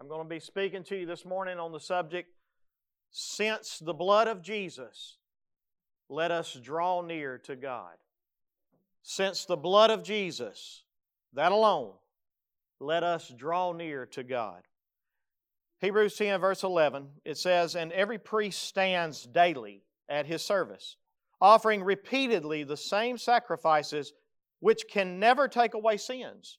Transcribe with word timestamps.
I'm 0.00 0.08
going 0.08 0.26
to 0.26 0.34
be 0.34 0.40
speaking 0.40 0.82
to 0.84 0.96
you 0.96 1.04
this 1.04 1.26
morning 1.26 1.58
on 1.58 1.72
the 1.72 1.80
subject 1.80 2.30
Since 3.10 3.80
the 3.80 3.92
blood 3.92 4.28
of 4.28 4.40
Jesus, 4.40 5.18
let 6.08 6.30
us 6.30 6.54
draw 6.54 7.02
near 7.02 7.36
to 7.44 7.54
God. 7.54 7.96
Since 9.02 9.44
the 9.44 9.58
blood 9.58 9.90
of 9.90 10.02
Jesus, 10.02 10.84
that 11.34 11.52
alone, 11.52 11.92
let 12.80 13.02
us 13.02 13.30
draw 13.36 13.72
near 13.72 14.06
to 14.06 14.22
God. 14.22 14.62
Hebrews 15.80 16.16
10, 16.16 16.40
verse 16.40 16.62
11, 16.62 17.08
it 17.26 17.36
says, 17.36 17.76
And 17.76 17.92
every 17.92 18.18
priest 18.18 18.62
stands 18.62 19.24
daily 19.26 19.82
at 20.08 20.24
his 20.24 20.42
service, 20.42 20.96
offering 21.42 21.82
repeatedly 21.82 22.64
the 22.64 22.76
same 22.76 23.18
sacrifices 23.18 24.14
which 24.60 24.84
can 24.90 25.18
never 25.18 25.46
take 25.46 25.74
away 25.74 25.98
sins. 25.98 26.58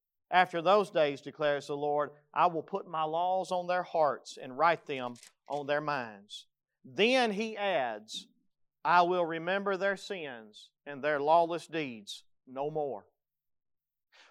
after 0.31 0.61
those 0.61 0.89
days, 0.89 1.21
declares 1.21 1.67
the 1.67 1.75
Lord, 1.75 2.11
I 2.33 2.47
will 2.47 2.63
put 2.63 2.87
my 2.87 3.03
laws 3.03 3.51
on 3.51 3.67
their 3.67 3.83
hearts 3.83 4.37
and 4.41 4.57
write 4.57 4.85
them 4.85 5.15
on 5.47 5.67
their 5.67 5.81
minds. 5.81 6.45
Then 6.85 7.31
he 7.31 7.57
adds, 7.57 8.27
I 8.83 9.01
will 9.03 9.25
remember 9.25 9.77
their 9.77 9.97
sins 9.97 10.69
and 10.85 11.03
their 11.03 11.19
lawless 11.19 11.67
deeds 11.67 12.23
no 12.47 12.71
more. 12.71 13.05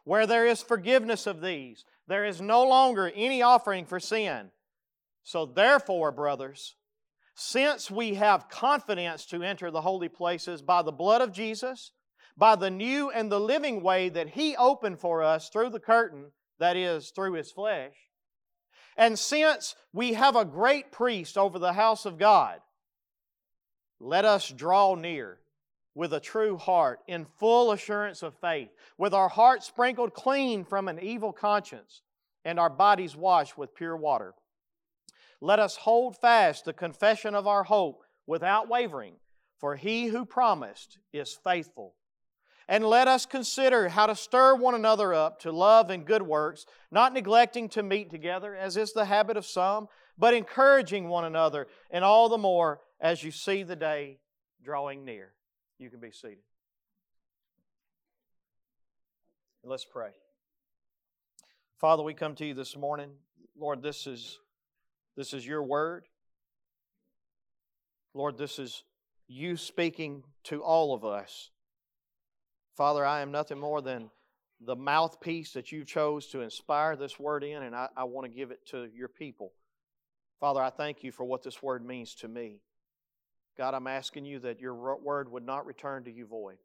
Where 0.05 0.27
there 0.27 0.47
is 0.47 0.63
forgiveness 0.63 1.27
of 1.27 1.41
these, 1.41 1.85
there 2.09 2.25
is 2.25 2.41
no 2.41 2.65
longer 2.65 3.13
any 3.15 3.43
offering 3.43 3.85
for 3.85 4.01
sin. 4.01 4.51
So, 5.23 5.47
therefore, 5.47 6.11
brothers, 6.11 6.75
since 7.35 7.91
we 7.91 8.15
have 8.15 8.49
confidence 8.49 9.27
to 9.27 9.43
enter 9.43 9.71
the 9.71 9.83
holy 9.83 10.09
places 10.09 10.63
by 10.63 10.83
the 10.83 10.93
blood 10.93 11.21
of 11.21 11.33
Jesus, 11.33 11.93
by 12.41 12.57
the 12.57 12.71
new 12.71 13.11
and 13.11 13.31
the 13.31 13.39
living 13.39 13.83
way 13.83 14.09
that 14.09 14.31
He 14.31 14.57
opened 14.57 14.99
for 14.99 15.23
us 15.23 15.51
through 15.51 15.69
the 15.69 15.79
curtain, 15.79 16.33
that 16.59 16.75
is, 16.75 17.11
through 17.11 17.35
His 17.35 17.53
flesh. 17.53 17.93
And 18.97 19.19
since 19.19 19.75
we 19.93 20.15
have 20.15 20.37
a 20.37 20.47
great 20.47 20.91
priest 20.91 21.37
over 21.37 21.59
the 21.59 21.75
house 21.75 22.07
of 22.07 22.19
God, 22.19 22.61
let 24.01 24.25
us 24.25 24.49
draw 24.49 24.95
near 24.95 25.39
with 25.95 26.15
a 26.15 26.21
true 26.21 26.57
heart 26.57 27.01
in 27.07 27.27
full 27.39 27.73
assurance 27.73 28.23
of 28.23 28.35
faith, 28.41 28.71
with 28.97 29.13
our 29.13 29.29
hearts 29.29 29.67
sprinkled 29.67 30.15
clean 30.15 30.65
from 30.65 30.89
an 30.89 30.99
evil 30.99 31.35
conscience 31.35 32.01
and 32.47 32.59
our 32.59 32.71
bodies 32.71 33.15
washed 33.15 33.59
with 33.59 33.75
pure 33.75 33.97
water. 33.97 34.33
Let 35.43 35.59
us 35.59 35.77
hold 35.77 36.17
fast 36.17 36.65
the 36.65 36.73
confession 36.73 37.35
of 37.35 37.47
our 37.47 37.65
hope 37.65 38.03
without 38.27 38.67
wavering, 38.67 39.17
for 39.59 39.77
he 39.77 40.07
who 40.07 40.25
promised 40.25 40.97
is 41.13 41.39
faithful. 41.45 41.97
And 42.71 42.87
let 42.87 43.09
us 43.09 43.27
consider 43.27 43.89
how 43.89 44.07
to 44.07 44.15
stir 44.15 44.55
one 44.55 44.77
another 44.77 45.13
up 45.13 45.41
to 45.41 45.51
love 45.51 45.91
and 45.91 46.07
good 46.07 46.23
works, 46.23 46.67
not 46.93 47.13
neglecting 47.13 47.69
to 47.71 47.83
meet 47.83 48.11
together, 48.11 48.55
as 48.55 48.77
is 48.77 48.93
the 48.93 49.07
habit 49.07 49.37
of 49.37 49.45
some, 49.45 49.89
but 50.17 50.35
encouraging 50.35 51.09
one 51.09 51.25
another, 51.25 51.67
and 51.91 52.05
all 52.05 52.29
the 52.29 52.39
more 52.39 52.79
as 53.01 53.25
you 53.25 53.33
see 53.33 53.65
the 53.65 53.75
day 53.75 54.19
drawing 54.63 55.05
near. 55.05 55.33
You 55.79 55.91
can 55.91 55.99
be 55.99 56.13
seated. 56.13 56.45
Let's 59.65 59.85
pray. 59.85 60.11
Father, 61.81 62.05
we 62.05 62.15
come 62.15 62.37
to 62.37 62.47
you 62.47 62.55
this 62.55 62.77
morning. 62.77 63.11
Lord, 63.59 63.83
this 63.83 64.07
is 64.07 64.39
this 65.17 65.35
is 65.35 65.45
your 65.45 65.65
word. 65.65 66.07
Lord, 68.15 68.39
this 68.39 68.61
is 68.61 68.85
you 69.27 69.57
speaking 69.57 70.23
to 70.45 70.63
all 70.63 70.95
of 70.95 71.05
us. 71.05 71.51
Father, 72.81 73.05
I 73.05 73.21
am 73.21 73.31
nothing 73.31 73.59
more 73.59 73.83
than 73.83 74.09
the 74.59 74.75
mouthpiece 74.75 75.53
that 75.53 75.71
you 75.71 75.85
chose 75.85 76.29
to 76.29 76.41
inspire 76.41 76.97
this 76.97 77.21
word 77.21 77.45
in, 77.45 77.63
and 77.63 77.77
I, 77.77 77.89
I 77.95 78.05
want 78.05 78.25
to 78.25 78.35
give 78.35 78.51
it 78.51 78.67
to 78.69 78.89
your 78.97 79.09
people. 79.09 79.53
Father, 80.41 80.63
I 80.63 80.71
thank 80.71 81.05
you 81.05 81.13
for 81.13 81.25
what 81.25 81.43
this 81.43 81.63
word 81.63 81.85
means 81.85 82.15
to 82.15 82.29
me. 82.29 82.63
God, 83.59 83.75
I'm 83.75 83.87
asking 83.87 84.25
you 84.25 84.39
that 84.39 84.61
your 84.61 84.97
word 84.97 85.31
would 85.31 85.45
not 85.45 85.67
return 85.67 86.05
to 86.05 86.11
you 86.11 86.25
void. 86.25 86.57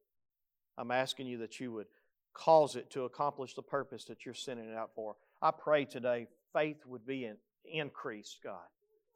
I'm 0.77 0.89
asking 0.89 1.27
you 1.27 1.39
that 1.39 1.59
you 1.59 1.73
would 1.73 1.87
cause 2.33 2.77
it 2.77 2.89
to 2.91 3.03
accomplish 3.03 3.53
the 3.53 3.61
purpose 3.61 4.05
that 4.05 4.25
you're 4.25 4.33
sending 4.33 4.69
it 4.69 4.73
out 4.73 4.91
for. 4.95 5.17
I 5.41 5.51
pray 5.51 5.83
today 5.83 6.27
faith 6.53 6.77
would 6.85 7.05
be 7.05 7.25
in, 7.25 7.35
increased, 7.65 8.39
God. 8.41 8.63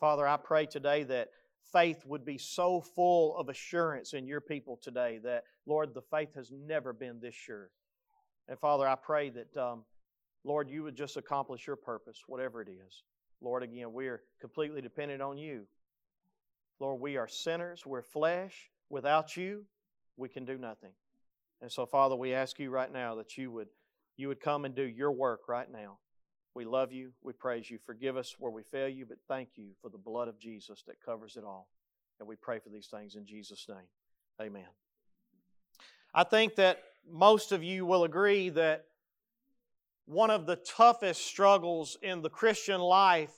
Father, 0.01 0.27
I 0.27 0.35
pray 0.35 0.65
today 0.65 1.03
that 1.03 1.29
faith 1.71 2.05
would 2.05 2.25
be 2.25 2.37
so 2.37 2.81
full 2.81 3.37
of 3.37 3.49
assurance 3.49 4.13
in 4.13 4.27
your 4.27 4.41
people 4.41 4.79
today 4.81 5.19
that, 5.23 5.43
Lord, 5.65 5.93
the 5.93 6.01
faith 6.01 6.33
has 6.35 6.51
never 6.51 6.93
been 6.93 7.19
this 7.19 7.35
sure. 7.35 7.69
And 8.47 8.59
Father, 8.59 8.87
I 8.87 8.95
pray 8.95 9.29
that, 9.29 9.57
um, 9.57 9.83
Lord, 10.43 10.69
you 10.69 10.83
would 10.83 10.95
just 10.95 11.17
accomplish 11.17 11.67
your 11.67 11.75
purpose, 11.75 12.23
whatever 12.27 12.61
it 12.61 12.69
is. 12.69 13.03
Lord, 13.41 13.63
again, 13.63 13.93
we 13.93 14.07
are 14.07 14.21
completely 14.41 14.81
dependent 14.81 15.21
on 15.21 15.37
you. 15.37 15.65
Lord, 16.79 16.99
we 16.99 17.17
are 17.17 17.27
sinners, 17.27 17.85
we're 17.85 18.01
flesh. 18.01 18.69
Without 18.89 19.37
you, 19.37 19.65
we 20.17 20.29
can 20.29 20.45
do 20.45 20.57
nothing. 20.57 20.91
And 21.61 21.71
so, 21.71 21.85
Father, 21.85 22.15
we 22.15 22.33
ask 22.33 22.57
you 22.57 22.69
right 22.69 22.91
now 22.91 23.15
that 23.15 23.37
you 23.37 23.51
would, 23.51 23.67
you 24.17 24.29
would 24.29 24.39
come 24.39 24.65
and 24.65 24.73
do 24.73 24.83
your 24.83 25.11
work 25.11 25.41
right 25.47 25.69
now. 25.71 25.99
We 26.55 26.65
love 26.65 26.91
you. 26.91 27.11
We 27.21 27.33
praise 27.33 27.69
you. 27.69 27.77
Forgive 27.85 28.17
us 28.17 28.35
where 28.39 28.51
we 28.51 28.63
fail 28.63 28.89
you, 28.89 29.05
but 29.05 29.17
thank 29.27 29.49
you 29.55 29.69
for 29.81 29.89
the 29.89 29.97
blood 29.97 30.27
of 30.27 30.39
Jesus 30.39 30.83
that 30.87 31.01
covers 31.03 31.37
it 31.37 31.43
all. 31.43 31.67
And 32.19 32.27
we 32.27 32.35
pray 32.35 32.59
for 32.59 32.69
these 32.69 32.87
things 32.87 33.15
in 33.15 33.25
Jesus' 33.25 33.67
name. 33.69 33.87
Amen. 34.41 34.67
I 36.13 36.23
think 36.23 36.55
that 36.55 36.81
most 37.09 37.51
of 37.51 37.63
you 37.63 37.85
will 37.85 38.03
agree 38.03 38.49
that 38.49 38.85
one 40.05 40.31
of 40.31 40.47
the 40.47 40.55
toughest 40.55 41.25
struggles 41.25 41.97
in 42.01 42.21
the 42.21 42.29
Christian 42.29 42.81
life 42.81 43.31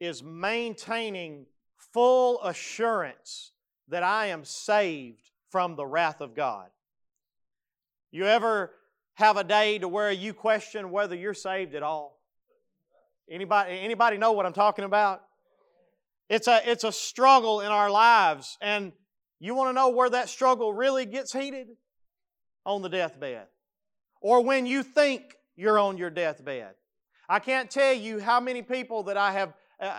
is 0.00 0.22
maintaining 0.22 1.46
full 1.76 2.42
assurance 2.42 3.52
that 3.88 4.02
I 4.02 4.26
am 4.26 4.44
saved 4.44 5.30
from 5.48 5.76
the 5.76 5.86
wrath 5.86 6.20
of 6.20 6.34
God. 6.34 6.70
You 8.10 8.26
ever 8.26 8.72
have 9.14 9.36
a 9.36 9.44
day 9.44 9.78
to 9.78 9.86
where 9.86 10.10
you 10.10 10.34
question 10.34 10.90
whether 10.90 11.14
you're 11.14 11.34
saved 11.34 11.74
at 11.74 11.82
all? 11.82 12.18
Anybody, 13.32 13.80
anybody 13.80 14.18
know 14.18 14.32
what 14.32 14.44
I'm 14.44 14.52
talking 14.52 14.84
about? 14.84 15.22
It's 16.28 16.48
a, 16.48 16.60
it's 16.70 16.84
a 16.84 16.92
struggle 16.92 17.62
in 17.62 17.68
our 17.68 17.90
lives. 17.90 18.58
And 18.60 18.92
you 19.40 19.54
want 19.54 19.70
to 19.70 19.72
know 19.72 19.88
where 19.88 20.10
that 20.10 20.28
struggle 20.28 20.74
really 20.74 21.06
gets 21.06 21.32
heated? 21.32 21.68
On 22.66 22.82
the 22.82 22.90
deathbed. 22.90 23.46
Or 24.20 24.44
when 24.44 24.66
you 24.66 24.82
think 24.82 25.34
you're 25.56 25.78
on 25.78 25.96
your 25.96 26.10
deathbed. 26.10 26.74
I 27.28 27.38
can't 27.38 27.70
tell 27.70 27.94
you 27.94 28.20
how 28.20 28.38
many 28.38 28.60
people 28.60 29.04
that 29.04 29.16
I 29.16 29.32
have 29.32 29.54
uh, 29.80 29.94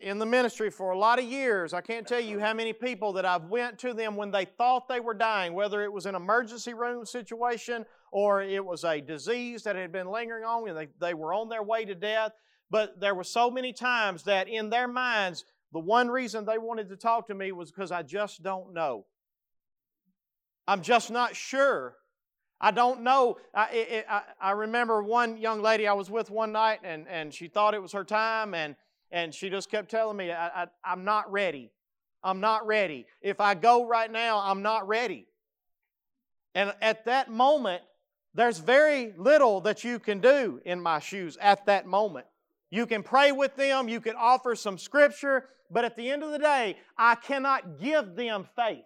in 0.00 0.18
the 0.18 0.26
ministry 0.26 0.70
for 0.70 0.90
a 0.90 0.98
lot 0.98 1.18
of 1.18 1.26
years. 1.26 1.74
I 1.74 1.82
can't 1.82 2.06
tell 2.06 2.20
you 2.20 2.40
how 2.40 2.54
many 2.54 2.72
people 2.72 3.12
that 3.14 3.26
I've 3.26 3.44
went 3.44 3.78
to 3.80 3.92
them 3.92 4.16
when 4.16 4.30
they 4.30 4.46
thought 4.46 4.88
they 4.88 5.00
were 5.00 5.14
dying, 5.14 5.52
whether 5.52 5.82
it 5.82 5.92
was 5.92 6.06
an 6.06 6.14
emergency 6.14 6.72
room 6.72 7.04
situation 7.04 7.84
or 8.12 8.40
it 8.42 8.64
was 8.64 8.84
a 8.84 9.00
disease 9.00 9.62
that 9.64 9.76
had 9.76 9.92
been 9.92 10.08
lingering 10.10 10.44
on 10.44 10.68
and 10.68 10.78
they, 10.78 10.88
they 11.00 11.14
were 11.14 11.34
on 11.34 11.48
their 11.48 11.62
way 11.62 11.84
to 11.84 11.94
death. 11.94 12.32
But 12.70 13.00
there 13.00 13.14
were 13.14 13.24
so 13.24 13.50
many 13.50 13.72
times 13.72 14.24
that 14.24 14.48
in 14.48 14.70
their 14.70 14.88
minds, 14.88 15.44
the 15.72 15.78
one 15.78 16.08
reason 16.08 16.44
they 16.44 16.58
wanted 16.58 16.88
to 16.90 16.96
talk 16.96 17.26
to 17.28 17.34
me 17.34 17.52
was 17.52 17.70
because 17.70 17.90
I 17.90 18.02
just 18.02 18.42
don't 18.42 18.72
know. 18.72 19.06
I'm 20.66 20.82
just 20.82 21.10
not 21.10 21.34
sure. 21.34 21.96
I 22.60 22.72
don't 22.72 23.02
know. 23.02 23.38
I, 23.54 23.70
it, 23.70 24.06
I, 24.08 24.22
I, 24.40 24.50
remember 24.50 25.02
one 25.02 25.36
young 25.36 25.62
lady 25.62 25.86
I 25.86 25.92
was 25.92 26.10
with 26.10 26.28
one 26.28 26.52
night, 26.52 26.80
and, 26.82 27.06
and 27.08 27.32
she 27.32 27.48
thought 27.48 27.72
it 27.72 27.80
was 27.80 27.92
her 27.92 28.04
time, 28.04 28.52
and, 28.52 28.74
and 29.10 29.32
she 29.32 29.48
just 29.48 29.70
kept 29.70 29.90
telling 29.90 30.16
me, 30.16 30.32
I, 30.32 30.64
I, 30.64 30.66
I'm 30.84 31.04
not 31.04 31.30
ready. 31.30 31.70
I'm 32.22 32.40
not 32.40 32.66
ready. 32.66 33.06
If 33.22 33.40
I 33.40 33.54
go 33.54 33.86
right 33.86 34.10
now, 34.10 34.40
I'm 34.40 34.60
not 34.60 34.88
ready. 34.88 35.26
And 36.54 36.74
at 36.82 37.04
that 37.04 37.30
moment, 37.30 37.82
there's 38.34 38.58
very 38.58 39.14
little 39.16 39.60
that 39.62 39.84
you 39.84 39.98
can 39.98 40.20
do 40.20 40.60
in 40.64 40.80
my 40.80 40.98
shoes 40.98 41.38
at 41.40 41.66
that 41.66 41.86
moment. 41.86 42.26
You 42.70 42.86
can 42.86 43.02
pray 43.02 43.32
with 43.32 43.56
them, 43.56 43.88
you 43.88 44.00
can 44.00 44.14
offer 44.16 44.54
some 44.54 44.78
scripture, 44.78 45.46
but 45.70 45.84
at 45.84 45.96
the 45.96 46.10
end 46.10 46.22
of 46.22 46.32
the 46.32 46.38
day, 46.38 46.76
I 46.96 47.14
cannot 47.14 47.80
give 47.80 48.14
them 48.14 48.46
faith. 48.56 48.84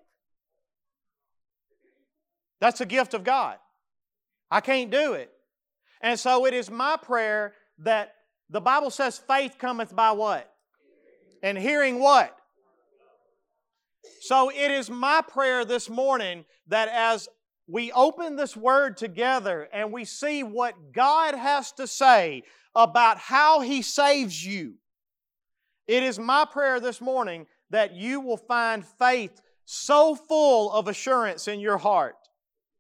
That's 2.61 2.81
a 2.81 2.87
gift 2.87 3.14
of 3.14 3.25
God. 3.25 3.56
I 4.50 4.61
can't 4.61 4.90
do 4.90 5.14
it. 5.14 5.32
And 6.00 6.19
so 6.19 6.46
it 6.46 6.55
is 6.55 6.70
my 6.70 6.96
prayer 6.96 7.55
that 7.79 8.14
The 8.50 8.61
Bible 8.61 8.90
says 8.90 9.19
faith 9.19 9.56
cometh 9.58 9.96
by 9.96 10.12
what? 10.12 10.52
And 11.43 11.58
hearing 11.58 11.99
what? 11.99 12.37
So 14.20 14.50
it 14.50 14.70
is 14.70 14.90
my 14.90 15.23
prayer 15.26 15.64
this 15.64 15.88
morning 15.88 16.44
that 16.69 16.88
as 16.88 17.29
we 17.67 17.90
open 17.93 18.37
this 18.37 18.56
word 18.56 18.96
together 18.96 19.69
and 19.73 19.93
we 19.93 20.05
see 20.05 20.43
what 20.43 20.93
God 20.93 21.34
has 21.34 21.73
to 21.73 21.87
say 21.87 22.43
about 22.74 23.19
how 23.19 23.60
He 23.60 23.82
saves 23.82 24.44
you, 24.44 24.74
it 25.86 26.02
is 26.02 26.19
my 26.19 26.44
prayer 26.44 26.80
this 26.80 27.00
morning 27.00 27.46
that 27.70 27.94
you 27.94 28.20
will 28.20 28.36
find 28.36 28.84
faith 28.84 29.40
so 29.64 30.14
full 30.14 30.70
of 30.72 30.88
assurance 30.88 31.48
in 31.48 31.60
your 31.60 31.78
heart. 31.78 32.16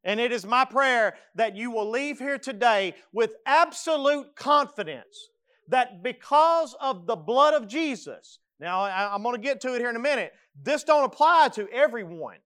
And 0.04 0.18
it 0.18 0.32
is 0.32 0.44
my 0.44 0.64
prayer 0.64 1.14
that 1.36 1.56
you 1.56 1.70
will 1.70 1.88
leave 1.88 2.18
here 2.18 2.38
today 2.38 2.94
with 3.12 3.34
absolute 3.46 4.34
confidence 4.34 5.28
that 5.68 6.02
because 6.02 6.74
of 6.80 7.06
the 7.06 7.16
blood 7.16 7.54
of 7.54 7.68
Jesus, 7.68 8.40
now 8.58 8.82
I'm 8.84 9.22
going 9.22 9.36
to 9.36 9.40
get 9.40 9.60
to 9.62 9.74
it 9.74 9.78
here 9.78 9.90
in 9.90 9.96
a 9.96 10.00
minute, 10.00 10.32
this 10.60 10.84
don't 10.84 11.04
apply 11.04 11.50
to 11.54 11.68
everyone. 11.70 12.38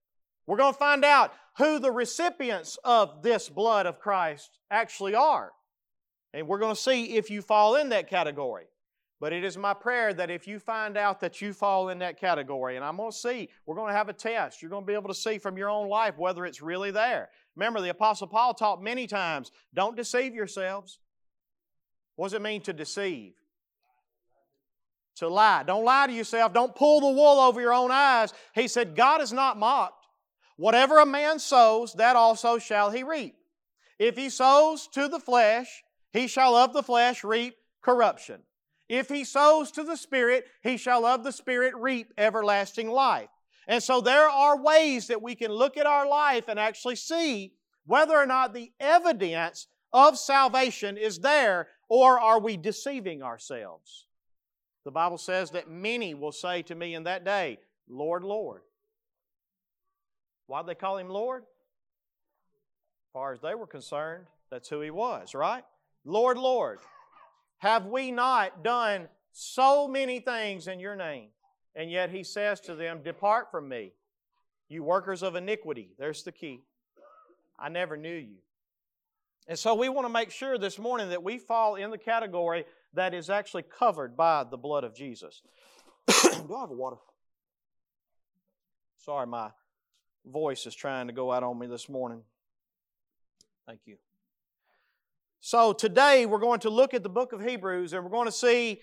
We're 0.46 0.58
going 0.58 0.72
to 0.72 0.78
find 0.78 1.04
out 1.04 1.32
who 1.58 1.78
the 1.78 1.90
recipients 1.90 2.78
of 2.84 3.22
this 3.22 3.48
blood 3.48 3.86
of 3.86 3.98
Christ 3.98 4.58
actually 4.70 5.14
are. 5.14 5.52
And 6.36 6.46
we're 6.46 6.58
going 6.58 6.74
to 6.74 6.80
see 6.80 7.16
if 7.16 7.30
you 7.30 7.40
fall 7.40 7.76
in 7.76 7.88
that 7.88 8.10
category. 8.10 8.66
But 9.18 9.32
it 9.32 9.42
is 9.42 9.56
my 9.56 9.72
prayer 9.72 10.12
that 10.12 10.30
if 10.30 10.46
you 10.46 10.58
find 10.58 10.98
out 10.98 11.18
that 11.20 11.40
you 11.40 11.54
fall 11.54 11.88
in 11.88 12.00
that 12.00 12.20
category, 12.20 12.76
and 12.76 12.84
I'm 12.84 12.98
going 12.98 13.10
to 13.10 13.16
see, 13.16 13.48
we're 13.64 13.74
going 13.74 13.90
to 13.90 13.96
have 13.96 14.10
a 14.10 14.12
test. 14.12 14.60
You're 14.60 14.70
going 14.70 14.82
to 14.82 14.86
be 14.86 14.92
able 14.92 15.08
to 15.08 15.14
see 15.14 15.38
from 15.38 15.56
your 15.56 15.70
own 15.70 15.88
life 15.88 16.18
whether 16.18 16.44
it's 16.44 16.60
really 16.60 16.90
there. 16.90 17.30
Remember, 17.56 17.80
the 17.80 17.88
Apostle 17.88 18.26
Paul 18.26 18.52
taught 18.52 18.82
many 18.82 19.06
times 19.06 19.50
don't 19.72 19.96
deceive 19.96 20.34
yourselves. 20.34 20.98
What 22.16 22.26
does 22.26 22.34
it 22.34 22.42
mean 22.42 22.60
to 22.62 22.74
deceive? 22.74 23.32
To 25.16 25.28
lie. 25.28 25.62
Don't 25.62 25.86
lie 25.86 26.06
to 26.06 26.12
yourself. 26.12 26.52
Don't 26.52 26.74
pull 26.74 27.00
the 27.00 27.16
wool 27.18 27.40
over 27.40 27.62
your 27.62 27.72
own 27.72 27.90
eyes. 27.90 28.34
He 28.54 28.68
said, 28.68 28.94
God 28.94 29.22
is 29.22 29.32
not 29.32 29.58
mocked. 29.58 30.06
Whatever 30.58 30.98
a 30.98 31.06
man 31.06 31.38
sows, 31.38 31.94
that 31.94 32.14
also 32.14 32.58
shall 32.58 32.90
he 32.90 33.02
reap. 33.02 33.36
If 33.98 34.18
he 34.18 34.28
sows 34.28 34.86
to 34.88 35.08
the 35.08 35.18
flesh, 35.18 35.82
he 36.12 36.26
shall 36.26 36.54
of 36.54 36.72
the 36.72 36.82
flesh 36.82 37.24
reap 37.24 37.56
corruption. 37.82 38.40
If 38.88 39.08
he 39.08 39.24
sows 39.24 39.70
to 39.72 39.82
the 39.82 39.96
Spirit, 39.96 40.46
he 40.62 40.76
shall 40.76 41.04
of 41.04 41.24
the 41.24 41.32
Spirit 41.32 41.74
reap 41.76 42.12
everlasting 42.16 42.88
life. 42.88 43.28
And 43.66 43.82
so 43.82 44.00
there 44.00 44.28
are 44.28 44.60
ways 44.60 45.08
that 45.08 45.22
we 45.22 45.34
can 45.34 45.50
look 45.50 45.76
at 45.76 45.86
our 45.86 46.08
life 46.08 46.44
and 46.48 46.58
actually 46.58 46.96
see 46.96 47.52
whether 47.84 48.16
or 48.16 48.26
not 48.26 48.54
the 48.54 48.70
evidence 48.78 49.66
of 49.92 50.18
salvation 50.18 50.96
is 50.96 51.18
there 51.18 51.68
or 51.88 52.20
are 52.20 52.38
we 52.38 52.56
deceiving 52.56 53.22
ourselves. 53.22 54.06
The 54.84 54.90
Bible 54.92 55.18
says 55.18 55.50
that 55.50 55.68
many 55.68 56.14
will 56.14 56.32
say 56.32 56.62
to 56.62 56.74
me 56.74 56.94
in 56.94 57.04
that 57.04 57.24
day, 57.24 57.58
Lord, 57.88 58.22
Lord. 58.22 58.62
Why 60.46 60.62
did 60.62 60.68
they 60.68 60.74
call 60.76 60.98
him 60.98 61.08
Lord? 61.08 61.42
As 61.42 63.12
far 63.12 63.32
as 63.32 63.40
they 63.40 63.54
were 63.56 63.66
concerned, 63.66 64.26
that's 64.48 64.68
who 64.68 64.80
he 64.80 64.92
was, 64.92 65.34
right? 65.34 65.64
Lord, 66.06 66.38
Lord. 66.38 66.78
Have 67.58 67.86
we 67.86 68.12
not 68.12 68.62
done 68.62 69.08
so 69.32 69.88
many 69.88 70.20
things 70.20 70.68
in 70.68 70.78
your 70.78 70.94
name? 70.94 71.28
And 71.74 71.90
yet 71.90 72.10
he 72.10 72.22
says 72.22 72.60
to 72.60 72.74
them, 72.74 73.00
Depart 73.02 73.50
from 73.50 73.68
me, 73.68 73.92
you 74.68 74.82
workers 74.82 75.22
of 75.22 75.34
iniquity. 75.34 75.90
There's 75.98 76.22
the 76.22 76.32
key. 76.32 76.60
I 77.58 77.68
never 77.68 77.96
knew 77.96 78.14
you. 78.14 78.36
And 79.48 79.58
so 79.58 79.74
we 79.74 79.88
want 79.88 80.06
to 80.06 80.12
make 80.12 80.30
sure 80.30 80.58
this 80.58 80.78
morning 80.78 81.10
that 81.10 81.22
we 81.22 81.38
fall 81.38 81.74
in 81.74 81.90
the 81.90 81.98
category 81.98 82.64
that 82.94 83.12
is 83.12 83.28
actually 83.28 83.62
covered 83.62 84.16
by 84.16 84.44
the 84.44 84.56
blood 84.56 84.84
of 84.84 84.94
Jesus. 84.94 85.42
Do 86.06 86.54
I 86.56 86.60
have 86.60 86.70
a 86.70 86.74
water? 86.74 86.96
Sorry, 88.98 89.26
my 89.26 89.50
voice 90.24 90.66
is 90.66 90.74
trying 90.74 91.06
to 91.06 91.12
go 91.12 91.32
out 91.32 91.42
on 91.42 91.58
me 91.58 91.66
this 91.66 91.88
morning. 91.88 92.22
Thank 93.66 93.80
you. 93.86 93.96
So 95.40 95.72
today 95.72 96.26
we're 96.26 96.38
going 96.38 96.60
to 96.60 96.70
look 96.70 96.94
at 96.94 97.02
the 97.02 97.08
book 97.08 97.32
of 97.32 97.42
Hebrews 97.42 97.92
and 97.92 98.02
we're 98.02 98.10
going 98.10 98.26
to 98.26 98.32
see 98.32 98.82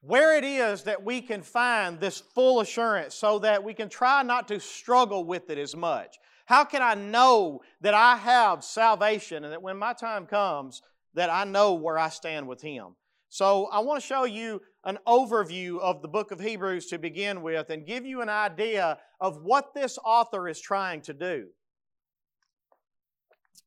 where 0.00 0.36
it 0.36 0.44
is 0.44 0.82
that 0.82 1.02
we 1.04 1.20
can 1.20 1.42
find 1.42 1.98
this 1.98 2.20
full 2.20 2.60
assurance 2.60 3.14
so 3.14 3.38
that 3.38 3.64
we 3.64 3.72
can 3.72 3.88
try 3.88 4.22
not 4.22 4.48
to 4.48 4.60
struggle 4.60 5.24
with 5.24 5.48
it 5.48 5.58
as 5.58 5.74
much. 5.74 6.18
How 6.46 6.64
can 6.64 6.82
I 6.82 6.94
know 6.94 7.62
that 7.80 7.94
I 7.94 8.16
have 8.16 8.62
salvation 8.62 9.44
and 9.44 9.52
that 9.52 9.62
when 9.62 9.78
my 9.78 9.94
time 9.94 10.26
comes 10.26 10.82
that 11.14 11.30
I 11.30 11.44
know 11.44 11.74
where 11.74 11.98
I 11.98 12.10
stand 12.10 12.46
with 12.46 12.60
him? 12.60 12.96
So 13.30 13.66
I 13.66 13.80
want 13.80 14.00
to 14.00 14.06
show 14.06 14.24
you 14.24 14.60
an 14.84 14.98
overview 15.08 15.80
of 15.80 16.02
the 16.02 16.08
book 16.08 16.30
of 16.30 16.40
Hebrews 16.40 16.86
to 16.86 16.98
begin 16.98 17.42
with 17.42 17.70
and 17.70 17.86
give 17.86 18.04
you 18.04 18.20
an 18.20 18.28
idea 18.28 18.98
of 19.20 19.42
what 19.42 19.72
this 19.74 19.98
author 20.04 20.48
is 20.48 20.60
trying 20.60 21.00
to 21.02 21.14
do. 21.14 21.46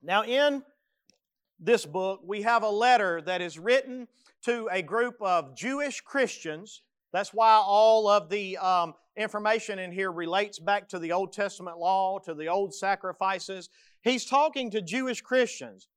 Now 0.04 0.24
in 0.24 0.64
this 1.60 1.86
book, 1.86 2.22
we 2.24 2.42
have 2.44 2.64
a 2.64 2.70
letter 2.70 3.22
that 3.22 3.42
is 3.42 3.58
written 3.58 4.08
to 4.44 4.70
a 4.72 4.82
group 4.82 5.16
of 5.22 5.56
Jewish 5.56 6.02
Christians. 6.02 6.82
That's 7.12 7.34
why 7.34 7.54
all 7.54 8.08
of 8.08 8.30
the 8.30 8.58
um, 8.58 8.94
information 9.16 9.80
in 9.80 9.92
here 9.92 10.12
relates 10.12 10.60
back 10.60 10.88
to 10.90 11.00
the 11.00 11.12
Old 11.12 11.34
Testament 11.34 11.78
law, 11.78 12.20
to 12.20 12.34
the 12.34 12.48
old 12.48 12.74
sacrifices. 12.74 13.70
He's 14.02 14.26
talking 14.26 14.72
to 14.72 14.82
Jewish 14.82 15.22
Christians. 15.22 15.88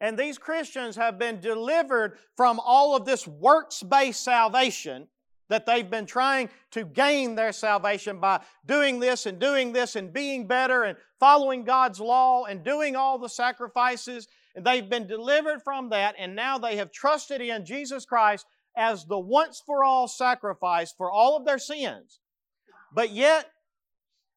And 0.00 0.18
these 0.18 0.38
Christians 0.38 0.96
have 0.96 1.18
been 1.18 1.40
delivered 1.40 2.16
from 2.36 2.58
all 2.64 2.96
of 2.96 3.04
this 3.04 3.28
works 3.28 3.82
based 3.82 4.24
salvation 4.24 5.08
that 5.50 5.66
they've 5.66 5.90
been 5.90 6.06
trying 6.06 6.48
to 6.70 6.84
gain 6.84 7.34
their 7.34 7.52
salvation 7.52 8.18
by 8.18 8.40
doing 8.66 9.00
this 9.00 9.26
and 9.26 9.38
doing 9.38 9.72
this 9.72 9.96
and 9.96 10.12
being 10.12 10.46
better 10.46 10.84
and 10.84 10.96
following 11.18 11.64
God's 11.64 12.00
law 12.00 12.44
and 12.44 12.64
doing 12.64 12.96
all 12.96 13.18
the 13.18 13.28
sacrifices 13.28 14.28
they've 14.56 14.88
been 14.88 15.06
delivered 15.06 15.62
from 15.62 15.90
that, 15.90 16.14
and 16.18 16.34
now 16.34 16.58
they 16.58 16.76
have 16.76 16.92
trusted 16.92 17.40
in 17.40 17.64
Jesus 17.64 18.04
Christ 18.04 18.46
as 18.76 19.04
the 19.04 19.18
once 19.18 19.62
for 19.64 19.84
all 19.84 20.08
sacrifice 20.08 20.92
for 20.96 21.10
all 21.10 21.36
of 21.36 21.44
their 21.44 21.58
sins. 21.58 22.20
But 22.92 23.10
yet, 23.10 23.50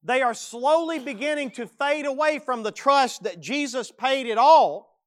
they 0.03 0.21
are 0.21 0.33
slowly 0.33 0.99
beginning 0.99 1.51
to 1.51 1.67
fade 1.67 2.05
away 2.05 2.39
from 2.39 2.63
the 2.63 2.71
trust 2.71 3.23
that 3.23 3.39
Jesus 3.39 3.91
paid 3.91 4.27
it 4.27 4.37
all. 4.37 4.99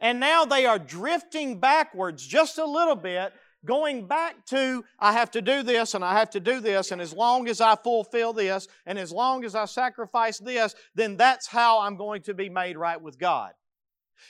And 0.00 0.20
now 0.20 0.44
they 0.44 0.66
are 0.66 0.78
drifting 0.78 1.60
backwards 1.60 2.26
just 2.26 2.58
a 2.58 2.64
little 2.64 2.96
bit, 2.96 3.32
going 3.64 4.06
back 4.06 4.44
to, 4.46 4.84
I 4.98 5.12
have 5.12 5.30
to 5.30 5.40
do 5.40 5.62
this 5.62 5.94
and 5.94 6.04
I 6.04 6.18
have 6.18 6.30
to 6.30 6.40
do 6.40 6.60
this, 6.60 6.90
and 6.90 7.00
as 7.00 7.14
long 7.14 7.48
as 7.48 7.60
I 7.60 7.76
fulfill 7.76 8.32
this 8.32 8.68
and 8.84 8.98
as 8.98 9.10
long 9.10 9.44
as 9.44 9.54
I 9.54 9.64
sacrifice 9.64 10.38
this, 10.38 10.74
then 10.94 11.16
that's 11.16 11.46
how 11.46 11.80
I'm 11.80 11.96
going 11.96 12.22
to 12.22 12.34
be 12.34 12.50
made 12.50 12.76
right 12.76 13.00
with 13.00 13.18
God. 13.18 13.52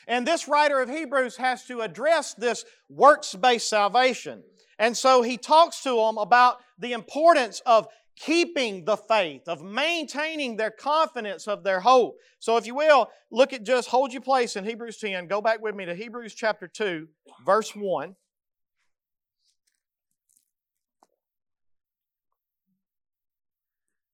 And 0.06 0.26
this 0.26 0.48
writer 0.48 0.80
of 0.80 0.88
Hebrews 0.88 1.36
has 1.36 1.64
to 1.66 1.80
address 1.80 2.34
this 2.34 2.64
works 2.88 3.34
based 3.34 3.68
salvation. 3.68 4.42
And 4.78 4.96
so 4.96 5.22
he 5.22 5.36
talks 5.36 5.82
to 5.82 5.96
them 5.96 6.18
about 6.18 6.58
the 6.78 6.92
importance 6.92 7.62
of 7.64 7.86
keeping 8.16 8.84
the 8.84 8.96
faith, 8.96 9.48
of 9.48 9.62
maintaining 9.62 10.56
their 10.56 10.70
confidence 10.70 11.48
of 11.48 11.64
their 11.64 11.80
hope. 11.80 12.18
So, 12.38 12.56
if 12.56 12.66
you 12.66 12.74
will, 12.74 13.08
look 13.30 13.52
at 13.52 13.64
just 13.64 13.88
hold 13.88 14.12
your 14.12 14.22
place 14.22 14.56
in 14.56 14.64
Hebrews 14.64 14.98
10. 14.98 15.26
Go 15.26 15.40
back 15.40 15.60
with 15.60 15.74
me 15.74 15.84
to 15.86 15.94
Hebrews 15.94 16.34
chapter 16.34 16.68
2, 16.68 17.08
verse 17.44 17.74
1. 17.74 18.14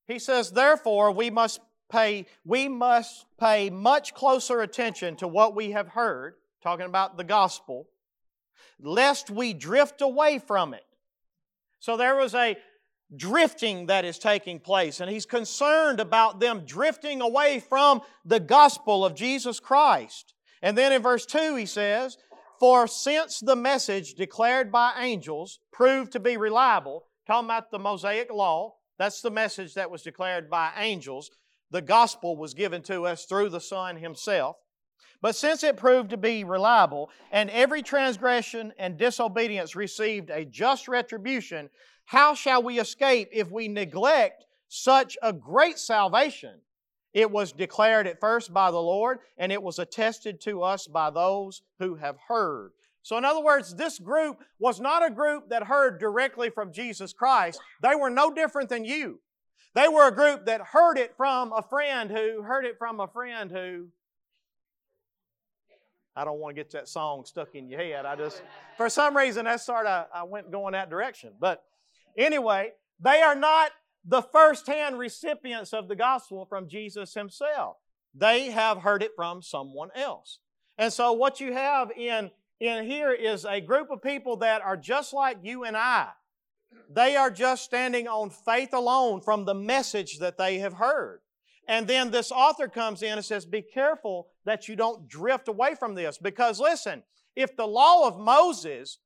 He 0.07 0.19
says, 0.19 0.51
Therefore, 0.51 1.13
we 1.13 1.31
must 1.31 1.61
pay, 1.91 2.27
we 2.45 2.69
must 2.69 3.27
pay 3.39 3.71
much 3.71 4.15
closer 4.15 4.61
attention 4.61 5.17
to 5.17 5.29
what 5.29 5.55
we 5.55 5.73
have 5.73 5.89
heard, 5.89 6.35
talking 6.63 6.87
about 6.87 7.17
the 7.17 7.25
gospel, 7.25 7.89
lest 8.81 9.31
we 9.31 9.53
drift 9.53 10.01
away 10.01 10.39
from 10.39 10.75
it. 10.75 10.85
So 11.81 11.97
there 11.97 12.17
was 12.17 12.35
a 12.35 12.57
drifting 13.17 13.87
that 13.87 14.05
is 14.05 14.19
taking 14.19 14.61
place, 14.61 15.01
and 15.01 15.11
he's 15.11 15.27
concerned 15.27 16.01
about 16.01 16.41
them 16.41 16.65
drifting 16.65 17.21
away 17.21 17.61
from 17.61 18.03
the 18.25 18.41
gospel 18.41 19.05
of 19.05 19.15
Jesus 19.15 19.59
Christ. 19.61 20.35
And 20.63 20.77
then 20.77 20.93
in 20.93 21.03
verse 21.03 21.27
2, 21.27 21.57
he 21.57 21.67
says, 21.67 22.19
For 22.59 22.87
since 22.87 23.41
the 23.41 23.57
message 23.57 24.15
declared 24.15 24.71
by 24.71 24.93
angels 24.99 25.59
proved 25.73 26.13
to 26.13 26.21
be 26.21 26.37
reliable, 26.37 27.05
talking 27.27 27.47
about 27.47 27.71
the 27.71 27.79
Mosaic 27.79 28.31
law, 28.31 28.75
that's 28.99 29.23
the 29.23 29.31
message 29.31 29.75
that 29.75 29.91
was 29.91 30.03
declared 30.03 30.51
by 30.51 30.73
angels 30.77 31.31
the 31.71 31.83
gospel 31.83 32.37
was 32.37 32.55
given 32.55 32.83
to 32.83 33.07
us 33.07 33.25
through 33.25 33.51
the 33.51 33.61
Son 33.61 33.97
Himself. 33.97 34.57
But 35.23 35.37
since 35.37 35.63
it 35.63 35.77
proved 35.77 36.11
to 36.11 36.17
be 36.17 36.45
reliable, 36.45 37.11
and 37.31 37.51
every 37.51 37.83
transgression 37.83 38.73
and 38.79 38.97
disobedience 38.97 39.77
received 39.77 40.31
a 40.31 40.45
just 40.45 40.89
retribution, 40.89 41.69
how 42.07 42.35
shall 42.35 42.63
we 42.63 42.81
escape 42.81 43.29
if 43.33 43.51
we 43.51 43.69
neglect 43.69 44.47
such 44.69 45.19
a 45.23 45.33
great 45.33 45.79
salvation? 45.79 46.61
It 47.13 47.31
was 47.31 47.53
declared 47.53 48.07
at 48.07 48.21
first 48.21 48.55
by 48.55 48.71
the 48.71 48.79
Lord, 48.79 49.19
and 49.37 49.53
it 49.53 49.63
was 49.63 49.79
attested 49.79 50.41
to 50.43 50.63
us 50.63 50.87
by 50.87 51.11
those 51.11 51.63
who 51.79 51.97
have 51.97 52.17
heard. 52.29 52.71
So, 53.03 53.17
in 53.17 53.25
other 53.25 53.43
words, 53.43 53.75
this 53.75 53.99
group 53.99 54.39
was 54.59 54.81
not 54.81 55.05
a 55.05 55.11
group 55.11 55.49
that 55.49 55.65
heard 55.65 55.99
directly 55.99 56.51
from 56.51 56.73
Jesus 56.73 57.13
Christ. 57.13 57.61
They 57.83 57.95
were 57.95 58.11
no 58.11 58.33
different 58.33 58.69
than 58.69 58.85
you. 58.85 59.21
They 59.75 59.89
were 59.89 60.09
a 60.09 60.15
group 60.15 60.47
that 60.47 60.61
heard 60.61 60.99
it 60.99 61.15
from 61.17 61.53
a 61.53 61.63
friend 61.63 62.11
who 62.11 62.43
heard 62.43 62.65
it 62.65 62.77
from 62.79 63.01
a 63.01 63.07
friend 63.07 63.51
who. 63.51 63.89
I 66.17 66.25
don't 66.25 66.39
want 66.39 66.57
to 66.57 66.61
get 66.61 66.73
that 66.73 66.89
song 66.89 67.25
stuck 67.25 67.55
in 67.55 67.69
your 67.69 67.81
head. 67.81 68.05
I 68.05 68.17
just, 68.17 68.43
for 68.77 68.89
some 68.89 69.17
reason, 69.17 69.45
that 69.45 69.61
sort 69.61 69.87
of, 69.87 70.07
I 70.13 70.25
went 70.25 70.51
going 70.51 70.73
that 70.73 70.91
direction. 70.91 71.33
But 71.39 71.63
anyway, 72.19 72.73
they 72.99 73.23
are 73.23 73.37
not 73.37 73.71
the 74.05 74.21
first-hand 74.21 74.99
recipients 74.99 75.73
of 75.73 75.87
the 75.87 75.95
gospel 75.95 76.47
from 76.47 76.69
Jesus 76.69 77.15
himself. 77.15 77.77
They 78.13 78.51
have 78.51 78.79
heard 78.79 79.05
it 79.05 79.13
from 79.15 79.41
someone 79.41 79.91
else. 79.95 80.41
And 80.77 80.93
so 80.93 81.13
what 81.13 81.41
you 81.41 81.53
have 81.53 81.93
in 81.97 82.31
in 82.61 82.85
here 82.85 83.13
is 83.13 83.47
a 83.47 83.61
group 83.61 83.91
of 83.91 84.03
people 84.03 84.37
that 84.39 84.63
are 84.63 84.77
just 84.77 85.15
like 85.15 85.39
you 85.43 85.65
and 85.65 85.77
I. 85.77 86.09
They 86.93 87.15
are 87.15 87.31
just 87.31 87.65
standing 87.65 88.09
on 88.09 88.31
faith 88.31 88.75
alone 88.75 89.21
from 89.21 89.45
the 89.45 89.55
message 89.55 90.19
that 90.19 90.37
they 90.37 90.59
have 90.59 90.75
heard. 90.75 91.21
And 91.69 91.87
then 91.87 92.11
this 92.11 92.33
author 92.33 92.67
comes 92.67 93.03
in 93.03 93.13
and 93.13 93.25
says, 93.25 93.47
Be 93.47 93.63
careful 93.63 94.27
that 94.45 94.67
you 94.67 94.75
don't 94.75 95.09
drift 95.09 95.47
away 95.47 95.77
from 95.77 95.95
this. 95.95 96.19
Because 96.19 96.59
listen, 96.59 97.05
if 97.37 97.57
the 97.57 97.67
law 97.67 98.09
of 98.09 98.19
Moses 98.19 98.99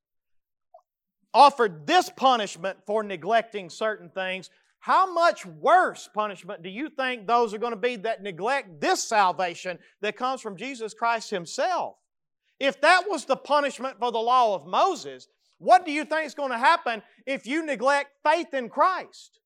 offered 1.34 1.86
this 1.86 2.08
punishment 2.08 2.78
for 2.86 3.02
neglecting 3.02 3.68
certain 3.68 4.08
things, 4.08 4.48
how 4.78 5.12
much 5.12 5.44
worse 5.44 6.08
punishment 6.14 6.62
do 6.62 6.70
you 6.70 6.88
think 6.88 7.26
those 7.26 7.52
are 7.52 7.58
going 7.58 7.72
to 7.72 7.76
be 7.76 7.96
that 7.96 8.22
neglect 8.22 8.80
this 8.80 9.04
salvation 9.04 9.78
that 10.00 10.16
comes 10.16 10.40
from 10.40 10.56
Jesus 10.56 10.94
Christ 10.94 11.28
Himself? 11.28 11.96
If 12.58 12.80
that 12.80 13.04
was 13.08 13.26
the 13.26 13.36
punishment 13.36 13.98
for 13.98 14.10
the 14.10 14.18
law 14.18 14.54
of 14.54 14.66
Moses, 14.66 15.28
what 15.58 15.84
do 15.84 15.92
you 15.92 16.04
think 16.04 16.26
is 16.26 16.34
going 16.34 16.50
to 16.50 16.58
happen 16.58 17.02
if 17.26 17.46
you 17.46 17.64
neglect 17.64 18.10
faith 18.22 18.52
in 18.52 18.68
Christ? 18.68 19.40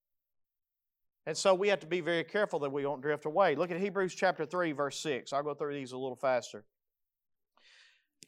And 1.27 1.37
so 1.37 1.55
we 1.55 1.69
have 1.69 1.81
to 1.81 1.87
be 1.87 2.01
very 2.01 2.25
careful 2.25 2.59
that 2.61 2.73
we 2.73 2.83
don't 2.83 3.03
drift 3.03 3.27
away. 3.27 3.55
Look 3.55 3.71
at 3.71 3.79
Hebrews 3.79 4.15
chapter 4.15 4.47
3, 4.47 4.73
verse 4.73 4.99
6. 5.01 5.33
I'll 5.33 5.43
go 5.43 5.55
through 5.55 5.75
these 5.75 5.93
a 5.93 5.99
little 5.99 6.17
faster. 6.17 6.65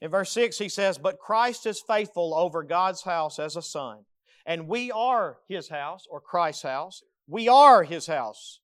In 0.01 0.11
verse 0.11 0.31
6, 0.31 0.57
he 0.57 0.69
says, 0.69 0.97
But 0.97 1.19
Christ 1.19 1.65
is 1.65 1.81
faithful 1.81 2.33
over 2.35 2.63
God's 2.63 3.01
house 3.01 3.39
as 3.39 3.55
a 3.55 3.61
son, 3.61 3.99
and 4.45 4.67
we 4.67 4.91
are 4.91 5.37
his 5.47 5.69
house, 5.69 6.05
or 6.09 6.21
Christ's 6.21 6.63
house. 6.63 7.01
We 7.27 7.47
are 7.47 7.83
his 7.83 8.07
house. 8.07 8.59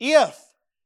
If 0.00 0.38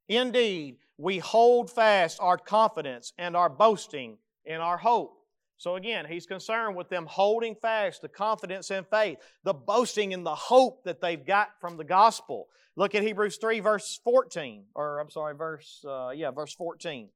indeed 0.08 0.76
we 0.96 1.18
hold 1.18 1.70
fast 1.70 2.18
our 2.20 2.36
confidence 2.36 3.12
and 3.18 3.36
our 3.36 3.48
boasting 3.48 4.18
in 4.44 4.60
our 4.60 4.76
hope. 4.76 5.19
So 5.60 5.76
again, 5.76 6.06
he's 6.08 6.24
concerned 6.24 6.74
with 6.74 6.88
them 6.88 7.04
holding 7.04 7.54
fast 7.54 8.00
the 8.00 8.08
confidence 8.08 8.70
and 8.70 8.86
faith, 8.86 9.18
the 9.44 9.52
boasting 9.52 10.12
in 10.12 10.24
the 10.24 10.34
hope 10.34 10.84
that 10.84 11.02
they've 11.02 11.22
got 11.22 11.50
from 11.60 11.76
the 11.76 11.84
gospel. 11.84 12.48
Look 12.76 12.94
at 12.94 13.02
Hebrews 13.02 13.36
3, 13.36 13.60
verse 13.60 14.00
14, 14.02 14.64
or 14.74 15.00
I'm 15.00 15.10
sorry, 15.10 15.34
verse, 15.34 15.84
uh, 15.86 16.12
yeah, 16.14 16.30
verse 16.30 16.54
14. 16.54 17.10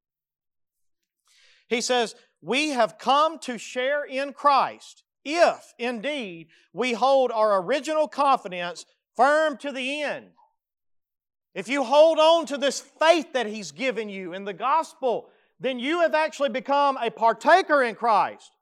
He 1.68 1.80
says, 1.80 2.16
We 2.42 2.68
have 2.68 2.98
come 2.98 3.38
to 3.38 3.56
share 3.56 4.04
in 4.04 4.34
Christ 4.34 5.04
if 5.24 5.72
indeed 5.78 6.48
we 6.74 6.92
hold 6.92 7.32
our 7.32 7.62
original 7.62 8.08
confidence 8.08 8.84
firm 9.16 9.56
to 9.56 9.72
the 9.72 10.02
end. 10.02 10.26
If 11.54 11.66
you 11.68 11.82
hold 11.82 12.18
on 12.18 12.44
to 12.46 12.58
this 12.58 12.82
faith 13.00 13.32
that 13.32 13.46
He's 13.46 13.72
given 13.72 14.10
you 14.10 14.34
in 14.34 14.44
the 14.44 14.52
gospel, 14.52 15.30
then 15.60 15.78
you 15.78 16.00
have 16.00 16.14
actually 16.14 16.48
become 16.48 16.98
a 17.00 17.10
partaker 17.10 17.82
in 17.82 17.94
Christ 17.94 18.52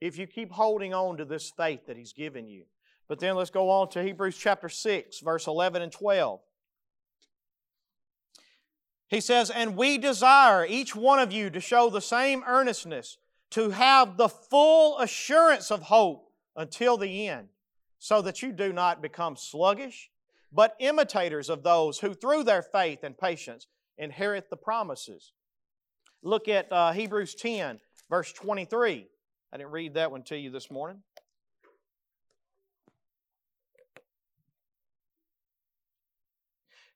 if 0.00 0.18
you 0.18 0.26
keep 0.26 0.52
holding 0.52 0.92
on 0.92 1.16
to 1.16 1.24
this 1.24 1.52
faith 1.56 1.86
that 1.86 1.96
He's 1.96 2.12
given 2.12 2.46
you. 2.46 2.64
But 3.08 3.20
then 3.20 3.36
let's 3.36 3.50
go 3.50 3.70
on 3.70 3.90
to 3.90 4.02
Hebrews 4.02 4.36
chapter 4.36 4.68
6, 4.68 5.20
verse 5.20 5.46
11 5.46 5.82
and 5.82 5.92
12. 5.92 6.40
He 9.08 9.20
says, 9.20 9.50
And 9.50 9.76
we 9.76 9.98
desire 9.98 10.66
each 10.66 10.96
one 10.96 11.18
of 11.18 11.32
you 11.32 11.50
to 11.50 11.60
show 11.60 11.90
the 11.90 12.00
same 12.00 12.42
earnestness, 12.46 13.18
to 13.50 13.70
have 13.70 14.16
the 14.16 14.28
full 14.28 14.98
assurance 14.98 15.70
of 15.70 15.82
hope 15.82 16.30
until 16.56 16.96
the 16.96 17.28
end, 17.28 17.48
so 17.98 18.22
that 18.22 18.42
you 18.42 18.52
do 18.52 18.72
not 18.72 19.02
become 19.02 19.36
sluggish, 19.36 20.10
but 20.52 20.76
imitators 20.78 21.50
of 21.50 21.62
those 21.62 21.98
who 21.98 22.14
through 22.14 22.44
their 22.44 22.62
faith 22.62 23.04
and 23.04 23.18
patience 23.18 23.66
inherit 23.98 24.50
the 24.50 24.56
promises. 24.56 25.32
Look 26.24 26.48
at 26.48 26.72
uh, 26.72 26.92
Hebrews 26.92 27.34
10, 27.34 27.78
verse 28.08 28.32
23. 28.32 29.06
I 29.52 29.56
didn't 29.58 29.72
read 29.72 29.94
that 29.94 30.10
one 30.10 30.22
to 30.24 30.36
you 30.36 30.50
this 30.50 30.70
morning. 30.70 31.02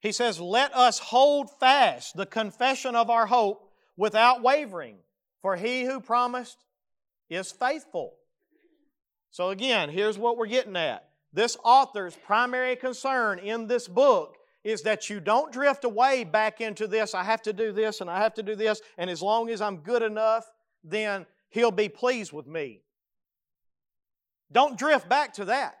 He 0.01 0.11
says, 0.11 0.39
Let 0.39 0.75
us 0.75 0.97
hold 0.97 1.51
fast 1.59 2.17
the 2.17 2.25
confession 2.25 2.95
of 2.95 3.11
our 3.11 3.27
hope 3.27 3.71
without 3.95 4.41
wavering, 4.41 4.97
for 5.43 5.55
he 5.55 5.83
who 5.83 5.99
promised 5.99 6.57
is 7.29 7.51
faithful. 7.51 8.13
So, 9.29 9.49
again, 9.49 9.89
here's 9.89 10.17
what 10.17 10.37
we're 10.37 10.47
getting 10.47 10.75
at. 10.75 11.07
This 11.31 11.55
author's 11.63 12.15
primary 12.15 12.75
concern 12.75 13.37
in 13.37 13.67
this 13.67 13.87
book 13.87 14.38
is 14.63 14.81
that 14.83 15.09
you 15.09 15.19
don't 15.19 15.51
drift 15.51 15.83
away 15.83 16.23
back 16.23 16.61
into 16.61 16.87
this, 16.87 17.15
I 17.15 17.23
have 17.23 17.41
to 17.43 17.53
do 17.53 17.71
this 17.71 18.01
and 18.01 18.09
I 18.09 18.19
have 18.19 18.33
to 18.35 18.43
do 18.43 18.55
this, 18.55 18.81
and 18.97 19.09
as 19.09 19.21
long 19.21 19.49
as 19.49 19.61
I'm 19.61 19.77
good 19.77 20.03
enough, 20.03 20.45
then 20.83 21.25
He'll 21.49 21.71
be 21.71 21.89
pleased 21.89 22.31
with 22.31 22.45
me. 22.45 22.81
Don't 24.51 24.77
drift 24.77 25.09
back 25.09 25.33
to 25.35 25.45
that. 25.45 25.75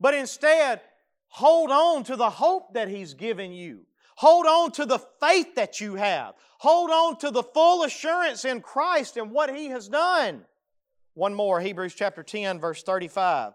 But 0.00 0.14
instead, 0.14 0.80
hold 1.28 1.70
on 1.70 2.04
to 2.04 2.16
the 2.16 2.30
hope 2.30 2.74
that 2.74 2.88
He's 2.88 3.14
given 3.14 3.52
you. 3.52 3.82
Hold 4.16 4.46
on 4.46 4.72
to 4.72 4.86
the 4.86 4.98
faith 5.20 5.54
that 5.54 5.80
you 5.80 5.94
have. 5.94 6.34
Hold 6.58 6.90
on 6.90 7.18
to 7.18 7.30
the 7.30 7.42
full 7.42 7.84
assurance 7.84 8.44
in 8.44 8.60
Christ 8.60 9.16
and 9.16 9.30
what 9.30 9.54
He 9.54 9.66
has 9.66 9.88
done. 9.88 10.44
One 11.14 11.34
more, 11.34 11.60
Hebrews 11.60 11.94
chapter 11.94 12.22
10, 12.22 12.60
verse 12.60 12.82
35. 12.82 13.52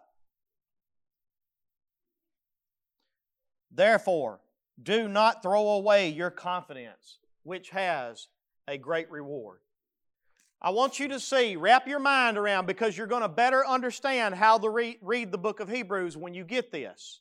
Therefore, 3.74 4.40
do 4.82 5.08
not 5.08 5.42
throw 5.42 5.70
away 5.70 6.10
your 6.10 6.32
confidence, 6.32 7.20
which 7.44 7.70
has 7.72 8.28
a 8.68 8.78
great 8.78 9.10
reward. 9.10 9.60
I 10.62 10.70
want 10.70 11.00
you 11.00 11.10
to 11.10 11.20
see, 11.20 11.58
wrap 11.58 11.88
your 11.88 12.00
mind 12.00 12.38
around, 12.38 12.68
because 12.68 12.98
you're 12.98 13.08
going 13.08 13.22
to 13.22 13.30
better 13.30 13.68
understand 13.68 14.36
how 14.36 14.58
to 14.58 14.70
read, 14.70 14.98
read 15.02 15.32
the 15.32 15.38
book 15.38 15.60
of 15.60 15.70
Hebrews 15.70 16.16
when 16.16 16.34
you 16.34 16.46
get 16.46 16.72
this. 16.72 17.20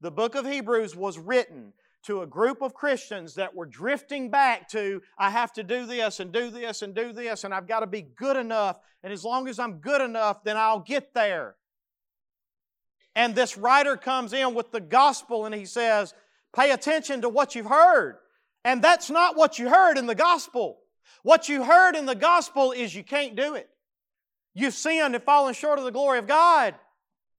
The 0.00 0.10
book 0.10 0.34
of 0.34 0.46
Hebrews 0.46 0.96
was 0.96 1.18
written 1.18 1.72
to 2.04 2.22
a 2.22 2.26
group 2.26 2.60
of 2.60 2.74
Christians 2.74 3.36
that 3.36 3.54
were 3.54 3.66
drifting 3.66 4.30
back 4.30 4.68
to, 4.70 5.00
I 5.16 5.30
have 5.30 5.52
to 5.52 5.62
do 5.62 5.86
this 5.86 6.18
and 6.18 6.32
do 6.32 6.50
this 6.50 6.82
and 6.82 6.92
do 6.94 7.12
this, 7.12 7.44
and 7.44 7.54
I've 7.54 7.68
got 7.68 7.80
to 7.80 7.86
be 7.86 8.02
good 8.02 8.36
enough, 8.36 8.80
and 9.04 9.12
as 9.12 9.24
long 9.24 9.46
as 9.46 9.60
I'm 9.60 9.74
good 9.78 10.00
enough, 10.00 10.42
then 10.42 10.56
I'll 10.56 10.80
get 10.80 11.14
there. 11.14 11.54
And 13.14 13.34
this 13.34 13.58
writer 13.58 13.96
comes 13.96 14.32
in 14.32 14.54
with 14.54 14.70
the 14.70 14.80
gospel 14.80 15.44
and 15.44 15.54
he 15.54 15.64
says, 15.64 16.14
Pay 16.54 16.70
attention 16.70 17.22
to 17.22 17.28
what 17.28 17.54
you've 17.54 17.66
heard. 17.66 18.16
And 18.64 18.82
that's 18.82 19.10
not 19.10 19.36
what 19.36 19.58
you 19.58 19.68
heard 19.68 19.98
in 19.98 20.06
the 20.06 20.14
gospel. 20.14 20.78
What 21.22 21.48
you 21.48 21.64
heard 21.64 21.96
in 21.96 22.06
the 22.06 22.14
gospel 22.14 22.72
is 22.72 22.94
you 22.94 23.04
can't 23.04 23.34
do 23.34 23.54
it. 23.54 23.68
You've 24.54 24.74
sinned 24.74 25.14
and 25.14 25.24
fallen 25.24 25.54
short 25.54 25.78
of 25.78 25.84
the 25.84 25.90
glory 25.90 26.18
of 26.18 26.26
God. 26.26 26.74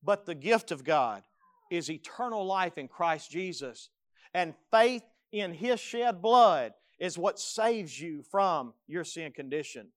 But 0.03 0.25
the 0.25 0.35
gift 0.35 0.71
of 0.71 0.83
God 0.83 1.23
is 1.71 1.89
eternal 1.89 2.45
life 2.45 2.77
in 2.77 2.87
Christ 2.87 3.31
Jesus. 3.31 3.89
And 4.33 4.53
faith 4.71 5.03
in 5.31 5.53
His 5.53 5.79
shed 5.79 6.21
blood 6.21 6.73
is 6.99 7.17
what 7.17 7.39
saves 7.39 7.99
you 7.99 8.23
from 8.23 8.73
your 8.87 9.03
sin 9.03 9.31
condition. 9.31 9.87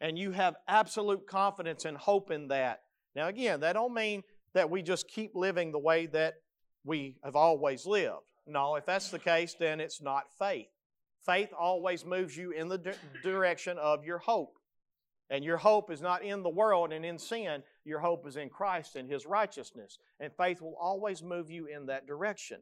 And 0.00 0.18
you 0.18 0.32
have 0.32 0.56
absolute 0.66 1.26
confidence 1.26 1.84
and 1.84 1.96
hope 1.96 2.30
in 2.30 2.48
that. 2.48 2.82
Now, 3.14 3.28
again, 3.28 3.60
that 3.60 3.74
don't 3.74 3.94
mean 3.94 4.24
that 4.54 4.70
we 4.70 4.82
just 4.82 5.08
keep 5.08 5.34
living 5.34 5.72
the 5.72 5.78
way 5.78 6.06
that 6.06 6.34
we 6.84 7.16
have 7.24 7.36
always 7.36 7.86
lived. 7.86 8.30
No, 8.46 8.76
if 8.76 8.86
that's 8.86 9.10
the 9.10 9.18
case, 9.18 9.54
then 9.58 9.80
it's 9.80 10.00
not 10.00 10.24
faith. 10.38 10.68
Faith 11.24 11.50
always 11.58 12.04
moves 12.04 12.36
you 12.36 12.50
in 12.50 12.68
the 12.68 12.78
di- 12.78 12.92
direction 13.22 13.78
of 13.78 14.04
your 14.04 14.18
hope. 14.18 14.58
And 15.30 15.42
your 15.42 15.56
hope 15.56 15.90
is 15.90 16.02
not 16.02 16.22
in 16.22 16.42
the 16.42 16.50
world 16.50 16.92
and 16.92 17.04
in 17.04 17.18
sin. 17.18 17.62
Your 17.84 17.98
hope 17.98 18.26
is 18.26 18.36
in 18.36 18.50
Christ 18.50 18.96
and 18.96 19.10
His 19.10 19.24
righteousness. 19.24 19.98
And 20.20 20.30
faith 20.36 20.60
will 20.60 20.76
always 20.78 21.22
move 21.22 21.50
you 21.50 21.66
in 21.66 21.86
that 21.86 22.06
direction. 22.06 22.60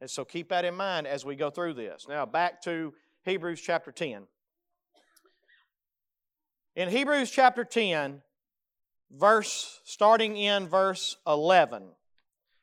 And 0.00 0.08
so 0.08 0.24
keep 0.24 0.48
that 0.50 0.64
in 0.64 0.74
mind 0.76 1.08
as 1.08 1.24
we 1.24 1.34
go 1.34 1.50
through 1.50 1.74
this. 1.74 2.06
Now, 2.08 2.24
back 2.24 2.62
to 2.62 2.94
Hebrews 3.24 3.60
chapter 3.60 3.90
10. 3.90 4.22
In 6.76 6.88
Hebrews 6.88 7.30
chapter 7.30 7.64
10, 7.64 8.22
verse 9.16 9.80
starting 9.84 10.36
in 10.36 10.68
verse 10.68 11.16
11. 11.26 11.82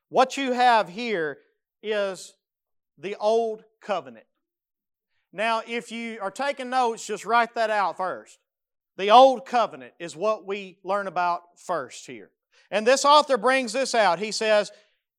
What 0.09 0.37
you 0.37 0.53
have 0.53 0.89
here 0.89 1.39
is 1.83 2.33
the 2.97 3.15
old 3.15 3.63
covenant. 3.81 4.25
Now, 5.33 5.61
if 5.67 5.91
you 5.91 6.19
are 6.21 6.31
taking 6.31 6.69
notes, 6.69 7.05
just 7.05 7.25
write 7.25 7.55
that 7.55 7.69
out 7.69 7.97
first. 7.97 8.39
The 8.97 9.11
Old 9.11 9.45
Covenant 9.45 9.93
is 9.99 10.15
what 10.15 10.47
we 10.47 10.79
learn 10.83 11.07
about 11.07 11.41
first 11.57 12.07
here. 12.07 12.31
And 12.71 12.85
this 12.85 13.05
author 13.05 13.37
brings 13.37 13.73
this 13.73 13.93
out. 13.93 14.19
He 14.19 14.31
says, 14.31 14.71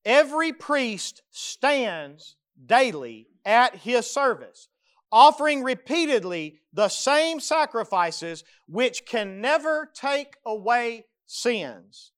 Every 0.04 0.52
priest 0.52 1.22
stands 1.30 2.36
daily 2.66 3.28
at 3.44 3.76
his 3.76 4.10
service, 4.10 4.68
offering 5.12 5.62
repeatedly 5.62 6.58
the 6.72 6.88
same 6.88 7.40
sacrifices 7.40 8.42
which 8.66 9.06
can 9.06 9.40
never 9.40 9.90
take 9.94 10.34
away 10.44 11.04
sins. 11.28 12.10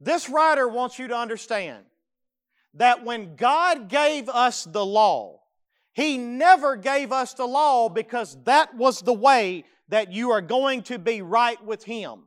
This 0.00 0.28
writer 0.28 0.66
wants 0.66 0.98
you 0.98 1.06
to 1.08 1.16
understand 1.16 1.84
that 2.74 3.04
when 3.04 3.36
God 3.36 3.88
gave 3.88 4.28
us 4.28 4.64
the 4.64 4.84
law, 4.84 5.42
He 5.92 6.18
never 6.18 6.76
gave 6.76 7.12
us 7.12 7.34
the 7.34 7.46
law 7.46 7.88
because 7.88 8.36
that 8.44 8.74
was 8.74 9.00
the 9.00 9.12
way 9.12 9.64
that 9.88 10.12
you 10.12 10.30
are 10.32 10.40
going 10.40 10.82
to 10.84 10.98
be 10.98 11.22
right 11.22 11.62
with 11.64 11.84
Him. 11.84 12.24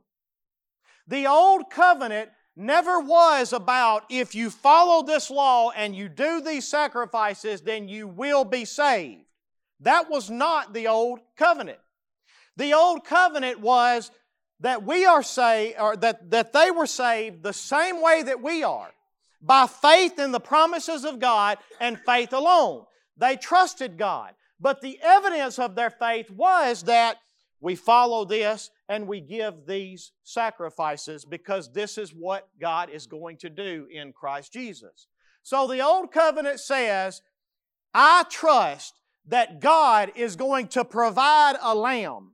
The 1.06 1.26
Old 1.26 1.70
Covenant 1.70 2.30
never 2.56 3.00
was 3.00 3.52
about 3.52 4.04
if 4.10 4.34
you 4.34 4.50
follow 4.50 5.04
this 5.04 5.30
law 5.30 5.70
and 5.70 5.94
you 5.94 6.08
do 6.08 6.40
these 6.40 6.68
sacrifices, 6.68 7.60
then 7.60 7.88
you 7.88 8.06
will 8.06 8.44
be 8.44 8.64
saved. 8.64 9.24
That 9.80 10.10
was 10.10 10.30
not 10.30 10.72
the 10.72 10.88
Old 10.88 11.20
Covenant. 11.36 11.78
The 12.56 12.74
Old 12.74 13.04
Covenant 13.04 13.60
was 13.60 14.10
that 14.60 14.84
we 14.84 15.06
are 15.06 15.22
saved, 15.22 15.78
or 15.80 15.96
that, 15.96 16.30
that 16.30 16.52
they 16.52 16.70
were 16.70 16.86
saved 16.86 17.42
the 17.42 17.52
same 17.52 18.02
way 18.02 18.22
that 18.22 18.42
we 18.42 18.62
are 18.62 18.90
by 19.42 19.66
faith 19.66 20.18
in 20.18 20.32
the 20.32 20.40
promises 20.40 21.04
of 21.04 21.18
God 21.18 21.58
and 21.80 21.98
faith 21.98 22.32
alone. 22.32 22.84
They 23.16 23.36
trusted 23.36 23.96
God. 23.96 24.34
But 24.60 24.82
the 24.82 24.98
evidence 25.02 25.58
of 25.58 25.74
their 25.74 25.90
faith 25.90 26.30
was 26.30 26.82
that 26.84 27.16
we 27.60 27.74
follow 27.74 28.24
this 28.24 28.70
and 28.88 29.06
we 29.06 29.20
give 29.20 29.66
these 29.66 30.12
sacrifices 30.24 31.24
because 31.24 31.72
this 31.72 31.96
is 31.96 32.10
what 32.10 32.48
God 32.60 32.90
is 32.90 33.06
going 33.06 33.38
to 33.38 33.50
do 33.50 33.86
in 33.90 34.12
Christ 34.12 34.52
Jesus. 34.52 35.06
So 35.42 35.66
the 35.66 35.80
Old 35.80 36.12
Covenant 36.12 36.60
says, 36.60 37.22
I 37.94 38.24
trust 38.30 38.94
that 39.26 39.60
God 39.60 40.12
is 40.14 40.36
going 40.36 40.68
to 40.68 40.84
provide 40.84 41.56
a 41.60 41.74
lamb. 41.74 42.32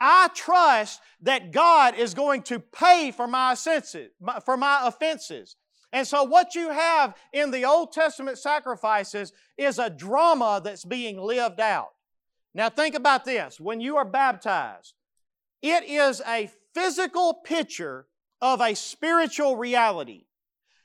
I 0.00 0.28
trust 0.34 1.00
that 1.22 1.52
God 1.52 1.94
is 1.94 2.14
going 2.14 2.42
to 2.44 2.58
pay 2.58 3.10
for 3.10 3.26
my 3.26 3.52
offenses, 3.52 4.10
for 4.44 4.56
my 4.56 4.80
offenses. 4.84 5.56
And 5.92 6.06
so, 6.06 6.22
what 6.22 6.54
you 6.54 6.70
have 6.70 7.14
in 7.32 7.50
the 7.50 7.64
Old 7.64 7.92
Testament 7.92 8.38
sacrifices 8.38 9.32
is 9.58 9.78
a 9.78 9.90
drama 9.90 10.60
that's 10.62 10.84
being 10.84 11.20
lived 11.20 11.60
out. 11.60 11.90
Now, 12.54 12.70
think 12.70 12.94
about 12.94 13.24
this. 13.24 13.60
When 13.60 13.80
you 13.80 13.96
are 13.96 14.04
baptized, 14.04 14.94
it 15.62 15.84
is 15.84 16.22
a 16.26 16.50
physical 16.74 17.34
picture 17.34 18.06
of 18.40 18.60
a 18.60 18.74
spiritual 18.74 19.56
reality. 19.56 20.26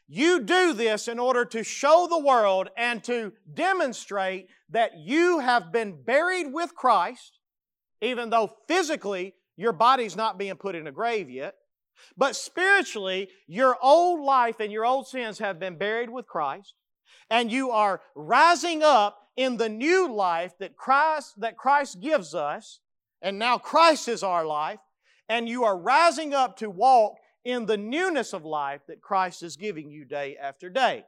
You 0.08 0.42
do 0.42 0.74
this 0.74 1.08
in 1.08 1.18
order 1.18 1.46
to 1.46 1.64
show 1.64 2.08
the 2.08 2.20
world 2.20 2.70
and 2.78 3.04
to 3.06 3.34
demonstrate 3.52 4.50
that 4.70 4.98
you 4.98 5.40
have 5.40 5.72
been 5.72 6.04
buried 6.04 6.54
with 6.54 6.76
Christ, 6.76 7.40
even 8.02 8.30
though 8.30 8.52
physically 8.68 9.34
your 9.58 9.74
body's 9.74 10.16
not 10.16 10.38
being 10.38 10.56
put 10.56 10.76
in 10.76 10.88
a 10.88 10.92
grave 10.92 11.30
yet. 11.30 11.56
But 12.18 12.36
spiritually, 12.36 13.30
your 13.48 13.78
old 13.82 14.20
life 14.20 14.60
and 14.60 14.72
your 14.72 14.86
old 14.86 15.08
sins 15.08 15.40
have 15.40 15.60
been 15.60 15.78
buried 15.78 16.10
with 16.10 16.28
Christ, 16.28 16.74
and 17.30 17.52
you 17.52 17.72
are 17.72 18.02
rising 18.16 18.84
up 18.84 19.18
in 19.38 19.58
the 19.58 19.70
new 19.70 20.12
life 20.12 20.54
that 20.60 20.76
Christ, 20.76 21.40
that 21.40 21.58
Christ 21.58 22.02
gives 22.02 22.36
us, 22.36 22.80
and 23.22 23.40
now 23.40 23.58
Christ 23.58 24.08
is 24.08 24.24
our 24.24 24.46
life, 24.46 24.80
and 25.30 25.48
you 25.48 25.64
are 25.64 25.78
rising 25.78 26.34
up 26.34 26.58
to 26.58 26.70
walk 26.70 27.16
in 27.44 27.66
the 27.66 27.78
newness 27.78 28.34
of 28.34 28.44
life 28.44 28.82
that 28.88 29.02
Christ 29.02 29.44
is 29.44 29.56
giving 29.56 29.90
you 29.90 30.04
day 30.04 30.36
after 30.36 30.70
day. 30.70 31.06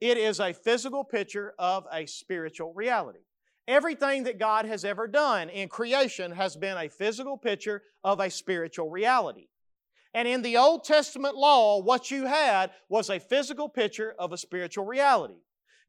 It 0.00 0.18
is 0.18 0.40
a 0.40 0.52
physical 0.52 1.04
picture 1.04 1.54
of 1.58 1.86
a 1.90 2.06
spiritual 2.06 2.74
reality. 2.74 3.20
Everything 3.68 4.24
that 4.24 4.38
God 4.38 4.64
has 4.64 4.84
ever 4.84 5.08
done 5.08 5.48
in 5.48 5.68
creation 5.68 6.32
has 6.32 6.56
been 6.56 6.76
a 6.76 6.88
physical 6.88 7.36
picture 7.36 7.82
of 8.04 8.20
a 8.20 8.30
spiritual 8.30 8.90
reality. 8.90 9.48
And 10.14 10.26
in 10.26 10.42
the 10.42 10.56
Old 10.56 10.84
Testament 10.84 11.34
law, 11.34 11.82
what 11.82 12.10
you 12.10 12.26
had 12.26 12.70
was 12.88 13.10
a 13.10 13.18
physical 13.18 13.68
picture 13.68 14.14
of 14.18 14.32
a 14.32 14.38
spiritual 14.38 14.86
reality. 14.86 15.40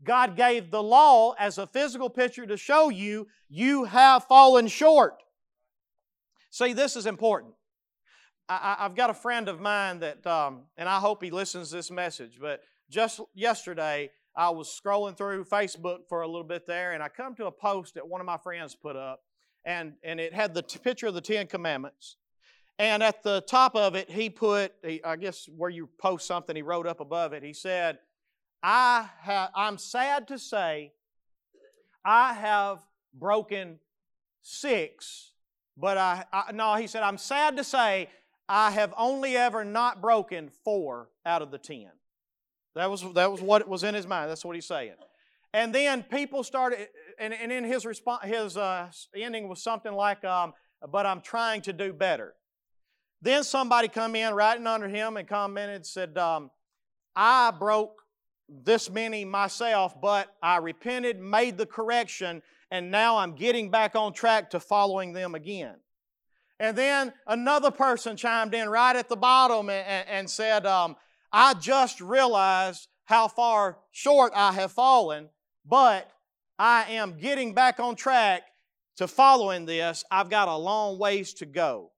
God 0.04 0.36
gave 0.36 0.70
the 0.70 0.84
law 0.84 1.34
as 1.40 1.58
a 1.58 1.68
physical 1.68 2.10
picture 2.10 2.46
to 2.46 2.58
show 2.58 2.90
you 2.90 3.28
you 3.48 3.86
have 3.86 4.26
fallen 4.26 4.68
short. 4.68 5.24
See, 6.50 6.74
this 6.74 6.96
is 6.96 7.06
important. 7.06 7.54
I, 8.50 8.78
have 8.80 8.96
got 8.96 9.10
a 9.10 9.14
friend 9.14 9.50
of 9.50 9.60
mine 9.60 10.00
that, 10.00 10.26
um, 10.26 10.64
and 10.78 10.88
I 10.88 11.00
hope 11.00 11.22
he 11.22 11.32
listens 11.32 11.70
to 11.70 11.76
this 11.76 11.92
message, 11.92 12.38
but 12.40 12.62
just 12.90 13.20
yesterday 13.34 14.10
I 14.38 14.52
was 14.52 14.70
scrolling 14.70 15.18
through 15.18 15.46
Facebook 15.46 16.08
for 16.08 16.22
a 16.22 16.28
little 16.28 16.44
bit 16.44 16.68
there, 16.68 16.94
and 16.94 17.02
I 17.02 17.10
come 17.10 17.34
to 17.36 17.48
a 17.48 17.52
post 17.52 17.96
that 17.96 18.08
one 18.08 18.22
of 18.22 18.28
my 18.28 18.38
friends 18.38 18.76
put 18.76 18.96
up, 18.96 19.22
and, 19.66 19.94
and 20.04 20.20
it 20.20 20.32
had 20.32 20.54
the 20.54 20.62
t- 20.62 20.78
picture 20.78 21.08
of 21.08 21.16
the 21.16 21.22
Ten 21.22 21.48
Commandments. 21.48 22.18
And 22.78 23.02
at 23.02 23.24
the 23.24 23.42
top 23.42 23.76
of 23.76 23.96
it, 23.96 24.12
he 24.12 24.30
put, 24.30 24.74
I 25.04 25.16
guess 25.16 25.50
where 25.50 25.72
you 25.72 25.90
post 26.00 26.28
something, 26.28 26.56
he 26.56 26.62
wrote 26.62 26.86
up 26.86 27.00
above 27.00 27.34
it, 27.34 27.42
he 27.42 27.54
said, 27.54 27.98
I 28.62 29.10
have, 29.22 29.50
I'm 29.56 29.80
sad 29.80 30.28
to 30.28 30.38
say 30.38 30.94
I 32.06 32.34
have 32.34 32.80
broken 33.16 33.80
six, 34.44 35.32
but 35.76 35.98
I, 35.98 36.26
I, 36.32 36.52
no, 36.52 36.76
he 36.76 36.86
said, 36.86 37.02
I'm 37.02 37.18
sad 37.18 37.58
to 37.58 37.64
say 37.64 38.10
I 38.48 38.70
have 38.70 38.94
only 38.96 39.36
ever 39.36 39.66
not 39.66 40.00
broken 40.00 40.52
four 40.64 41.10
out 41.26 41.42
of 41.42 41.50
the 41.50 41.58
ten. 41.58 41.90
That 42.78 42.90
was, 42.90 43.04
that 43.14 43.32
was 43.32 43.42
what 43.42 43.68
was 43.68 43.84
in 43.84 43.96
his 43.96 44.08
mind. 44.08 44.30
That's 44.30 44.46
what 44.46 44.56
he's 44.56 44.68
saying. 44.68 44.94
And 45.54 45.74
then 45.74 46.04
people 46.04 46.44
started, 46.44 46.88
and, 47.20 47.34
and 47.34 47.52
in 47.52 47.64
his 47.64 47.86
response, 47.86 48.26
his 48.26 48.58
uh, 48.58 48.90
ending 49.16 49.48
was 49.48 49.62
something 49.62 49.94
like, 49.94 50.24
um, 50.24 50.54
but 50.92 51.06
I'm 51.06 51.22
trying 51.22 51.62
to 51.64 51.74
do 51.74 51.94
better. 51.94 52.34
Then 53.22 53.44
somebody 53.44 53.88
come 53.88 54.16
in 54.16 54.34
writing 54.34 54.68
under 54.68 54.88
him 54.88 55.18
and 55.18 55.28
commented, 55.28 55.86
said, 55.86 56.18
um, 56.18 56.52
I 57.16 57.52
broke 57.52 58.04
this 58.48 58.90
many 58.90 59.26
myself, 59.26 60.00
but 60.00 60.28
I 60.42 60.58
repented, 60.58 61.20
made 61.20 61.58
the 61.58 61.66
correction, 61.66 62.42
and 62.70 62.92
now 62.92 63.18
I'm 63.18 63.34
getting 63.34 63.72
back 63.72 63.96
on 63.96 64.14
track 64.14 64.52
to 64.52 64.60
following 64.60 65.14
them 65.14 65.36
again. 65.36 65.76
And 66.60 66.78
then 66.78 67.14
another 67.26 67.72
person 67.72 68.18
chimed 68.18 68.54
in 68.54 68.70
right 68.70 68.96
at 68.96 69.10
the 69.10 69.16
bottom 69.16 69.70
and, 69.70 70.08
and, 70.08 70.30
said, 70.30 70.66
um, 70.66 70.96
I 71.32 71.54
just 71.54 72.02
realized 72.02 72.88
how 73.06 73.28
far 73.28 73.78
short 73.92 74.34
I 74.36 74.52
have 74.54 74.72
fallen, 74.72 75.30
but 75.66 76.10
I 76.60 76.86
am 76.94 77.18
getting 77.18 77.54
back 77.54 77.80
on 77.80 77.96
track 77.96 78.44
to 78.98 79.08
following 79.08 79.66
this. 79.66 80.04
I've 80.10 80.30
got 80.30 80.48
a 80.48 80.56
long 80.56 80.98
ways 81.00 81.34
to 81.36 81.46
go. 81.46 81.92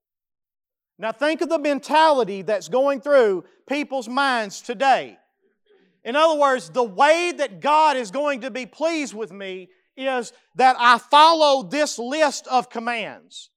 Now, 0.98 1.12
think 1.12 1.40
of 1.40 1.48
the 1.48 1.58
mentality 1.58 2.42
that's 2.42 2.68
going 2.68 3.00
through 3.00 3.44
people's 3.66 4.08
minds 4.08 4.60
today. 4.60 5.16
In 6.04 6.14
other 6.14 6.38
words, 6.38 6.68
the 6.68 6.82
way 6.82 7.32
that 7.36 7.60
God 7.60 7.96
is 7.96 8.10
going 8.10 8.42
to 8.42 8.50
be 8.50 8.66
pleased 8.66 9.14
with 9.14 9.32
me 9.32 9.68
is 9.96 10.32
that 10.56 10.76
I 10.78 10.98
follow 10.98 11.62
this 11.62 11.98
list 11.98 12.46
of 12.48 12.70
commands. 12.70 13.50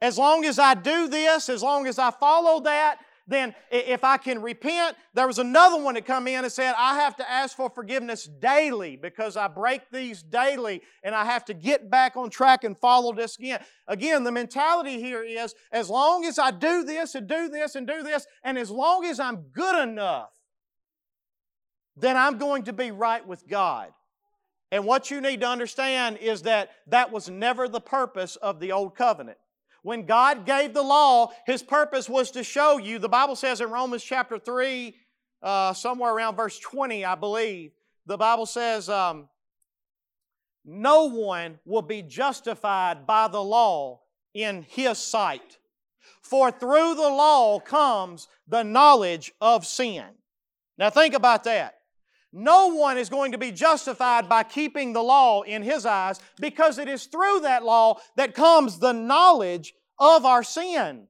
As 0.00 0.18
long 0.18 0.44
as 0.44 0.58
I 0.58 0.74
do 0.74 1.08
this, 1.08 1.48
as 1.48 1.62
long 1.62 1.86
as 1.86 1.98
I 1.98 2.10
follow 2.10 2.60
that, 2.60 2.98
then 3.26 3.54
if 3.70 4.02
I 4.04 4.16
can 4.16 4.42
repent, 4.42 4.96
there 5.14 5.26
was 5.26 5.38
another 5.38 5.82
one 5.82 5.94
that 5.94 6.04
come 6.04 6.26
in 6.26 6.44
and 6.44 6.52
said, 6.52 6.74
I 6.76 6.96
have 6.96 7.16
to 7.16 7.30
ask 7.30 7.56
for 7.56 7.70
forgiveness 7.70 8.24
daily 8.24 8.96
because 8.96 9.36
I 9.36 9.48
break 9.48 9.90
these 9.90 10.22
daily 10.22 10.82
and 11.02 11.14
I 11.14 11.24
have 11.24 11.44
to 11.46 11.54
get 11.54 11.90
back 11.90 12.16
on 12.16 12.30
track 12.30 12.64
and 12.64 12.76
follow 12.78 13.12
this 13.12 13.38
again. 13.38 13.62
Again, 13.86 14.24
the 14.24 14.32
mentality 14.32 15.00
here 15.00 15.22
is 15.22 15.54
as 15.72 15.88
long 15.88 16.24
as 16.24 16.38
I 16.38 16.50
do 16.50 16.84
this 16.84 17.14
and 17.14 17.28
do 17.28 17.48
this 17.48 17.74
and 17.74 17.86
do 17.86 18.02
this, 18.02 18.26
and 18.42 18.58
as 18.58 18.70
long 18.70 19.04
as 19.04 19.20
I'm 19.20 19.42
good 19.52 19.88
enough, 19.88 20.30
then 21.96 22.16
I'm 22.16 22.38
going 22.38 22.64
to 22.64 22.72
be 22.72 22.90
right 22.90 23.26
with 23.26 23.46
God. 23.46 23.90
And 24.72 24.84
what 24.84 25.10
you 25.10 25.20
need 25.20 25.40
to 25.40 25.48
understand 25.48 26.18
is 26.18 26.42
that 26.42 26.70
that 26.86 27.10
was 27.10 27.28
never 27.28 27.68
the 27.68 27.80
purpose 27.80 28.36
of 28.36 28.60
the 28.60 28.72
old 28.72 28.94
covenant. 28.94 29.38
When 29.82 30.06
God 30.06 30.44
gave 30.46 30.74
the 30.74 30.82
law, 30.82 31.32
His 31.46 31.62
purpose 31.62 32.08
was 32.08 32.30
to 32.32 32.44
show 32.44 32.78
you. 32.78 32.98
The 32.98 33.08
Bible 33.08 33.36
says 33.36 33.60
in 33.60 33.70
Romans 33.70 34.04
chapter 34.04 34.38
3, 34.38 34.94
uh, 35.42 35.72
somewhere 35.72 36.12
around 36.12 36.36
verse 36.36 36.58
20, 36.58 37.04
I 37.04 37.14
believe, 37.14 37.72
the 38.06 38.18
Bible 38.18 38.46
says, 38.46 38.88
um, 38.88 39.28
No 40.64 41.06
one 41.06 41.58
will 41.64 41.82
be 41.82 42.02
justified 42.02 43.06
by 43.06 43.28
the 43.28 43.42
law 43.42 44.00
in 44.34 44.66
His 44.68 44.98
sight. 44.98 45.58
For 46.22 46.50
through 46.50 46.94
the 46.94 47.08
law 47.08 47.58
comes 47.58 48.28
the 48.46 48.62
knowledge 48.62 49.32
of 49.40 49.66
sin. 49.66 50.04
Now 50.78 50.90
think 50.90 51.14
about 51.14 51.44
that. 51.44 51.79
No 52.32 52.68
one 52.68 52.96
is 52.96 53.08
going 53.08 53.32
to 53.32 53.38
be 53.38 53.50
justified 53.50 54.28
by 54.28 54.44
keeping 54.44 54.92
the 54.92 55.02
law 55.02 55.42
in 55.42 55.62
his 55.62 55.84
eyes 55.84 56.20
because 56.40 56.78
it 56.78 56.88
is 56.88 57.06
through 57.06 57.40
that 57.40 57.64
law 57.64 57.98
that 58.16 58.34
comes 58.34 58.78
the 58.78 58.92
knowledge 58.92 59.74
of 59.98 60.24
our 60.24 60.42
sin. 60.42 61.08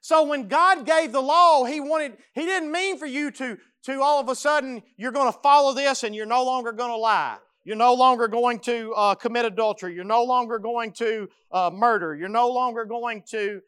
So 0.00 0.24
when 0.24 0.48
God 0.48 0.86
gave 0.86 1.12
the 1.12 1.20
law, 1.20 1.64
He 1.64 1.80
wanted, 1.80 2.16
He 2.34 2.46
didn't 2.46 2.72
mean 2.72 2.98
for 2.98 3.06
you 3.06 3.30
to, 3.32 3.58
to 3.84 4.00
all 4.00 4.20
of 4.20 4.28
a 4.28 4.34
sudden 4.34 4.82
you're 4.96 5.12
going 5.12 5.30
to 5.30 5.38
follow 5.40 5.74
this 5.74 6.04
and 6.04 6.14
you're 6.14 6.24
no 6.24 6.44
longer 6.44 6.72
going 6.72 6.90
to 6.90 6.96
lie. 6.96 7.36
You're 7.64 7.76
no 7.76 7.92
longer 7.92 8.28
going 8.28 8.60
to 8.60 8.94
uh, 8.94 9.14
commit 9.16 9.44
adultery. 9.44 9.94
You're 9.94 10.04
no 10.04 10.24
longer 10.24 10.58
going 10.58 10.92
to 10.92 11.28
uh, 11.52 11.70
murder. 11.70 12.14
You're 12.14 12.30
no 12.30 12.48
longer 12.48 12.86
going 12.86 13.22
to 13.30 13.60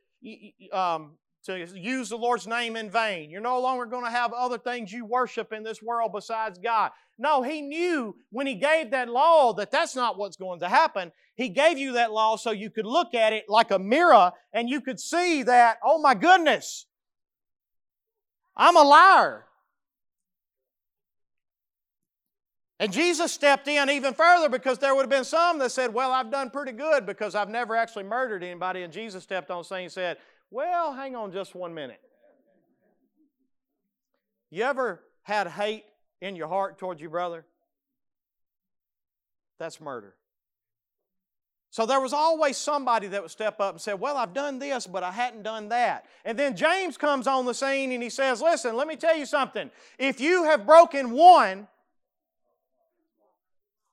um, 0.73 1.19
to 1.45 1.67
use 1.75 2.11
the 2.11 2.17
Lord's 2.17 2.47
name 2.47 2.77
in 2.77 2.91
vain. 2.91 3.31
You're 3.31 3.41
no 3.41 3.61
longer 3.61 3.87
going 3.87 4.05
to 4.05 4.11
have 4.11 4.33
other 4.33 4.59
things 4.59 4.93
you 4.93 5.05
worship 5.05 5.53
in 5.53 5.63
this 5.63 5.83
world 5.83 6.13
besides 6.15 6.59
God. 6.59 6.91
No, 7.19 7.43
He 7.43 7.63
knew 7.63 8.17
when 8.31 8.47
He 8.47 8.55
gave 8.55 8.91
that 8.91 9.09
law 9.09 9.53
that 9.55 9.71
that's 9.71 9.97
not 9.97 10.19
what's 10.19 10.37
going 10.37 10.61
to 10.61 10.69
happen. 10.69 11.13
He 11.35 11.49
gave 11.49 11.79
you 11.79 11.93
that 11.93 12.13
law 12.13 12.37
so 12.37 12.51
you 12.51 12.71
could 12.71 12.87
look 12.87 13.15
at 13.15 13.33
it 13.33 13.45
like 13.49 13.71
a 13.71 13.79
mirror 13.79 14.33
and 14.53 14.69
you 14.69 14.81
could 14.81 15.01
see 15.01 15.43
that, 15.45 15.79
oh 15.83 15.99
my 15.99 16.15
goodness, 16.15 16.87
I'm 18.57 18.77
a 18.77 18.83
liar. 18.83 19.47
And 22.81 22.91
Jesus 22.91 23.31
stepped 23.31 23.69
in 23.69 23.91
even 23.91 24.15
further 24.15 24.49
because 24.49 24.79
there 24.79 24.95
would 24.95 25.03
have 25.03 25.11
been 25.11 25.25
some 25.25 25.59
that 25.59 25.71
said, 25.71 25.93
Well, 25.93 26.13
I've 26.13 26.31
done 26.31 26.49
pretty 26.49 26.73
good 26.73 27.05
because 27.05 27.35
I've 27.35 27.51
never 27.51 27.77
actually 27.77 28.05
murdered 28.05 28.43
anybody. 28.43 28.83
And 28.83 28.93
Jesus 28.93 29.23
stepped 29.23 29.51
on 29.51 29.65
scene 29.65 29.81
and 29.81 29.93
said, 29.93 30.17
well, 30.51 30.93
hang 30.93 31.17
on 31.17 31.33
just 31.33 31.55
one 31.55 31.75
minute. 31.75 32.01
You 34.51 34.65
ever 34.65 35.01
had 35.23 35.47
hate 35.47 35.85
in 36.21 36.37
your 36.37 36.49
heart 36.49 36.79
towards 36.79 37.01
your 37.01 37.11
brother? 37.11 37.45
That's 39.59 39.81
murder. 39.81 40.15
So 41.73 41.87
there 41.87 42.01
was 42.01 42.13
always 42.13 42.57
somebody 42.57 43.07
that 43.09 43.23
would 43.23 43.31
step 43.31 43.61
up 43.61 43.75
and 43.75 43.81
say, 43.81 43.95
Well, 43.95 44.17
I've 44.17 44.35
done 44.35 44.59
this, 44.59 44.89
but 44.89 45.05
I 45.05 45.13
hadn't 45.13 45.45
done 45.45 45.69
that. 45.69 46.07
And 46.25 46.37
then 46.37 46.57
James 46.57 46.97
comes 46.97 47.29
on 47.29 47.47
the 47.47 47.55
scene 47.55 47.93
and 47.93 48.03
he 48.03 48.11
says, 48.11 48.43
Listen, 48.43 48.75
let 48.75 48.89
me 48.89 48.97
tell 48.97 49.17
you 49.17 49.25
something. 49.25 49.71
If 49.99 50.21
you 50.21 50.45
have 50.45 50.67
broken 50.67 51.13
one, 51.13 51.69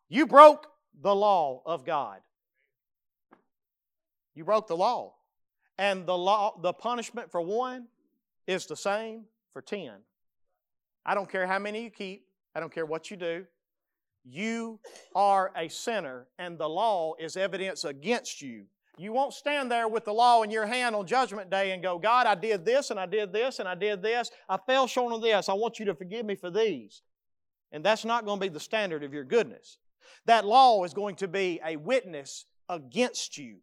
you 0.09 0.25
broke 0.25 0.67
the 0.99 1.13
law 1.13 1.61
of 1.67 1.85
God. 1.85 2.19
You 4.33 4.43
broke 4.43 4.67
the 4.67 4.77
law. 4.77 5.13
And 5.77 6.05
the 6.05 6.17
law, 6.17 6.57
the 6.61 6.73
punishment 6.73 7.31
for 7.31 7.41
one 7.41 7.87
is 8.47 8.65
the 8.65 8.75
same 8.75 9.25
for 9.53 9.61
ten. 9.61 9.93
I 11.05 11.13
don't 11.13 11.29
care 11.29 11.47
how 11.47 11.59
many 11.59 11.83
you 11.83 11.89
keep, 11.89 12.25
I 12.55 12.59
don't 12.59 12.73
care 12.73 12.85
what 12.85 13.11
you 13.11 13.17
do. 13.17 13.45
You 14.25 14.79
are 15.15 15.51
a 15.55 15.69
sinner, 15.69 16.27
and 16.37 16.57
the 16.57 16.67
law 16.67 17.13
is 17.17 17.37
evidence 17.37 17.85
against 17.85 18.41
you. 18.41 18.65
You 18.97 19.13
won't 19.13 19.33
stand 19.33 19.71
there 19.71 19.87
with 19.87 20.05
the 20.05 20.13
law 20.13 20.41
in 20.41 20.49
your 20.49 20.65
hand 20.65 20.95
on 20.95 21.05
Judgment 21.05 21.49
Day 21.51 21.71
and 21.71 21.83
go, 21.83 21.99
God, 21.99 22.25
I 22.25 22.35
did 22.35 22.65
this, 22.65 22.89
and 22.89 22.99
I 22.99 23.05
did 23.05 23.31
this, 23.31 23.59
and 23.59 23.69
I 23.69 23.75
did 23.75 24.01
this. 24.01 24.31
I 24.49 24.57
fell 24.57 24.87
short 24.87 25.13
of 25.13 25.21
this. 25.21 25.49
I 25.49 25.53
want 25.53 25.79
you 25.79 25.85
to 25.85 25.95
forgive 25.95 26.25
me 26.25 26.35
for 26.35 26.49
these. 26.49 27.03
And 27.71 27.85
that's 27.85 28.03
not 28.03 28.25
going 28.25 28.39
to 28.39 28.45
be 28.45 28.49
the 28.49 28.59
standard 28.59 29.03
of 29.03 29.13
your 29.13 29.23
goodness. 29.23 29.77
That 30.25 30.45
law 30.45 30.83
is 30.83 30.93
going 30.93 31.15
to 31.17 31.27
be 31.27 31.61
a 31.63 31.75
witness 31.75 32.45
against 32.67 33.37
you. 33.37 33.57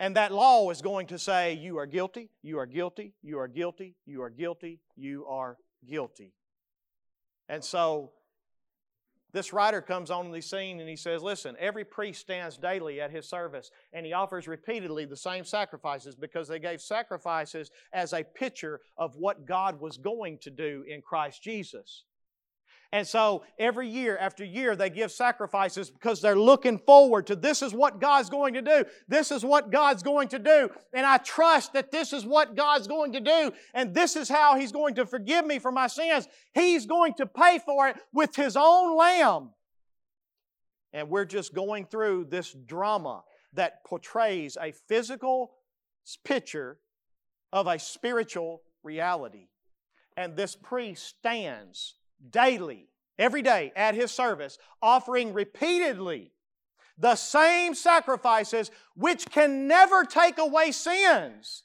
And 0.00 0.16
that 0.16 0.32
law 0.32 0.70
is 0.70 0.80
going 0.80 1.08
to 1.08 1.18
say, 1.18 1.52
you 1.52 1.76
are 1.76 1.84
guilty, 1.84 2.30
you 2.42 2.58
are 2.58 2.64
guilty, 2.64 3.12
you 3.22 3.38
are 3.38 3.46
guilty, 3.46 3.96
you 4.06 4.22
are 4.22 4.30
guilty, 4.30 4.80
you 4.96 5.26
are 5.26 5.58
guilty. 5.86 6.32
And 7.50 7.62
so 7.62 8.12
this 9.34 9.52
writer 9.52 9.82
comes 9.82 10.10
on 10.10 10.32
the 10.32 10.40
scene 10.40 10.80
and 10.80 10.88
he 10.88 10.96
says, 10.96 11.22
Listen, 11.22 11.54
every 11.60 11.84
priest 11.84 12.22
stands 12.22 12.56
daily 12.56 12.98
at 12.98 13.10
his 13.10 13.28
service 13.28 13.70
and 13.92 14.06
he 14.06 14.14
offers 14.14 14.48
repeatedly 14.48 15.04
the 15.04 15.16
same 15.16 15.44
sacrifices 15.44 16.14
because 16.14 16.48
they 16.48 16.58
gave 16.58 16.80
sacrifices 16.80 17.70
as 17.92 18.14
a 18.14 18.24
picture 18.24 18.80
of 18.96 19.16
what 19.16 19.46
God 19.46 19.80
was 19.80 19.98
going 19.98 20.38
to 20.38 20.50
do 20.50 20.82
in 20.88 21.02
Christ 21.02 21.42
Jesus. 21.42 22.04
And 22.92 23.06
so 23.06 23.44
every 23.56 23.88
year 23.88 24.18
after 24.18 24.44
year, 24.44 24.74
they 24.74 24.90
give 24.90 25.12
sacrifices 25.12 25.90
because 25.90 26.20
they're 26.20 26.38
looking 26.38 26.76
forward 26.76 27.28
to 27.28 27.36
this 27.36 27.62
is 27.62 27.72
what 27.72 28.00
God's 28.00 28.28
going 28.28 28.54
to 28.54 28.62
do. 28.62 28.84
This 29.06 29.30
is 29.30 29.44
what 29.44 29.70
God's 29.70 30.02
going 30.02 30.26
to 30.28 30.40
do. 30.40 30.70
And 30.92 31.06
I 31.06 31.18
trust 31.18 31.72
that 31.74 31.92
this 31.92 32.12
is 32.12 32.26
what 32.26 32.56
God's 32.56 32.88
going 32.88 33.12
to 33.12 33.20
do. 33.20 33.52
And 33.74 33.94
this 33.94 34.16
is 34.16 34.28
how 34.28 34.56
He's 34.56 34.72
going 34.72 34.96
to 34.96 35.06
forgive 35.06 35.46
me 35.46 35.60
for 35.60 35.70
my 35.70 35.86
sins. 35.86 36.26
He's 36.52 36.84
going 36.84 37.14
to 37.14 37.26
pay 37.26 37.60
for 37.64 37.86
it 37.86 37.96
with 38.12 38.34
His 38.34 38.56
own 38.56 38.96
lamb. 38.96 39.50
And 40.92 41.08
we're 41.08 41.26
just 41.26 41.54
going 41.54 41.86
through 41.86 42.26
this 42.28 42.52
drama 42.52 43.22
that 43.52 43.84
portrays 43.84 44.58
a 44.60 44.72
physical 44.72 45.52
picture 46.24 46.78
of 47.52 47.68
a 47.68 47.78
spiritual 47.78 48.62
reality. 48.82 49.46
And 50.16 50.36
this 50.36 50.56
priest 50.56 51.06
stands 51.06 51.94
daily, 52.30 52.88
every 53.18 53.42
day 53.42 53.72
at 53.76 53.94
his 53.94 54.10
service, 54.10 54.58
offering 54.82 55.32
repeatedly 55.32 56.32
the 56.98 57.16
same 57.16 57.74
sacrifices 57.74 58.70
which 58.94 59.30
can 59.30 59.66
never 59.66 60.04
take 60.04 60.38
away 60.38 60.70
sins. 60.70 61.62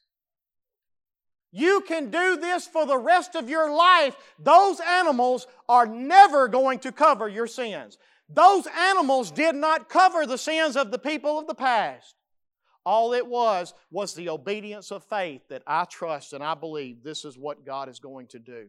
You 1.51 1.81
can 1.87 2.09
do 2.09 2.35
this 2.37 2.67
for 2.67 2.85
the 2.85 2.97
rest 2.97 3.35
of 3.35 3.49
your 3.49 3.73
life. 3.73 4.15
Those 4.39 4.79
animals 4.81 5.47
are 5.69 5.85
never 5.85 6.47
going 6.47 6.79
to 6.79 6.91
cover 6.91 7.29
your 7.29 7.47
sins. 7.47 7.97
Those 8.27 8.67
animals 8.67 9.31
did 9.31 9.55
not 9.55 9.87
cover 9.87 10.25
the 10.25 10.37
sins 10.37 10.75
of 10.75 10.91
the 10.91 10.99
people 10.99 11.39
of 11.39 11.47
the 11.47 11.55
past. 11.55 12.15
All 12.85 13.13
it 13.13 13.25
was 13.25 13.73
was 13.89 14.13
the 14.13 14.29
obedience 14.29 14.91
of 14.91 15.03
faith 15.03 15.41
that 15.49 15.63
I 15.65 15.85
trust 15.85 16.33
and 16.33 16.43
I 16.43 16.55
believe 16.55 17.03
this 17.03 17.25
is 17.25 17.37
what 17.37 17.65
God 17.65 17.89
is 17.89 17.99
going 17.99 18.27
to 18.27 18.39
do 18.39 18.67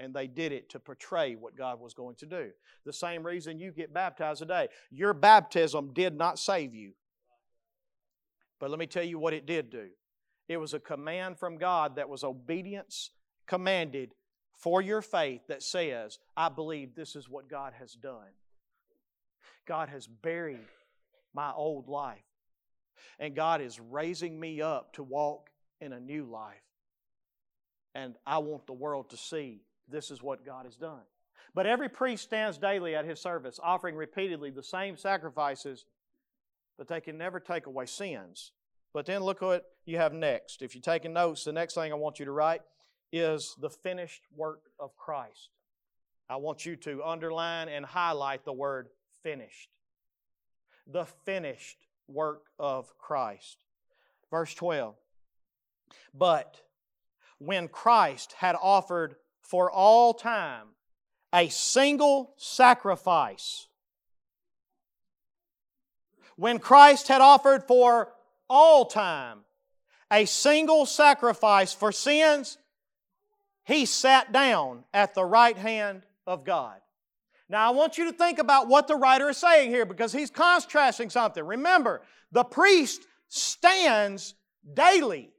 and 0.00 0.14
they 0.14 0.26
did 0.26 0.50
it 0.50 0.70
to 0.70 0.80
portray 0.80 1.34
what 1.34 1.56
God 1.56 1.78
was 1.78 1.92
going 1.92 2.16
to 2.16 2.26
do. 2.26 2.50
The 2.86 2.92
same 2.92 3.24
reason 3.24 3.58
you 3.58 3.70
get 3.70 3.92
baptized 3.92 4.38
today. 4.38 4.68
Your 4.90 5.12
baptism 5.12 5.92
did 5.92 6.16
not 6.16 6.38
save 6.38 6.74
you. 6.74 6.92
But 8.58 8.70
let 8.70 8.78
me 8.78 8.86
tell 8.86 9.04
you 9.04 9.18
what 9.18 9.34
it 9.34 9.46
did 9.46 9.70
do. 9.70 9.88
It 10.48 10.56
was 10.56 10.72
a 10.72 10.80
command 10.80 11.38
from 11.38 11.58
God 11.58 11.96
that 11.96 12.08
was 12.08 12.24
obedience 12.24 13.10
commanded 13.46 14.14
for 14.56 14.80
your 14.80 15.02
faith 15.02 15.42
that 15.48 15.62
says, 15.62 16.18
I 16.36 16.48
believe 16.48 16.94
this 16.94 17.14
is 17.14 17.28
what 17.28 17.48
God 17.48 17.74
has 17.78 17.92
done. 17.92 18.32
God 19.66 19.90
has 19.90 20.06
buried 20.06 20.58
my 21.34 21.52
old 21.52 21.88
life, 21.88 22.18
and 23.18 23.36
God 23.36 23.60
is 23.60 23.78
raising 23.78 24.40
me 24.40 24.60
up 24.62 24.94
to 24.94 25.02
walk 25.02 25.50
in 25.80 25.92
a 25.92 26.00
new 26.00 26.24
life. 26.24 26.56
And 27.94 28.16
I 28.26 28.38
want 28.38 28.66
the 28.66 28.72
world 28.72 29.10
to 29.10 29.16
see 29.16 29.62
this 29.90 30.10
is 30.10 30.22
what 30.22 30.44
God 30.44 30.64
has 30.64 30.76
done. 30.76 31.02
But 31.54 31.66
every 31.66 31.88
priest 31.88 32.24
stands 32.24 32.58
daily 32.58 32.94
at 32.94 33.04
his 33.04 33.20
service, 33.20 33.58
offering 33.62 33.96
repeatedly 33.96 34.50
the 34.50 34.62
same 34.62 34.96
sacrifices, 34.96 35.84
but 36.78 36.88
they 36.88 37.00
can 37.00 37.18
never 37.18 37.40
take 37.40 37.66
away 37.66 37.86
sins. 37.86 38.52
But 38.92 39.06
then 39.06 39.22
look 39.22 39.40
what 39.40 39.66
you 39.84 39.96
have 39.98 40.12
next. 40.12 40.62
If 40.62 40.74
you're 40.74 40.82
taking 40.82 41.12
notes, 41.12 41.44
the 41.44 41.52
next 41.52 41.74
thing 41.74 41.92
I 41.92 41.96
want 41.96 42.18
you 42.18 42.24
to 42.24 42.32
write 42.32 42.62
is 43.12 43.56
the 43.60 43.70
finished 43.70 44.22
work 44.36 44.62
of 44.78 44.96
Christ. 44.96 45.50
I 46.28 46.36
want 46.36 46.64
you 46.64 46.76
to 46.76 47.02
underline 47.02 47.68
and 47.68 47.84
highlight 47.84 48.44
the 48.44 48.52
word 48.52 48.88
finished. 49.22 49.70
The 50.86 51.06
finished 51.24 51.78
work 52.06 52.44
of 52.58 52.96
Christ. 52.98 53.64
Verse 54.30 54.54
12. 54.54 54.94
But 56.14 56.60
when 57.38 57.68
Christ 57.68 58.34
had 58.38 58.56
offered 58.60 59.16
for 59.50 59.68
all 59.68 60.14
time 60.14 60.68
a 61.34 61.48
single 61.48 62.32
sacrifice. 62.36 63.66
When 66.36 66.60
Christ 66.60 67.08
had 67.08 67.20
offered 67.20 67.64
for 67.64 68.12
all 68.48 68.84
time 68.84 69.40
a 70.10 70.24
single 70.24 70.86
sacrifice 70.86 71.72
for 71.72 71.90
sins, 71.90 72.58
he 73.64 73.86
sat 73.86 74.32
down 74.32 74.84
at 74.94 75.14
the 75.14 75.24
right 75.24 75.56
hand 75.56 76.02
of 76.28 76.44
God. 76.44 76.76
Now, 77.48 77.66
I 77.66 77.74
want 77.74 77.98
you 77.98 78.04
to 78.04 78.12
think 78.12 78.38
about 78.38 78.68
what 78.68 78.86
the 78.86 78.94
writer 78.94 79.30
is 79.30 79.36
saying 79.36 79.70
here 79.70 79.84
because 79.84 80.12
he's 80.12 80.30
contrasting 80.30 81.10
something. 81.10 81.44
Remember, 81.44 82.02
the 82.30 82.44
priest 82.44 83.02
stands 83.28 84.34
daily 84.72 85.30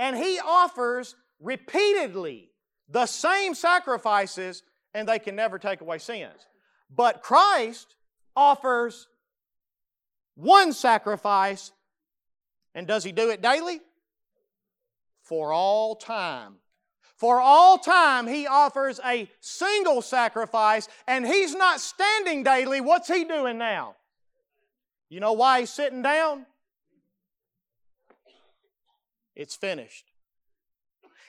and 0.00 0.16
he 0.16 0.40
offers 0.44 1.14
repeatedly 1.40 2.50
the 2.88 3.06
same 3.06 3.54
sacrifices 3.54 4.62
and 4.94 5.08
they 5.08 5.18
can 5.18 5.36
never 5.36 5.58
take 5.58 5.80
away 5.80 5.98
sins. 5.98 6.46
But 6.94 7.22
Christ 7.22 7.94
offers 8.34 9.08
one 10.34 10.72
sacrifice 10.72 11.72
and 12.74 12.86
does 12.86 13.04
he 13.04 13.12
do 13.12 13.30
it 13.30 13.42
daily? 13.42 13.80
For 15.22 15.52
all 15.52 15.96
time. 15.96 16.54
For 17.18 17.40
all 17.40 17.78
time, 17.78 18.28
He 18.28 18.46
offers 18.46 19.00
a 19.04 19.28
single 19.40 20.02
sacrifice, 20.02 20.88
and 21.08 21.26
He's 21.26 21.52
not 21.52 21.80
standing 21.80 22.44
daily. 22.44 22.80
What's 22.80 23.08
He 23.08 23.24
doing 23.24 23.58
now? 23.58 23.96
You 25.08 25.18
know 25.18 25.32
why 25.32 25.60
He's 25.60 25.70
sitting 25.70 26.00
down? 26.00 26.46
It's 29.34 29.56
finished. 29.56 30.07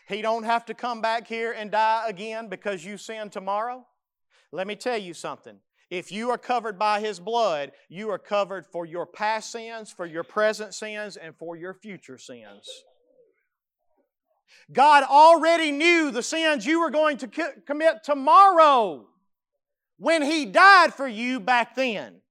He 0.10 0.24
don't 0.24 0.44
have 0.44 0.66
to 0.66 0.74
come 0.74 1.02
back 1.02 1.28
here 1.28 1.52
and 1.52 1.70
die 1.70 2.06
again 2.08 2.48
because 2.50 2.84
you 2.84 2.98
sin 2.98 3.30
tomorrow. 3.30 3.86
Let 4.52 4.66
me 4.66 4.76
tell 4.76 4.98
you 4.98 5.14
something. 5.14 5.60
If 5.92 6.12
you 6.12 6.32
are 6.32 6.38
covered 6.38 6.80
by 6.80 7.00
His 7.00 7.20
blood, 7.20 7.72
you 7.90 8.10
are 8.10 8.18
covered 8.18 8.66
for 8.66 8.88
your 8.88 9.06
past 9.06 9.52
sins, 9.52 9.92
for 9.92 10.08
your 10.08 10.24
present 10.24 10.74
sins, 10.74 11.16
and 11.16 11.36
for 11.36 11.56
your 11.56 11.76
future 11.76 12.18
sins. 12.18 12.68
God 14.72 15.04
already 15.04 15.72
knew 15.72 16.10
the 16.10 16.24
sins 16.24 16.66
you 16.66 16.80
were 16.80 16.90
going 16.90 17.18
to 17.18 17.54
commit 17.68 18.04
tomorrow 18.04 19.06
when 19.98 20.24
He 20.24 20.46
died 20.46 20.92
for 20.92 21.08
you 21.08 21.40
back 21.40 21.76
then. 21.76 22.22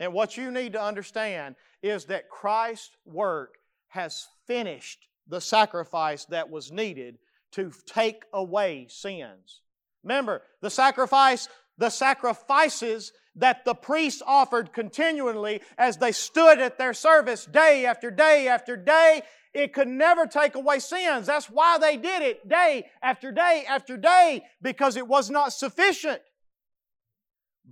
And 0.00 0.14
what 0.14 0.38
you 0.38 0.50
need 0.50 0.72
to 0.72 0.82
understand 0.82 1.54
is 1.82 2.06
that 2.06 2.30
Christ's 2.30 2.96
work 3.04 3.56
has 3.88 4.26
finished 4.46 5.06
the 5.28 5.40
sacrifice 5.40 6.24
that 6.26 6.50
was 6.50 6.72
needed 6.72 7.18
to 7.52 7.72
take 7.86 8.24
away 8.32 8.86
sins. 8.88 9.60
Remember, 10.02 10.42
the 10.60 10.70
sacrifice 10.70 11.48
the 11.78 11.90
sacrifices 11.90 13.12
that 13.36 13.64
the 13.64 13.74
priests 13.74 14.22
offered 14.26 14.72
continually 14.72 15.62
as 15.78 15.96
they 15.96 16.12
stood 16.12 16.60
at 16.60 16.78
their 16.78 16.94
service 16.94 17.46
day 17.46 17.86
after 17.86 18.10
day 18.10 18.48
after 18.48 18.76
day. 18.76 19.22
It 19.54 19.72
could 19.72 19.88
never 19.88 20.26
take 20.26 20.54
away 20.54 20.78
sins. 20.78 21.26
That's 21.26 21.50
why 21.50 21.78
they 21.78 21.96
did 21.96 22.22
it 22.22 22.48
day 22.48 22.86
after 23.02 23.32
day 23.32 23.64
after 23.68 23.96
day, 23.96 24.44
because 24.60 24.96
it 24.96 25.06
was 25.06 25.30
not 25.30 25.52
sufficient. 25.52 26.20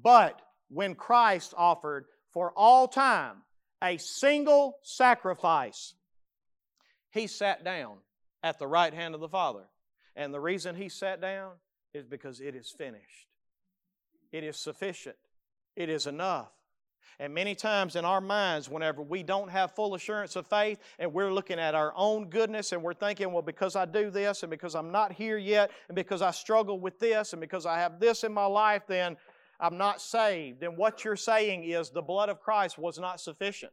But 0.03 0.41
when 0.69 0.95
Christ 0.95 1.55
offered 1.57 2.07
for 2.33 2.53
all 2.57 2.89
time 2.89 3.43
a 3.83 3.97
single 3.99 4.77
sacrifice, 4.83 5.95
he 7.11 7.27
sat 7.27 7.65
down 7.65 7.97
at 8.43 8.59
the 8.59 8.67
right 8.67 8.95
hand 8.95 9.15
of 9.15 9.21
the 9.21 9.29
Father. 9.29 9.65
And 10.17 10.33
the 10.35 10.41
reason 10.41 10.75
he 10.75 10.89
sat 10.89 11.21
down 11.21 11.53
is 11.95 12.07
because 12.07 12.41
it 12.41 12.55
is 12.55 12.71
finished. 12.71 13.27
It 14.33 14.45
is 14.45 14.57
sufficient. 14.57 15.17
It 15.77 15.89
is 15.89 16.07
enough. 16.07 16.51
And 17.19 17.35
many 17.35 17.55
times 17.55 17.97
in 17.97 18.05
our 18.07 18.21
minds, 18.21 18.71
whenever 18.71 19.03
we 19.03 19.23
don't 19.23 19.51
have 19.51 19.73
full 19.73 19.95
assurance 19.95 20.37
of 20.37 20.47
faith 20.47 20.79
and 20.99 21.13
we're 21.13 21.33
looking 21.33 21.59
at 21.59 21.75
our 21.75 21.93
own 21.95 22.31
goodness 22.31 22.73
and 22.73 22.83
we're 22.83 22.95
thinking, 22.95 23.31
well, 23.31 23.43
because 23.43 23.77
I 23.77 23.85
do 23.85 24.11
this 24.11 24.43
and 24.43 24.51
because 24.51 24.75
I'm 24.75 24.91
not 24.91 25.13
here 25.13 25.37
yet 25.37 25.71
and 25.89 25.95
because 25.95 26.23
I 26.23 26.31
struggle 26.31 26.81
with 26.81 26.99
this 26.99 27.35
and 27.35 27.41
because 27.41 27.67
I 27.67 27.79
have 27.79 28.01
this 28.01 28.25
in 28.25 28.33
my 28.33 28.47
life, 28.47 28.85
then 28.89 29.19
I'm 29.61 29.77
not 29.77 30.01
saved. 30.01 30.61
Then 30.61 30.77
what 30.77 31.05
you're 31.05 31.15
saying 31.15 31.65
is 31.65 31.91
the 31.91 32.01
blood 32.01 32.31
of 32.31 32.41
Christ 32.41 32.79
was 32.79 32.99
not 32.99 33.21
sufficient. 33.21 33.73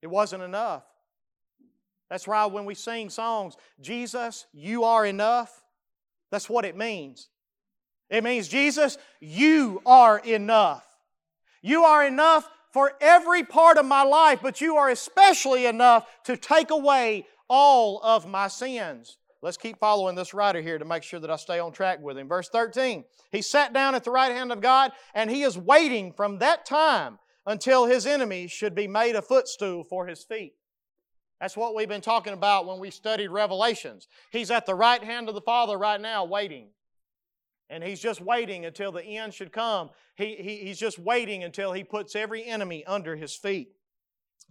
It 0.00 0.06
wasn't 0.06 0.44
enough. 0.44 0.84
That's 2.10 2.26
why 2.26 2.44
when 2.46 2.64
we 2.64 2.74
sing 2.74 3.08
songs, 3.08 3.56
Jesus, 3.80 4.46
you 4.52 4.84
are 4.84 5.06
enough, 5.06 5.64
that's 6.30 6.50
what 6.50 6.64
it 6.64 6.76
means. 6.76 7.28
It 8.10 8.24
means, 8.24 8.48
Jesus, 8.48 8.98
you 9.20 9.80
are 9.86 10.18
enough. 10.18 10.84
You 11.62 11.84
are 11.84 12.04
enough 12.04 12.48
for 12.72 12.92
every 13.00 13.44
part 13.44 13.78
of 13.78 13.86
my 13.86 14.02
life, 14.02 14.40
but 14.42 14.60
you 14.60 14.76
are 14.76 14.90
especially 14.90 15.66
enough 15.66 16.06
to 16.24 16.36
take 16.36 16.70
away 16.70 17.26
all 17.48 18.00
of 18.02 18.26
my 18.26 18.48
sins. 18.48 19.16
Let's 19.42 19.56
keep 19.56 19.78
following 19.78 20.16
this 20.16 20.34
writer 20.34 20.60
here 20.60 20.78
to 20.78 20.84
make 20.84 21.02
sure 21.02 21.20
that 21.20 21.30
I 21.30 21.36
stay 21.36 21.60
on 21.60 21.72
track 21.72 22.00
with 22.00 22.18
him. 22.18 22.28
Verse 22.28 22.48
13 22.48 23.04
He 23.30 23.42
sat 23.42 23.72
down 23.72 23.94
at 23.94 24.04
the 24.04 24.10
right 24.10 24.32
hand 24.32 24.52
of 24.52 24.60
God, 24.60 24.92
and 25.14 25.30
he 25.30 25.42
is 25.42 25.56
waiting 25.56 26.12
from 26.12 26.38
that 26.38 26.66
time 26.66 27.18
until 27.46 27.86
his 27.86 28.06
enemies 28.06 28.50
should 28.50 28.74
be 28.74 28.86
made 28.86 29.16
a 29.16 29.22
footstool 29.22 29.84
for 29.84 30.06
his 30.06 30.22
feet. 30.22 30.54
That's 31.40 31.56
what 31.56 31.74
we've 31.74 31.88
been 31.88 32.02
talking 32.02 32.34
about 32.34 32.66
when 32.66 32.78
we 32.78 32.90
studied 32.90 33.28
Revelations. 33.28 34.08
He's 34.30 34.50
at 34.50 34.66
the 34.66 34.74
right 34.74 35.02
hand 35.02 35.28
of 35.28 35.34
the 35.34 35.40
Father 35.40 35.78
right 35.78 36.00
now, 36.00 36.24
waiting. 36.24 36.68
And 37.70 37.82
he's 37.82 38.00
just 38.00 38.20
waiting 38.20 38.66
until 38.66 38.92
the 38.92 39.02
end 39.02 39.32
should 39.32 39.52
come. 39.52 39.90
He, 40.16 40.34
he, 40.36 40.56
he's 40.56 40.78
just 40.78 40.98
waiting 40.98 41.42
until 41.44 41.72
he 41.72 41.84
puts 41.84 42.14
every 42.14 42.44
enemy 42.44 42.84
under 42.84 43.16
his 43.16 43.34
feet. 43.34 43.70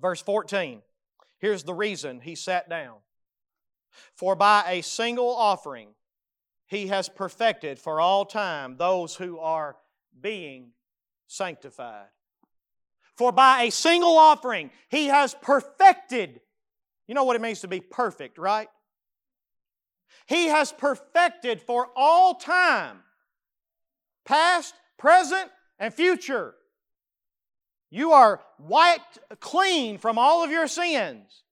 Verse 0.01 0.21
14. 0.21 0.81
Here's 1.37 1.63
the 1.63 1.73
reason 1.73 2.21
he 2.21 2.35
sat 2.35 2.69
down. 2.69 2.95
For 4.15 4.35
by 4.35 4.63
a 4.67 4.81
single 4.81 5.29
offering 5.35 5.89
he 6.65 6.87
has 6.87 7.09
perfected 7.09 7.79
for 7.79 7.99
all 7.99 8.25
time 8.25 8.77
those 8.77 9.15
who 9.15 9.39
are 9.39 9.75
being 10.19 10.71
sanctified. 11.27 12.07
For 13.15 13.31
by 13.31 13.63
a 13.63 13.71
single 13.71 14.17
offering 14.17 14.71
he 14.89 15.07
has 15.07 15.35
perfected. 15.41 16.41
You 17.09 17.15
know 17.15 17.23
what 17.23 17.35
it 17.35 17.41
means 17.41 17.61
to 17.61 17.67
be 17.67 17.79
perfect, 17.79 18.37
right? 18.37 18.67
He 20.27 20.45
has 20.45 20.71
perfected 20.71 21.59
for 21.59 21.87
all 21.95 22.35
time 22.35 22.99
past, 24.25 24.75
present, 24.99 25.49
and 25.79 25.91
future. 25.91 26.53
You 27.89 28.11
are 28.11 28.41
wiped 28.59 29.17
clean 29.39 29.97
from 29.97 30.19
all 30.19 30.43
of 30.43 30.51
your 30.51 30.67
sins. 30.67 31.45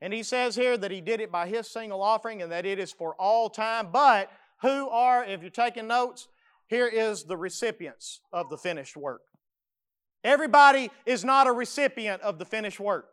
And 0.00 0.14
he 0.14 0.22
says 0.22 0.56
here 0.56 0.78
that 0.78 0.90
he 0.90 1.02
did 1.02 1.20
it 1.20 1.30
by 1.30 1.46
his 1.46 1.68
single 1.68 2.00
offering 2.00 2.40
and 2.40 2.50
that 2.50 2.64
it 2.64 2.78
is 2.78 2.90
for 2.90 3.14
all 3.16 3.50
time. 3.50 3.88
But 3.92 4.30
who 4.62 4.88
are, 4.88 5.26
if 5.26 5.42
you're 5.42 5.50
taking 5.50 5.88
notes, 5.88 6.26
here 6.68 6.88
is 6.88 7.24
the 7.24 7.36
recipients 7.36 8.22
of 8.32 8.48
the 8.48 8.56
finished 8.56 8.96
work. 8.96 9.20
Everybody 10.24 10.90
is 11.04 11.22
not 11.22 11.48
a 11.48 11.52
recipient 11.52 12.22
of 12.22 12.38
the 12.38 12.46
finished 12.46 12.80
work. 12.80 13.11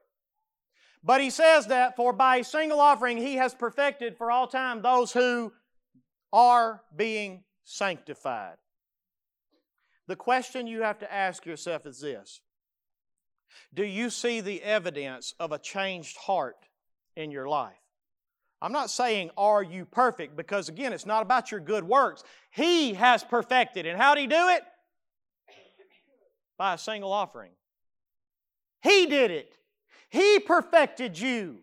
But 1.03 1.21
he 1.21 1.29
says 1.29 1.67
that 1.67 1.95
for 1.95 2.11
by 2.11 2.37
a 2.37 2.43
single 2.43 2.79
offering 2.79 3.17
he 3.17 3.35
has 3.35 3.53
perfected 3.53 4.17
for 4.17 4.31
all 4.31 4.47
time 4.47 4.81
those 4.81 5.11
who 5.11 5.53
are 6.33 6.81
being 6.95 7.43
sanctified. 7.63 8.57
The 10.07 10.15
question 10.15 10.67
you 10.67 10.81
have 10.81 10.99
to 10.99 11.13
ask 11.13 11.45
yourself 11.45 11.85
is 11.85 12.01
this 12.01 12.41
Do 13.73 13.85
you 13.85 14.09
see 14.09 14.41
the 14.41 14.61
evidence 14.61 15.33
of 15.39 15.51
a 15.51 15.59
changed 15.59 16.17
heart 16.17 16.57
in 17.15 17.31
your 17.31 17.47
life? 17.47 17.73
I'm 18.61 18.73
not 18.73 18.89
saying, 18.89 19.29
Are 19.37 19.63
you 19.63 19.85
perfect? 19.85 20.35
Because 20.35 20.67
again, 20.67 20.91
it's 20.91 21.05
not 21.05 21.21
about 21.21 21.51
your 21.51 21.61
good 21.61 21.85
works. 21.85 22.23
He 22.51 22.93
has 22.95 23.23
perfected. 23.23 23.85
And 23.85 23.97
how 23.97 24.15
did 24.15 24.21
He 24.21 24.27
do 24.27 24.49
it? 24.49 24.63
By 26.57 26.73
a 26.73 26.77
single 26.77 27.13
offering. 27.13 27.51
He 28.81 29.05
did 29.05 29.31
it. 29.31 29.53
He 30.09 30.39
perfected 30.39 31.19
you. 31.19 31.59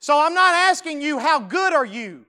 So 0.00 0.18
I'm 0.18 0.34
not 0.34 0.54
asking 0.54 1.00
you, 1.00 1.18
How 1.18 1.38
good 1.38 1.72
are 1.72 1.84
you? 1.84 2.26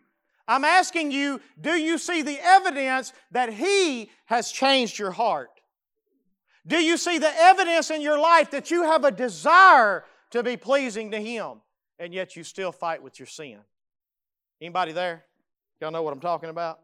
I'm 0.47 0.63
asking 0.63 1.12
you, 1.12 1.41
do 1.60 1.71
you 1.71 1.97
see 1.97 2.21
the 2.21 2.38
evidence 2.43 3.13
that 3.32 3.51
He 3.51 4.12
has 4.25 4.51
changed 4.51 4.99
your 4.99 5.12
heart? 5.12 5.49
Do 6.67 6.78
you 6.78 6.97
see 6.97 7.17
the 7.17 7.34
evidence 7.36 7.91
in 7.91 8.01
your 8.01 8.19
life 8.19 8.51
that 8.51 8.71
you 8.71 8.84
have 8.84 9.04
a 9.04 9.12
desire 9.12 10.04
to 10.32 10.43
be 10.43 10.58
pleasing 10.58 11.12
to 11.12 11.19
Him 11.19 11.62
and 11.99 12.13
yet 12.13 12.36
you 12.36 12.43
still 12.43 12.71
fight 12.71 13.01
with 13.01 13.19
your 13.19 13.28
sin? 13.28 13.60
Anybody 14.62 14.91
there? 14.91 15.25
Y'all 15.82 15.91
know 15.91 16.04
what 16.04 16.13
I'm 16.13 16.19
talking 16.19 16.49
about? 16.49 16.80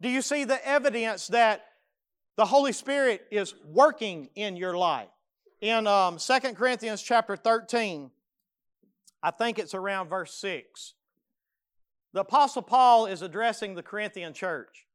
Do 0.00 0.08
you 0.08 0.20
see 0.20 0.44
the 0.44 0.66
evidence 0.66 1.28
that 1.28 1.64
the 2.36 2.44
Holy 2.44 2.72
Spirit 2.72 3.26
is 3.30 3.54
working 3.64 4.28
in 4.34 4.56
your 4.56 4.76
life? 4.76 5.08
In 5.60 5.86
um, 5.86 6.18
2 6.18 6.38
Corinthians 6.54 7.02
chapter 7.02 7.34
13, 7.34 8.10
I 9.22 9.30
think 9.30 9.58
it's 9.58 9.74
around 9.74 10.08
verse 10.08 10.34
6. 10.34 10.94
The 12.12 12.20
Apostle 12.20 12.62
Paul 12.62 13.06
is 13.06 13.22
addressing 13.22 13.74
the 13.74 13.82
Corinthian 13.82 14.34
church. 14.34 14.86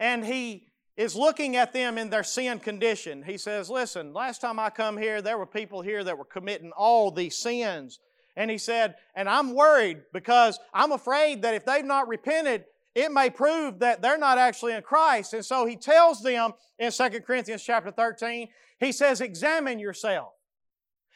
And 0.00 0.24
he 0.24 0.66
is 0.96 1.14
looking 1.14 1.56
at 1.56 1.72
them 1.72 1.96
in 1.96 2.10
their 2.10 2.24
sin 2.24 2.58
condition. 2.58 3.22
He 3.22 3.38
says, 3.38 3.70
Listen, 3.70 4.12
last 4.12 4.40
time 4.40 4.58
I 4.58 4.70
come 4.70 4.96
here, 4.96 5.22
there 5.22 5.38
were 5.38 5.46
people 5.46 5.80
here 5.80 6.02
that 6.02 6.18
were 6.18 6.24
committing 6.24 6.72
all 6.72 7.10
these 7.10 7.36
sins. 7.36 8.00
And 8.36 8.50
he 8.50 8.58
said, 8.58 8.96
And 9.14 9.28
I'm 9.28 9.54
worried 9.54 10.02
because 10.12 10.58
I'm 10.74 10.92
afraid 10.92 11.42
that 11.42 11.54
if 11.54 11.64
they've 11.64 11.84
not 11.84 12.08
repented, 12.08 12.64
it 12.98 13.12
may 13.12 13.30
prove 13.30 13.78
that 13.78 14.02
they're 14.02 14.18
not 14.18 14.38
actually 14.38 14.72
in 14.72 14.82
Christ. 14.82 15.32
And 15.32 15.44
so 15.44 15.66
he 15.66 15.76
tells 15.76 16.20
them 16.20 16.52
in 16.78 16.90
2 16.90 17.08
Corinthians 17.20 17.62
chapter 17.62 17.92
13, 17.92 18.48
he 18.80 18.90
says, 18.90 19.20
Examine 19.20 19.78
yourself. 19.78 20.32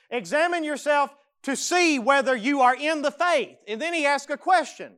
Examine 0.08 0.62
yourself 0.62 1.14
to 1.42 1.56
see 1.56 1.98
whether 1.98 2.36
you 2.36 2.60
are 2.60 2.76
in 2.76 3.02
the 3.02 3.10
faith. 3.10 3.56
And 3.66 3.82
then 3.82 3.94
he 3.94 4.06
asks 4.06 4.30
a 4.30 4.36
question 4.36 4.92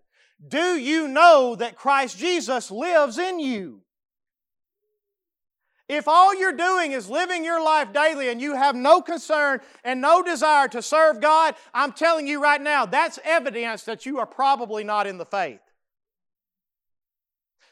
do 0.47 0.77
you 0.77 1.09
know 1.09 1.57
that 1.57 1.77
Christ 1.77 2.19
Jesus 2.19 2.71
lives 2.71 3.19
in 3.19 3.41
you? 3.41 3.81
If 5.89 6.07
all 6.07 6.35
you're 6.35 6.53
doing 6.53 6.93
is 6.93 7.09
living 7.09 7.45
your 7.45 7.63
life 7.63 7.93
daily 7.95 8.29
and 8.29 8.43
you 8.43 8.55
have 8.55 8.75
no 8.75 9.01
concern 9.01 9.61
and 9.85 10.03
no 10.03 10.23
desire 10.23 10.69
to 10.69 10.83
serve 10.83 11.21
God, 11.21 11.55
I'm 11.73 11.93
telling 11.93 12.27
you 12.27 12.43
right 12.43 12.61
now, 12.61 12.85
that's 12.85 13.19
evidence 13.25 13.85
that 13.85 14.05
you 14.05 14.19
are 14.19 14.27
probably 14.27 14.85
not 14.85 15.07
in 15.07 15.17
the 15.17 15.27
faith. 15.27 15.61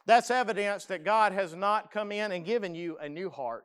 That's 0.06 0.30
evidence 0.30 0.86
that 0.86 1.04
God 1.04 1.32
has 1.32 1.54
not 1.54 1.90
come 1.90 2.12
in 2.12 2.32
and 2.32 2.44
given 2.44 2.74
you 2.74 2.96
a 2.98 3.08
new 3.08 3.30
heart, 3.30 3.64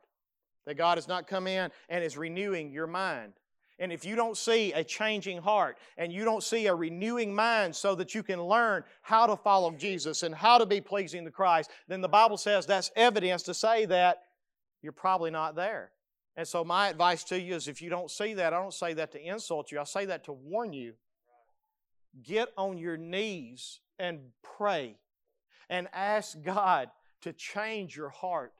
that 0.66 0.78
God 0.78 0.98
has 0.98 1.08
not 1.08 1.28
come 1.28 1.48
in 1.48 1.72
and 1.90 2.04
is 2.04 2.18
renewing 2.18 2.72
your 2.72 2.88
mind. 2.88 3.34
And 3.80 3.92
if 3.92 4.06
you 4.06 4.16
don't 4.16 4.38
see 4.38 4.74
a 4.74 4.84
changing 4.84 5.40
heart 5.40 5.78
and 5.98 6.12
you 6.12 6.24
don't 6.26 6.44
see 6.44 6.66
a 6.66 6.74
renewing 6.74 7.34
mind 7.34 7.76
so 7.76 7.94
that 7.96 8.16
you 8.16 8.24
can 8.24 8.42
learn 8.42 8.84
how 9.02 9.28
to 9.28 9.36
follow 9.36 9.72
Jesus 9.72 10.24
and 10.24 10.34
how 10.34 10.58
to 10.58 10.66
be 10.66 10.82
pleasing 10.82 11.26
to 11.26 11.32
Christ, 11.32 11.70
then 11.88 12.02
the 12.02 12.10
Bible 12.10 12.38
says 12.38 12.66
that's 12.66 12.92
evidence 12.96 13.44
to 13.44 13.54
say 13.54 13.86
that 13.86 14.24
you're 14.82 14.92
probably 14.92 15.30
not 15.30 15.56
there. 15.56 15.92
And 16.36 16.48
so, 16.48 16.64
my 16.64 16.90
advice 16.90 17.24
to 17.26 17.40
you 17.40 17.56
is 17.56 17.68
if 17.68 17.82
you 17.82 17.90
don't 17.90 18.12
see 18.12 18.36
that, 18.36 18.54
I 18.54 18.60
don't 18.60 18.74
say 18.74 18.94
that 18.94 19.12
to 19.14 19.20
insult 19.20 19.72
you, 19.72 19.80
I 19.80 19.84
say 19.86 20.06
that 20.06 20.26
to 20.26 20.34
warn 20.34 20.72
you. 20.72 20.94
Get 22.24 22.50
on 22.58 22.78
your 22.78 22.98
knees 22.98 23.80
and 24.00 24.20
pray 24.44 24.98
and 25.70 25.88
ask 25.94 26.42
God 26.42 26.90
to 27.22 27.34
change 27.34 27.96
your 27.96 28.10
heart. 28.10 28.54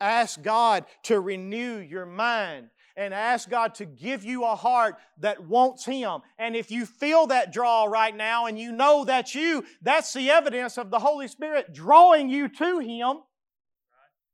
Ask 0.00 0.42
God 0.42 0.84
to 1.04 1.20
renew 1.20 1.78
your 1.78 2.06
mind 2.06 2.70
and 2.96 3.12
ask 3.12 3.48
God 3.48 3.74
to 3.76 3.84
give 3.84 4.24
you 4.24 4.44
a 4.44 4.54
heart 4.54 4.96
that 5.18 5.44
wants 5.44 5.84
Him. 5.84 6.20
And 6.38 6.54
if 6.54 6.70
you 6.70 6.86
feel 6.86 7.28
that 7.28 7.52
draw 7.52 7.84
right 7.84 8.14
now 8.14 8.46
and 8.46 8.58
you 8.58 8.72
know 8.72 9.04
that's 9.04 9.34
you, 9.34 9.64
that's 9.82 10.12
the 10.12 10.30
evidence 10.30 10.78
of 10.78 10.90
the 10.90 10.98
Holy 10.98 11.28
Spirit 11.28 11.72
drawing 11.72 12.28
you 12.28 12.48
to 12.48 12.78
Him. 12.78 13.18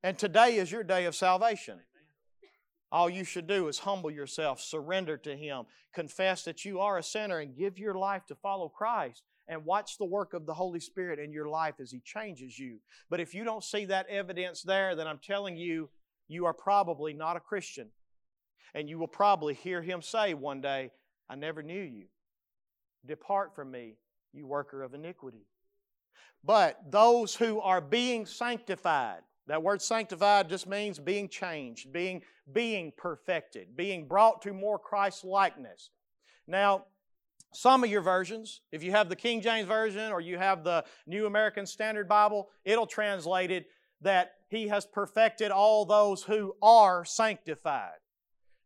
And 0.03 0.19
today 0.19 0.57
is 0.57 0.73
your 0.73 0.85
day 0.85 1.05
of 1.05 1.15
salvation. 1.15 1.79
All 2.93 3.09
you 3.09 3.25
should 3.25 3.47
do 3.47 3.69
is 3.69 3.79
humble 3.79 4.11
yourself, 4.11 4.61
surrender 4.61 5.17
to 5.19 5.37
Him, 5.37 5.65
confess 5.95 6.43
that 6.45 6.65
you 6.65 6.81
are 6.81 6.99
a 6.99 7.03
sinner, 7.03 7.39
and 7.39 7.57
give 7.57 7.79
your 7.79 7.95
life 7.95 8.27
to 8.27 8.35
follow 8.35 8.69
Christ. 8.69 9.23
And 9.51 9.67
watch 9.67 9.99
the 9.99 10.07
work 10.07 10.33
of 10.33 10.47
the 10.47 10.55
Holy 10.55 10.81
Spirit 10.81 11.19
in 11.19 11.33
your 11.33 11.49
life 11.49 11.75
as 11.81 11.91
He 11.91 12.01
changes 12.01 12.59
you. 12.59 12.79
But 13.11 13.21
if 13.21 13.35
you 13.35 13.45
don't 13.45 13.65
see 13.65 13.85
that 13.87 14.09
evidence 14.09 14.63
there, 14.63 14.95
then 14.95 15.07
I'm 15.07 15.19
telling 15.19 15.59
you, 15.59 15.91
you 16.31 16.47
are 16.47 16.55
probably 16.55 17.13
not 17.13 17.37
a 17.37 17.41
Christian. 17.41 17.89
And 18.75 18.89
you 18.89 18.99
will 18.99 19.09
probably 19.09 19.55
hear 19.55 19.83
him 19.83 20.01
say 20.01 20.33
one 20.33 20.61
day, 20.61 20.93
I 21.29 21.35
never 21.35 21.63
knew 21.63 21.83
you. 21.83 22.05
Depart 23.05 23.55
from 23.55 23.73
me, 23.73 23.97
you 24.33 24.47
worker 24.47 24.83
of 24.83 24.95
iniquity. 24.95 25.47
But 26.45 26.79
those 26.91 27.35
who 27.35 27.61
are 27.61 27.81
being 27.81 28.27
sanctified, 28.27 29.23
that 29.49 29.63
word 29.63 29.83
sanctified 29.83 30.49
just 30.49 30.69
means 30.69 31.01
being 31.01 31.29
changed, 31.29 31.93
being, 31.93 32.23
being 32.53 32.93
perfected, 32.97 33.77
being 33.77 34.07
brought 34.07 34.41
to 34.43 34.53
more 34.53 34.79
Christ 34.79 35.25
likeness. 35.25 35.91
Now, 36.47 36.85
some 37.53 37.83
of 37.83 37.91
your 37.91 38.01
versions, 38.01 38.61
if 38.71 38.83
you 38.83 38.93
have 38.93 39.09
the 39.09 39.17
King 39.17 39.41
James 39.41 39.67
Version 39.67 40.13
or 40.13 40.21
you 40.21 40.39
have 40.39 40.63
the 40.63 40.85
New 41.07 41.27
American 41.27 41.67
Standard 41.67 42.09
Bible, 42.09 42.49
it'll 42.65 42.87
translate 42.87 43.51
it 43.51 43.67
that 44.01 44.33
He 44.49 44.69
has 44.69 44.87
perfected 44.87 45.51
all 45.51 45.85
those 45.85 46.23
who 46.23 46.55
are 46.63 47.05
sanctified. 47.05 47.99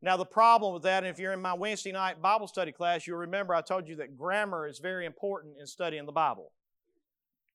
Now, 0.03 0.19
the 0.19 0.27
problem 0.27 0.75
with 0.75 0.83
that, 0.83 1.03
and 1.03 1.11
if 1.11 1.19
you're 1.19 1.33
in 1.33 1.41
my 1.41 1.55
Wednesday 1.55 1.93
night 1.93 2.21
Bible 2.21 2.47
study 2.47 2.73
class, 2.73 3.07
you'll 3.07 3.19
remember 3.19 3.55
I 3.55 3.63
told 3.63 3.89
you 3.89 3.97
that 3.97 4.19
grammar 4.19 4.69
is 4.69 4.79
very 4.79 5.07
important 5.07 5.55
in 5.59 5.67
studying 5.67 6.05
the 6.05 6.13
Bible. 6.13 6.53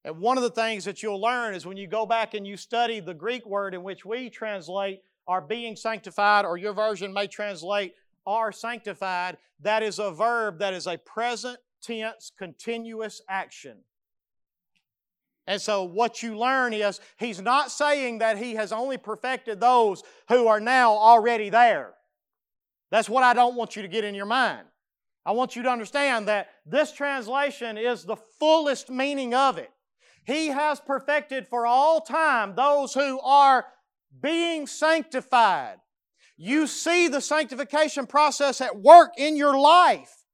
And 0.04 0.18
one 0.18 0.36
of 0.36 0.42
the 0.42 0.50
things 0.50 0.84
that 0.86 1.02
you'll 1.02 1.20
learn 1.20 1.54
is 1.54 1.64
when 1.64 1.76
you 1.76 1.86
go 1.86 2.06
back 2.06 2.34
and 2.34 2.44
you 2.46 2.56
study 2.56 2.98
the 2.98 3.14
Greek 3.14 3.46
word 3.46 3.72
in 3.72 3.84
which 3.84 4.04
we 4.04 4.30
translate 4.30 5.02
are 5.28 5.40
being 5.40 5.76
sanctified, 5.76 6.44
or 6.44 6.56
your 6.56 6.72
version 6.72 7.12
may 7.12 7.28
translate 7.28 7.94
are 8.30 8.52
sanctified, 8.52 9.36
that 9.60 9.82
is 9.82 9.98
a 9.98 10.10
verb 10.10 10.58
that 10.60 10.72
is 10.72 10.86
a 10.86 10.98
present 10.98 11.58
tense 11.82 12.30
continuous 12.38 13.20
action. 13.28 13.78
And 15.46 15.60
so, 15.60 15.82
what 15.82 16.22
you 16.22 16.38
learn 16.38 16.72
is 16.72 17.00
he's 17.18 17.40
not 17.40 17.72
saying 17.72 18.18
that 18.18 18.38
he 18.38 18.54
has 18.54 18.72
only 18.72 18.98
perfected 18.98 19.58
those 19.58 20.02
who 20.28 20.46
are 20.46 20.60
now 20.60 20.92
already 20.92 21.48
there. 21.48 21.94
That's 22.90 23.08
what 23.08 23.24
I 23.24 23.34
don't 23.34 23.56
want 23.56 23.76
you 23.76 23.82
to 23.82 23.88
get 23.88 24.04
in 24.04 24.14
your 24.14 24.26
mind. 24.26 24.66
I 25.24 25.32
want 25.32 25.56
you 25.56 25.62
to 25.64 25.70
understand 25.70 26.28
that 26.28 26.48
this 26.66 26.92
translation 26.92 27.76
is 27.76 28.04
the 28.04 28.16
fullest 28.38 28.90
meaning 28.90 29.34
of 29.34 29.58
it. 29.58 29.70
He 30.24 30.48
has 30.48 30.80
perfected 30.80 31.48
for 31.48 31.66
all 31.66 32.00
time 32.00 32.54
those 32.54 32.94
who 32.94 33.20
are 33.20 33.66
being 34.22 34.66
sanctified. 34.66 35.78
You 36.42 36.66
see 36.66 37.06
the 37.08 37.20
sanctification 37.20 38.06
process 38.06 38.62
at 38.62 38.80
work 38.80 39.18
in 39.18 39.36
your 39.36 39.58
life. 39.58 40.24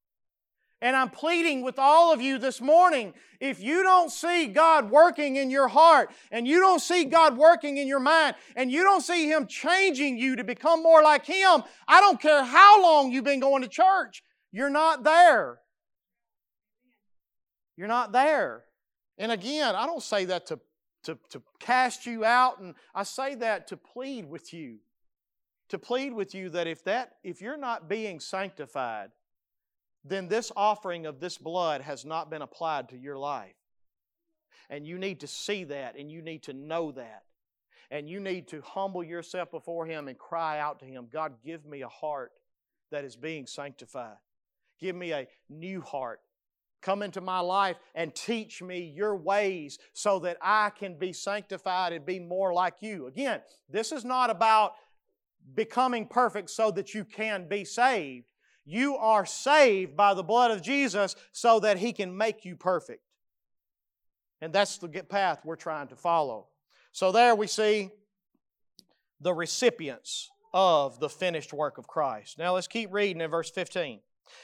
And 0.80 0.94
I'm 0.94 1.10
pleading 1.10 1.62
with 1.62 1.80
all 1.80 2.12
of 2.12 2.20
you 2.22 2.38
this 2.38 2.60
morning 2.60 3.12
if 3.40 3.60
you 3.60 3.82
don't 3.82 4.12
see 4.12 4.46
God 4.46 4.88
working 4.88 5.34
in 5.34 5.50
your 5.50 5.66
heart 5.66 6.12
and 6.30 6.46
you 6.46 6.60
don't 6.60 6.78
see 6.78 7.06
God 7.06 7.36
working 7.36 7.78
in 7.78 7.88
your 7.88 7.98
mind 7.98 8.36
and 8.54 8.70
you 8.70 8.84
don't 8.84 9.00
see 9.00 9.28
Him 9.28 9.48
changing 9.48 10.16
you 10.16 10.36
to 10.36 10.44
become 10.44 10.80
more 10.80 11.02
like 11.02 11.26
Him, 11.26 11.64
I 11.88 12.00
don't 12.00 12.22
care 12.22 12.44
how 12.44 12.80
long 12.80 13.10
you've 13.10 13.24
been 13.24 13.40
going 13.40 13.62
to 13.62 13.68
church, 13.68 14.22
you're 14.52 14.70
not 14.70 15.02
there. 15.02 15.58
You're 17.76 17.88
not 17.88 18.12
there. 18.12 18.62
And 19.18 19.32
again, 19.32 19.74
I 19.74 19.86
don't 19.86 20.04
say 20.04 20.26
that 20.26 20.46
to, 20.46 20.60
to, 21.02 21.18
to 21.30 21.42
cast 21.58 22.06
you 22.06 22.24
out, 22.24 22.60
and 22.60 22.76
I 22.94 23.02
say 23.02 23.34
that 23.34 23.66
to 23.68 23.76
plead 23.76 24.30
with 24.30 24.52
you. 24.54 24.76
To 25.70 25.78
plead 25.78 26.12
with 26.12 26.34
you 26.34 26.50
that 26.50 26.66
if 26.66 26.84
that 26.84 27.16
if 27.24 27.40
you're 27.40 27.56
not 27.56 27.88
being 27.88 28.20
sanctified, 28.20 29.10
then 30.04 30.28
this 30.28 30.52
offering 30.54 31.06
of 31.06 31.18
this 31.18 31.38
blood 31.38 31.80
has 31.80 32.04
not 32.04 32.30
been 32.30 32.42
applied 32.42 32.88
to 32.90 32.96
your 32.96 33.18
life. 33.18 33.56
And 34.70 34.86
you 34.86 34.98
need 34.98 35.20
to 35.20 35.26
see 35.26 35.64
that 35.64 35.96
and 35.98 36.10
you 36.10 36.22
need 36.22 36.44
to 36.44 36.52
know 36.52 36.92
that. 36.92 37.22
And 37.90 38.08
you 38.08 38.20
need 38.20 38.48
to 38.48 38.60
humble 38.62 39.04
yourself 39.04 39.50
before 39.50 39.86
Him 39.86 40.08
and 40.08 40.18
cry 40.18 40.58
out 40.58 40.80
to 40.80 40.84
Him 40.84 41.08
God, 41.12 41.34
give 41.44 41.64
me 41.64 41.82
a 41.82 41.88
heart 41.88 42.32
that 42.90 43.04
is 43.04 43.16
being 43.16 43.46
sanctified. 43.46 44.16
Give 44.80 44.94
me 44.94 45.12
a 45.12 45.26
new 45.48 45.80
heart. 45.80 46.20
Come 46.82 47.02
into 47.02 47.20
my 47.20 47.40
life 47.40 47.76
and 47.94 48.14
teach 48.14 48.62
me 48.62 48.92
your 48.94 49.16
ways 49.16 49.78
so 49.92 50.20
that 50.20 50.36
I 50.40 50.70
can 50.70 50.98
be 50.98 51.12
sanctified 51.12 51.92
and 51.92 52.04
be 52.04 52.20
more 52.20 52.52
like 52.52 52.74
you. 52.80 53.06
Again, 53.06 53.40
this 53.68 53.90
is 53.92 54.04
not 54.04 54.30
about 54.30 54.74
becoming 55.54 56.06
perfect 56.06 56.50
so 56.50 56.70
that 56.72 56.94
you 56.94 57.04
can 57.04 57.48
be 57.48 57.64
saved. 57.64 58.26
You 58.64 58.96
are 58.96 59.24
saved 59.24 59.96
by 59.96 60.14
the 60.14 60.22
blood 60.22 60.50
of 60.50 60.62
Jesus 60.62 61.14
so 61.32 61.60
that 61.60 61.78
He 61.78 61.92
can 61.92 62.16
make 62.16 62.44
you 62.44 62.56
perfect. 62.56 63.02
And 64.40 64.52
that's 64.52 64.78
the 64.78 64.88
path 64.88 65.40
we're 65.44 65.56
trying 65.56 65.88
to 65.88 65.96
follow. 65.96 66.48
So 66.92 67.12
there 67.12 67.34
we 67.34 67.46
see 67.46 67.90
the 69.20 69.32
recipients 69.32 70.30
of 70.52 70.98
the 71.00 71.08
finished 71.08 71.52
work 71.52 71.78
of 71.78 71.86
Christ. 71.86 72.38
Now 72.38 72.54
let's 72.54 72.66
keep 72.66 72.92
reading 72.92 73.20
in 73.20 73.30
verse 73.30 73.50
15. 73.50 74.00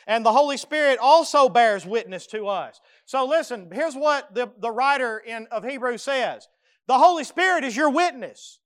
And 0.06 0.24
the 0.24 0.32
Holy 0.32 0.56
Spirit 0.56 0.98
also 1.00 1.48
bears 1.48 1.84
witness 1.84 2.26
to 2.28 2.46
us. 2.46 2.80
So 3.04 3.26
listen, 3.26 3.68
here's 3.72 3.94
what 3.94 4.34
the, 4.34 4.50
the 4.58 4.70
writer 4.70 5.18
in, 5.18 5.46
of 5.50 5.64
Hebrews 5.64 6.02
says 6.02 6.48
The 6.86 6.98
Holy 6.98 7.24
Spirit 7.24 7.64
is 7.64 7.76
your 7.76 7.90
witness. 7.90 8.60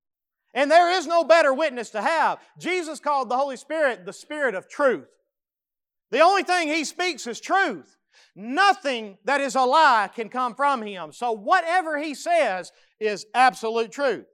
And 0.57 0.71
there 0.71 0.91
is 0.91 1.07
no 1.07 1.23
better 1.23 1.53
witness 1.53 1.91
to 1.91 2.01
have. 2.01 2.39
Jesus 2.59 2.99
called 2.99 3.29
the 3.29 3.37
Holy 3.37 3.59
Spirit 3.59 4.07
the 4.07 4.13
Spirit 4.13 4.55
of 4.55 4.69
truth. 4.69 5.07
The 6.11 6.21
only 6.21 6.45
thing 6.45 6.69
he 6.69 6.85
speaks 6.85 7.27
is 7.27 7.41
truth. 7.41 7.99
Nothing 8.35 9.19
that 9.25 9.43
is 9.43 9.55
a 9.55 9.61
lie 9.61 10.09
can 10.15 10.31
come 10.31 10.55
from 10.55 10.81
him. 10.81 11.13
So 11.13 11.33
whatever 11.33 11.99
he 11.99 12.15
says 12.15 12.73
is 12.99 13.27
absolute 13.35 13.93
truth. 13.93 14.25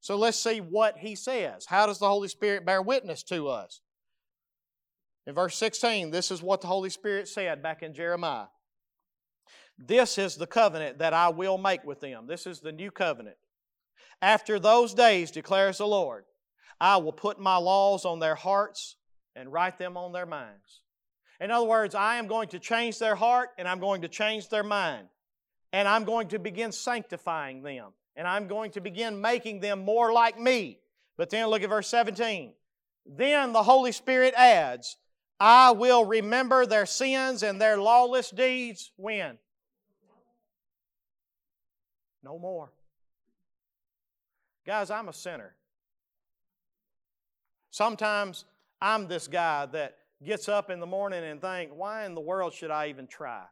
So 0.00 0.16
let's 0.16 0.38
see 0.38 0.60
what 0.60 0.98
he 0.98 1.16
says. 1.16 1.66
How 1.66 1.86
does 1.86 1.98
the 1.98 2.08
Holy 2.08 2.28
Spirit 2.28 2.64
bear 2.64 2.80
witness 2.80 3.24
to 3.24 3.48
us? 3.48 3.80
In 5.26 5.34
verse 5.34 5.56
16, 5.56 6.12
this 6.12 6.30
is 6.30 6.42
what 6.42 6.60
the 6.60 6.68
Holy 6.68 6.90
Spirit 6.90 7.26
said 7.26 7.60
back 7.60 7.82
in 7.82 7.92
Jeremiah. 7.92 8.46
This 9.78 10.16
is 10.16 10.36
the 10.36 10.46
covenant 10.46 10.98
that 10.98 11.12
I 11.12 11.30
will 11.30 11.58
make 11.58 11.84
with 11.84 12.00
them. 12.00 12.26
This 12.28 12.46
is 12.46 12.60
the 12.60 12.72
new 12.72 12.92
covenant. 12.92 13.36
After 14.22 14.60
those 14.60 14.94
days, 14.94 15.32
declares 15.32 15.78
the 15.78 15.86
Lord, 15.86 16.24
I 16.80 16.96
will 16.98 17.12
put 17.12 17.40
my 17.40 17.56
laws 17.56 18.04
on 18.04 18.20
their 18.20 18.36
hearts 18.36 18.96
and 19.34 19.52
write 19.52 19.78
them 19.78 19.96
on 19.96 20.12
their 20.12 20.26
minds. 20.26 20.82
In 21.40 21.50
other 21.50 21.66
words, 21.66 21.96
I 21.96 22.16
am 22.16 22.28
going 22.28 22.48
to 22.50 22.60
change 22.60 23.00
their 23.00 23.16
heart 23.16 23.50
and 23.58 23.66
I'm 23.66 23.80
going 23.80 24.02
to 24.02 24.08
change 24.08 24.48
their 24.48 24.62
mind. 24.62 25.08
And 25.72 25.88
I'm 25.88 26.04
going 26.04 26.28
to 26.28 26.38
begin 26.38 26.70
sanctifying 26.70 27.62
them. 27.62 27.92
And 28.14 28.28
I'm 28.28 28.46
going 28.46 28.70
to 28.72 28.80
begin 28.80 29.20
making 29.20 29.60
them 29.60 29.84
more 29.84 30.12
like 30.12 30.38
me. 30.38 30.78
But 31.16 31.30
then 31.30 31.48
look 31.48 31.62
at 31.62 31.70
verse 31.70 31.88
17. 31.88 32.52
Then 33.06 33.52
the 33.52 33.62
Holy 33.62 33.90
Spirit 33.90 34.34
adds, 34.36 34.98
I 35.40 35.72
will 35.72 36.04
remember 36.04 36.66
their 36.66 36.86
sins 36.86 37.42
and 37.42 37.60
their 37.60 37.78
lawless 37.78 38.30
deeds 38.30 38.92
when? 38.96 39.38
No 42.22 42.38
more. 42.38 42.70
Guys, 44.66 44.90
I'm 44.90 45.08
a 45.08 45.12
sinner. 45.12 45.54
Sometimes 47.70 48.44
I'm 48.80 49.08
this 49.08 49.26
guy 49.26 49.66
that 49.66 49.96
gets 50.22 50.48
up 50.48 50.70
in 50.70 50.78
the 50.78 50.86
morning 50.86 51.24
and 51.24 51.40
think, 51.40 51.72
why 51.74 52.06
in 52.06 52.14
the 52.14 52.20
world 52.20 52.52
should 52.52 52.70
I 52.70 52.88
even 52.88 53.06
try? 53.06 53.44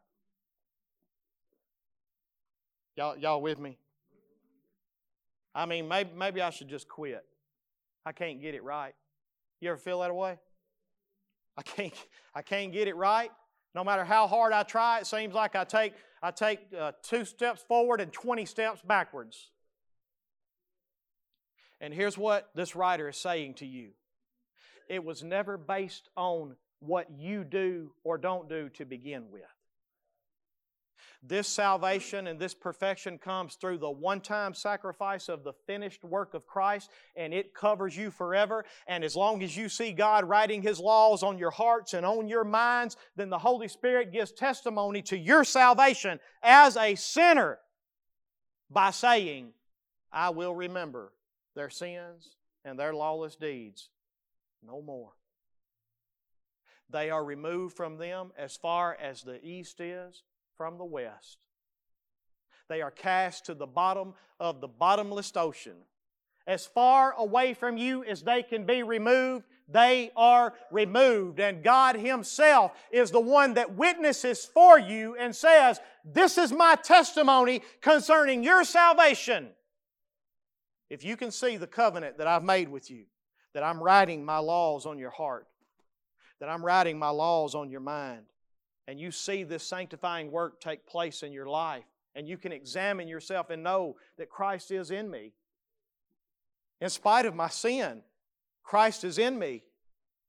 Y'all, 2.97 3.17
y'all 3.17 3.41
with 3.41 3.59
me? 3.59 3.79
I 5.55 5.67
mean, 5.67 5.89
maybe, 5.89 6.11
maybe 6.17 6.41
I 6.41 6.51
should 6.51 6.69
just 6.69 6.89
quit. 6.89 7.25
I 8.07 8.13
can't 8.13 8.41
get 8.41 8.55
it 8.55 8.63
right. 8.63 8.95
You 9.61 9.71
ever 9.71 9.79
feel 9.79 10.01
that 10.01 10.15
way? 10.15 10.39
I 11.57 11.63
can't, 11.63 11.93
I 12.35 12.43
can't 12.43 12.73
get 12.73 12.89
it 12.89 12.97
right. 12.97 13.31
No 13.75 13.85
matter 13.85 14.05
how 14.05 14.27
hard 14.27 14.53
I 14.53 14.63
try, 14.63 15.01
it 15.01 15.07
seems 15.07 15.35
like 15.35 15.57
I 15.57 15.65
take, 15.65 15.95
I 16.23 16.31
take 16.31 16.61
uh, 16.79 16.93
two 17.03 17.25
steps 17.25 17.63
forward 17.63 18.01
and 18.01 18.13
20 18.13 18.45
steps 18.47 18.81
backwards. 18.83 19.51
And 21.81 21.95
here's 21.95 22.19
what 22.19 22.51
this 22.55 22.77
writer 22.77 23.09
is 23.09 23.17
saying 23.17 23.55
to 23.55 23.67
you 23.67 23.91
it 24.89 25.05
was 25.05 25.23
never 25.23 25.57
based 25.57 26.09
on 26.17 26.57
what 26.81 27.07
you 27.17 27.45
do 27.45 27.93
or 28.03 28.19
don't 28.19 28.49
do 28.49 28.69
to 28.71 28.85
begin 28.85 29.31
with. 29.31 29.43
This 31.23 31.47
salvation 31.47 32.27
and 32.27 32.41
this 32.41 32.55
perfection 32.55 33.19
comes 33.19 33.55
through 33.55 33.79
the 33.79 33.91
one 33.91 34.23
time 34.23 34.55
sacrifice 34.55 35.29
of 35.29 35.45
the 35.45 35.53
finished 35.67 36.03
work 36.03 36.33
of 36.33 36.47
Christ, 36.47 36.91
and 37.15 37.35
it 37.35 37.55
covers 37.55 37.95
you 37.95 38.11
forever. 38.11 38.65
And 38.87 39.05
as 39.05 39.15
long 39.15 39.43
as 39.43 39.55
you 39.55 39.69
see 39.69 39.93
God 39.93 40.25
writing 40.25 40.63
His 40.63 40.81
laws 40.81 41.23
on 41.23 41.39
your 41.39 41.51
hearts 41.51 41.93
and 41.93 42.07
on 42.07 42.27
your 42.27 42.45
minds, 42.45 42.97
then 43.17 43.29
the 43.29 43.39
Holy 43.39 43.69
Spirit 43.69 44.13
gives 44.13 44.33
testimony 44.33 45.03
to 45.03 45.19
your 45.19 45.45
salvation 45.45 46.19
as 46.43 46.77
a 46.79 46.95
sinner 46.95 47.59
by 48.71 48.91
saying, 48.91 49.53
I 50.11 50.31
will 50.31 50.55
remember 50.55 51.13
their 51.55 51.71
sins 51.71 52.37
and 52.65 52.79
their 52.79 52.95
lawless 52.95 53.37
deeds 53.37 53.89
no 54.65 54.83
more. 54.83 55.13
They 56.91 57.11
are 57.11 57.25
removed 57.25 57.77
from 57.77 57.99
them 57.99 58.33
as 58.37 58.57
far 58.57 58.97
as 59.01 59.23
the 59.23 59.45
east 59.45 59.81
is 59.81 60.23
from 60.57 60.77
the 60.77 60.85
west. 60.85 61.39
They 62.69 62.83
are 62.83 62.91
cast 62.91 63.47
to 63.47 63.55
the 63.55 63.67
bottom 63.67 64.15
of 64.39 64.61
the 64.61 64.69
bottomless 64.69 65.33
ocean. 65.37 65.77
As 66.47 66.67
far 66.67 67.13
away 67.13 67.55
from 67.55 67.77
you 67.77 68.05
as 68.05 68.23
they 68.23 68.43
can 68.43 68.65
be 68.65 68.83
removed, 68.83 69.45
they 69.69 70.11
are 70.17 70.55
removed. 70.71 71.39
And 71.39 71.63
God 71.63 71.97
Himself 71.97 72.73
is 72.91 73.11
the 73.11 73.21
one 73.21 73.55
that 73.55 73.75
witnesses 73.77 74.45
for 74.45 74.79
you 74.79 75.17
and 75.17 75.35
says, 75.35 75.81
This 76.05 76.39
is 76.39 76.53
my 76.53 76.75
testimony 76.77 77.63
concerning 77.81 78.43
your 78.43 78.65
salvation. 78.65 79.51
If 80.91 81.05
you 81.05 81.17
can 81.17 81.31
see 81.31 81.57
the 81.57 81.69
covenant 81.69 82.19
that 82.19 82.27
I've 82.27 82.43
made 82.43 82.69
with 82.69 82.91
you, 82.91 83.05
that 83.55 83.63
I'm 83.63 83.83
writing 83.83 84.25
my 84.25 84.39
laws 84.39 84.87
on 84.87 84.99
your 84.99 85.11
heart, 85.11 85.47
that 86.41 86.49
I'm 86.49 86.65
writing 86.65 86.99
my 86.99 87.11
laws 87.11 87.55
on 87.55 87.71
your 87.71 87.81
mind, 87.81 88.25
and 88.89 88.99
you 88.99 89.13
see 89.13 89.45
this 89.45 89.63
sanctifying 89.63 90.33
work 90.33 90.61
take 90.61 90.87
place 90.87 91.23
in 91.23 91.33
your 91.33 91.47
life, 91.47 91.85
and 92.17 92.29
you 92.29 92.37
can 92.37 92.51
examine 92.51 93.07
yourself 93.07 93.51
and 93.51 93.63
know 93.63 93.97
that 94.19 94.29
Christ 94.29 94.73
is 94.73 94.91
in 94.91 95.09
me. 95.09 95.33
In 96.81 96.91
spite 96.91 97.27
of 97.27 97.37
my 97.37 97.49
sin, 97.49 98.03
Christ 98.65 99.05
is 99.05 99.19
in 99.19 99.39
me. 99.39 99.63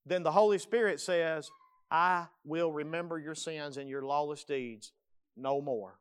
Then 0.06 0.22
the 0.22 0.32
Holy 0.32 0.60
Spirit 0.60 1.00
says, 1.00 1.50
I 1.90 2.28
will 2.46 2.72
remember 2.72 3.18
your 3.18 3.36
sins 3.36 3.78
and 3.78 3.90
your 3.90 4.04
lawless 4.04 4.44
deeds 4.44 4.92
no 5.36 5.62
more. 5.62 6.00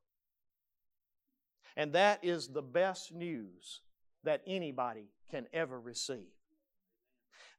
And 1.76 1.92
that 1.94 2.22
is 2.22 2.48
the 2.48 2.62
best 2.62 3.12
news 3.12 3.80
that 4.24 4.42
anybody 4.46 5.08
can 5.30 5.46
ever 5.52 5.78
receive. 5.80 6.28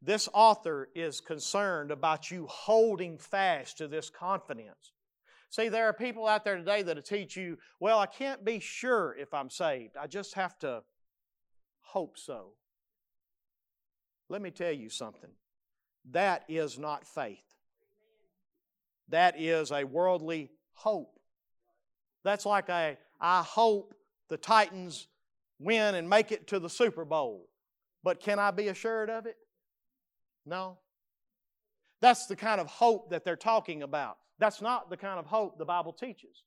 This 0.02 0.28
author 0.34 0.90
is 0.96 1.22
concerned 1.22 1.92
about 1.92 2.32
you 2.32 2.48
holding 2.48 3.18
fast 3.18 3.78
to 3.78 3.88
this 3.88 4.10
confidence. 4.10 4.94
See, 5.50 5.70
there 5.70 5.88
are 5.88 5.94
people 5.94 6.28
out 6.28 6.44
there 6.44 6.58
today 6.58 6.82
that'll 6.82 7.04
teach 7.04 7.36
you, 7.36 7.58
well, 7.80 8.00
I 8.00 8.06
can't 8.06 8.44
be 8.44 8.60
sure 8.60 9.16
if 9.20 9.34
I'm 9.34 9.50
saved. 9.50 9.98
I 9.98 10.08
just 10.08 10.34
have 10.36 10.58
to 10.60 10.82
hope 11.82 12.18
so. 12.18 12.54
Let 14.30 14.42
me 14.42 14.50
tell 14.50 14.72
you 14.72 14.90
something. 14.90 15.30
That 16.12 16.46
is 16.48 16.80
not 16.80 17.06
faith. 17.06 17.44
That 19.10 19.40
is 19.40 19.72
a 19.72 19.84
worldly 19.84 20.52
hope. 20.74 21.20
That's 22.24 22.46
like 22.46 22.70
a, 22.70 22.98
I 23.20 23.44
hope 23.44 23.94
the 24.30 24.38
Titans 24.38 25.08
win 25.62 25.96
and 25.96 26.10
make 26.10 26.32
it 26.32 26.48
to 26.48 26.60
the 26.60 26.70
Super 26.70 27.06
Bowl. 27.06 27.48
But 28.04 28.20
can 28.20 28.40
I 28.40 28.52
be 28.52 28.68
assured 28.68 29.10
of 29.10 29.26
it? 29.26 29.36
No. 30.46 30.80
That's 32.02 32.26
the 32.26 32.36
kind 32.36 32.60
of 32.60 32.68
hope 32.68 33.12
that 33.12 33.24
they're 33.24 33.36
talking 33.36 33.84
about. 33.84 34.18
That's 34.40 34.62
not 34.62 34.90
the 34.90 34.98
kind 34.98 35.20
of 35.20 35.28
hope 35.28 35.58
the 35.58 35.66
Bible 35.66 35.94
teaches. 35.94 36.44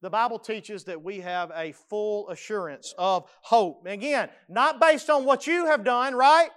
The 0.00 0.10
Bible 0.10 0.38
teaches 0.38 0.84
that 0.84 1.02
we 1.02 1.20
have 1.20 1.50
a 1.54 1.72
full 1.88 2.28
assurance 2.28 2.94
of 2.98 3.28
hope. 3.42 3.86
Again, 3.86 4.28
not 4.48 4.80
based 4.80 5.10
on 5.10 5.24
what 5.24 5.46
you 5.46 5.66
have 5.66 5.84
done, 5.84 6.14
right? 6.14 6.50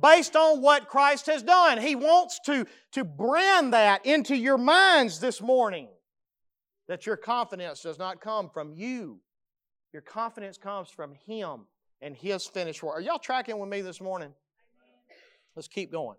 Based 0.00 0.34
on 0.36 0.62
what 0.62 0.88
Christ 0.88 1.26
has 1.26 1.42
done. 1.42 1.78
He 1.78 1.94
wants 1.94 2.40
to, 2.46 2.66
to 2.92 3.04
brand 3.04 3.72
that 3.72 4.04
into 4.06 4.36
your 4.36 4.58
minds 4.58 5.20
this 5.20 5.40
morning. 5.40 5.88
That 6.86 7.06
your 7.06 7.16
confidence 7.16 7.82
does 7.82 7.98
not 7.98 8.20
come 8.20 8.50
from 8.50 8.72
you, 8.74 9.20
your 9.94 10.02
confidence 10.02 10.58
comes 10.58 10.90
from 10.90 11.14
Him 11.26 11.60
and 12.02 12.14
His 12.16 12.44
finished 12.46 12.82
work. 12.82 12.96
Are 12.96 13.00
y'all 13.00 13.18
tracking 13.18 13.58
with 13.58 13.70
me 13.70 13.80
this 13.80 14.00
morning? 14.00 14.34
Let's 15.54 15.68
keep 15.68 15.92
going. 15.92 16.16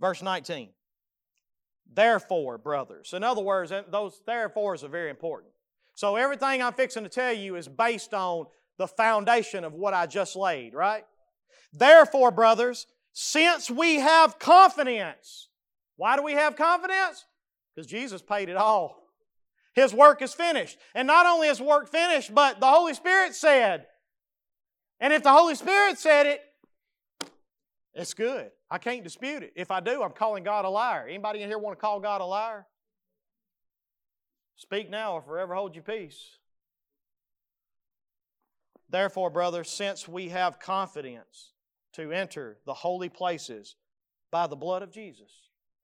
Verse 0.00 0.22
19. 0.22 0.70
Therefore, 1.94 2.56
brothers. 2.56 3.12
In 3.12 3.22
other 3.22 3.42
words, 3.42 3.72
those 3.90 4.20
therefores 4.26 4.82
are 4.82 4.88
very 4.88 5.10
important. 5.10 5.52
So 5.94 6.16
everything 6.16 6.62
I'm 6.62 6.72
fixing 6.72 7.02
to 7.02 7.10
tell 7.10 7.32
you 7.32 7.56
is 7.56 7.68
based 7.68 8.14
on 8.14 8.46
the 8.78 8.88
foundation 8.88 9.64
of 9.64 9.74
what 9.74 9.92
I 9.92 10.06
just 10.06 10.34
laid, 10.34 10.72
right? 10.72 11.04
Therefore, 11.72 12.30
brothers, 12.30 12.86
since 13.12 13.70
we 13.70 13.96
have 13.96 14.38
confidence, 14.38 15.48
why 15.96 16.16
do 16.16 16.22
we 16.22 16.32
have 16.32 16.56
confidence? 16.56 17.26
Because 17.74 17.86
Jesus 17.86 18.22
paid 18.22 18.48
it 18.48 18.56
all. 18.56 19.07
His 19.74 19.94
work 19.94 20.22
is 20.22 20.34
finished. 20.34 20.78
And 20.94 21.06
not 21.06 21.26
only 21.26 21.48
is 21.48 21.60
work 21.60 21.88
finished, 21.88 22.34
but 22.34 22.60
the 22.60 22.66
Holy 22.66 22.94
Spirit 22.94 23.34
said. 23.34 23.86
And 25.00 25.12
if 25.12 25.22
the 25.22 25.32
Holy 25.32 25.54
Spirit 25.54 25.98
said 25.98 26.26
it, 26.26 26.40
it's 27.94 28.14
good. 28.14 28.50
I 28.70 28.78
can't 28.78 29.02
dispute 29.02 29.42
it. 29.42 29.52
If 29.56 29.70
I 29.70 29.80
do, 29.80 30.02
I'm 30.02 30.12
calling 30.12 30.44
God 30.44 30.64
a 30.64 30.68
liar. 30.68 31.06
Anybody 31.08 31.42
in 31.42 31.48
here 31.48 31.58
want 31.58 31.78
to 31.78 31.80
call 31.80 32.00
God 32.00 32.20
a 32.20 32.24
liar? 32.24 32.66
Speak 34.56 34.90
now 34.90 35.14
or 35.14 35.22
forever 35.22 35.54
hold 35.54 35.74
your 35.74 35.84
peace. 35.84 36.38
Therefore, 38.90 39.30
brothers, 39.30 39.70
since 39.70 40.08
we 40.08 40.30
have 40.30 40.58
confidence 40.58 41.52
to 41.92 42.10
enter 42.10 42.58
the 42.66 42.74
holy 42.74 43.08
places 43.08 43.76
by 44.30 44.46
the 44.46 44.56
blood 44.56 44.82
of 44.82 44.90
Jesus, 44.90 45.30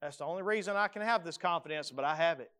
that's 0.01 0.17
the 0.17 0.25
only 0.25 0.43
reason 0.43 0.75
I 0.75 0.87
can 0.87 1.01
have 1.01 1.23
this 1.23 1.37
confidence, 1.37 1.91
but 1.91 2.03
I 2.03 2.15
have 2.15 2.39
it 2.39 2.51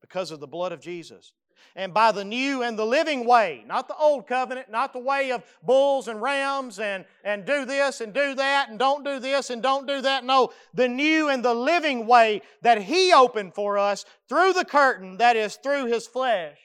because 0.00 0.30
of 0.30 0.40
the 0.40 0.46
blood 0.46 0.72
of 0.72 0.80
Jesus. 0.80 1.32
And 1.74 1.94
by 1.94 2.12
the 2.12 2.24
new 2.24 2.62
and 2.62 2.78
the 2.78 2.86
living 2.86 3.24
way, 3.24 3.64
not 3.66 3.88
the 3.88 3.96
old 3.96 4.26
covenant, 4.26 4.70
not 4.70 4.92
the 4.92 4.98
way 4.98 5.32
of 5.32 5.44
bulls 5.62 6.08
and 6.08 6.20
rams 6.20 6.78
and, 6.78 7.04
and 7.24 7.44
do 7.44 7.64
this 7.64 8.00
and 8.00 8.12
do 8.12 8.34
that 8.34 8.68
and 8.68 8.78
don't 8.78 9.04
do 9.04 9.20
this 9.20 9.50
and 9.50 9.62
don't 9.62 9.86
do 9.86 10.00
that. 10.00 10.24
No, 10.24 10.52
the 10.74 10.88
new 10.88 11.28
and 11.28 11.44
the 11.44 11.54
living 11.54 12.06
way 12.06 12.42
that 12.62 12.82
He 12.82 13.12
opened 13.12 13.54
for 13.54 13.78
us 13.78 14.04
through 14.28 14.54
the 14.54 14.64
curtain, 14.64 15.18
that 15.18 15.36
is, 15.36 15.56
through 15.56 15.86
His 15.86 16.06
flesh. 16.06 16.58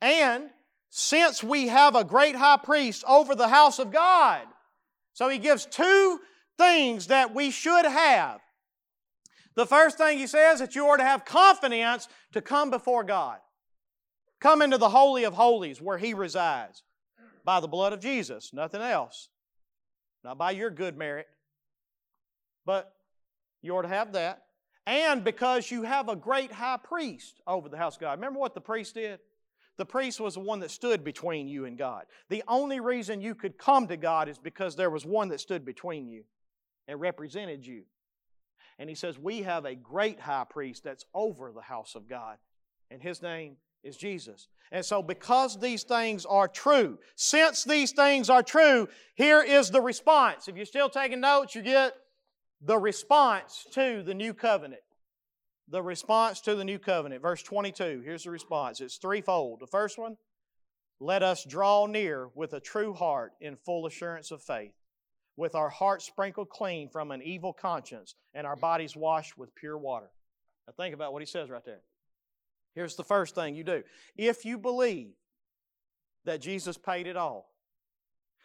And 0.00 0.50
since 0.90 1.42
we 1.42 1.68
have 1.68 1.94
a 1.94 2.04
great 2.04 2.36
high 2.36 2.58
priest 2.62 3.04
over 3.06 3.34
the 3.34 3.48
house 3.48 3.78
of 3.78 3.92
God, 3.92 4.42
so 5.12 5.28
He 5.28 5.38
gives 5.38 5.66
two 5.66 6.20
things 6.56 7.08
that 7.08 7.34
we 7.34 7.50
should 7.50 7.84
have 7.84 8.40
the 9.58 9.66
first 9.66 9.98
thing 9.98 10.18
he 10.18 10.28
says 10.28 10.54
is 10.54 10.60
that 10.60 10.76
you 10.76 10.86
are 10.86 10.96
to 10.96 11.02
have 11.02 11.24
confidence 11.24 12.06
to 12.32 12.40
come 12.40 12.70
before 12.70 13.02
God. 13.02 13.38
Come 14.38 14.62
into 14.62 14.78
the 14.78 14.88
Holy 14.88 15.24
of 15.24 15.34
Holies 15.34 15.82
where 15.82 15.98
he 15.98 16.14
resides 16.14 16.84
by 17.44 17.58
the 17.58 17.66
blood 17.66 17.92
of 17.92 17.98
Jesus, 17.98 18.52
nothing 18.52 18.80
else. 18.80 19.30
Not 20.22 20.38
by 20.38 20.52
your 20.52 20.70
good 20.70 20.96
merit, 20.96 21.26
but 22.66 22.92
you 23.60 23.74
are 23.74 23.82
to 23.82 23.88
have 23.88 24.12
that. 24.12 24.44
And 24.86 25.24
because 25.24 25.72
you 25.72 25.82
have 25.82 26.08
a 26.08 26.14
great 26.14 26.52
high 26.52 26.78
priest 26.80 27.40
over 27.44 27.68
the 27.68 27.76
house 27.76 27.96
of 27.96 28.00
God. 28.00 28.12
Remember 28.12 28.38
what 28.38 28.54
the 28.54 28.60
priest 28.60 28.94
did? 28.94 29.18
The 29.76 29.84
priest 29.84 30.20
was 30.20 30.34
the 30.34 30.40
one 30.40 30.60
that 30.60 30.70
stood 30.70 31.02
between 31.02 31.48
you 31.48 31.64
and 31.64 31.76
God. 31.76 32.04
The 32.28 32.44
only 32.46 32.78
reason 32.78 33.20
you 33.20 33.34
could 33.34 33.58
come 33.58 33.88
to 33.88 33.96
God 33.96 34.28
is 34.28 34.38
because 34.38 34.76
there 34.76 34.88
was 34.88 35.04
one 35.04 35.30
that 35.30 35.40
stood 35.40 35.64
between 35.64 36.06
you 36.06 36.22
and 36.86 37.00
represented 37.00 37.66
you. 37.66 37.82
And 38.78 38.88
he 38.88 38.94
says, 38.94 39.18
We 39.18 39.42
have 39.42 39.64
a 39.64 39.74
great 39.74 40.20
high 40.20 40.46
priest 40.48 40.84
that's 40.84 41.04
over 41.14 41.52
the 41.52 41.62
house 41.62 41.94
of 41.94 42.08
God, 42.08 42.38
and 42.90 43.02
his 43.02 43.22
name 43.22 43.56
is 43.82 43.96
Jesus. 43.96 44.48
And 44.70 44.84
so, 44.84 45.02
because 45.02 45.58
these 45.58 45.82
things 45.82 46.26
are 46.26 46.48
true, 46.48 46.98
since 47.16 47.64
these 47.64 47.92
things 47.92 48.28
are 48.28 48.42
true, 48.42 48.88
here 49.14 49.42
is 49.42 49.70
the 49.70 49.80
response. 49.80 50.48
If 50.48 50.56
you're 50.56 50.66
still 50.66 50.90
taking 50.90 51.20
notes, 51.20 51.54
you 51.54 51.62
get 51.62 51.94
the 52.60 52.78
response 52.78 53.66
to 53.72 54.02
the 54.02 54.14
new 54.14 54.34
covenant. 54.34 54.82
The 55.68 55.82
response 55.82 56.40
to 56.42 56.54
the 56.54 56.64
new 56.64 56.78
covenant. 56.78 57.22
Verse 57.22 57.42
22, 57.42 58.02
here's 58.04 58.24
the 58.24 58.30
response. 58.30 58.80
It's 58.80 58.96
threefold. 58.96 59.60
The 59.60 59.66
first 59.66 59.98
one, 59.98 60.16
let 61.00 61.22
us 61.22 61.44
draw 61.44 61.86
near 61.86 62.28
with 62.34 62.52
a 62.52 62.60
true 62.60 62.92
heart 62.92 63.32
in 63.40 63.56
full 63.56 63.86
assurance 63.86 64.30
of 64.30 64.42
faith, 64.42 64.72
with 65.38 65.54
our 65.54 65.68
hearts 65.70 66.04
sprinkled 66.04 66.50
clean 66.50 66.88
from 66.88 67.12
an 67.12 67.22
evil 67.22 67.52
conscience 67.52 68.16
and 68.34 68.44
our 68.44 68.56
bodies 68.56 68.96
washed 68.96 69.38
with 69.38 69.54
pure 69.54 69.78
water. 69.78 70.10
Now, 70.66 70.74
think 70.76 70.94
about 70.94 71.12
what 71.12 71.22
he 71.22 71.26
says 71.26 71.48
right 71.48 71.64
there. 71.64 71.80
Here's 72.74 72.96
the 72.96 73.04
first 73.04 73.36
thing 73.36 73.54
you 73.54 73.62
do. 73.62 73.84
If 74.16 74.44
you 74.44 74.58
believe 74.58 75.12
that 76.24 76.40
Jesus 76.40 76.76
paid 76.76 77.06
it 77.06 77.16
all, 77.16 77.48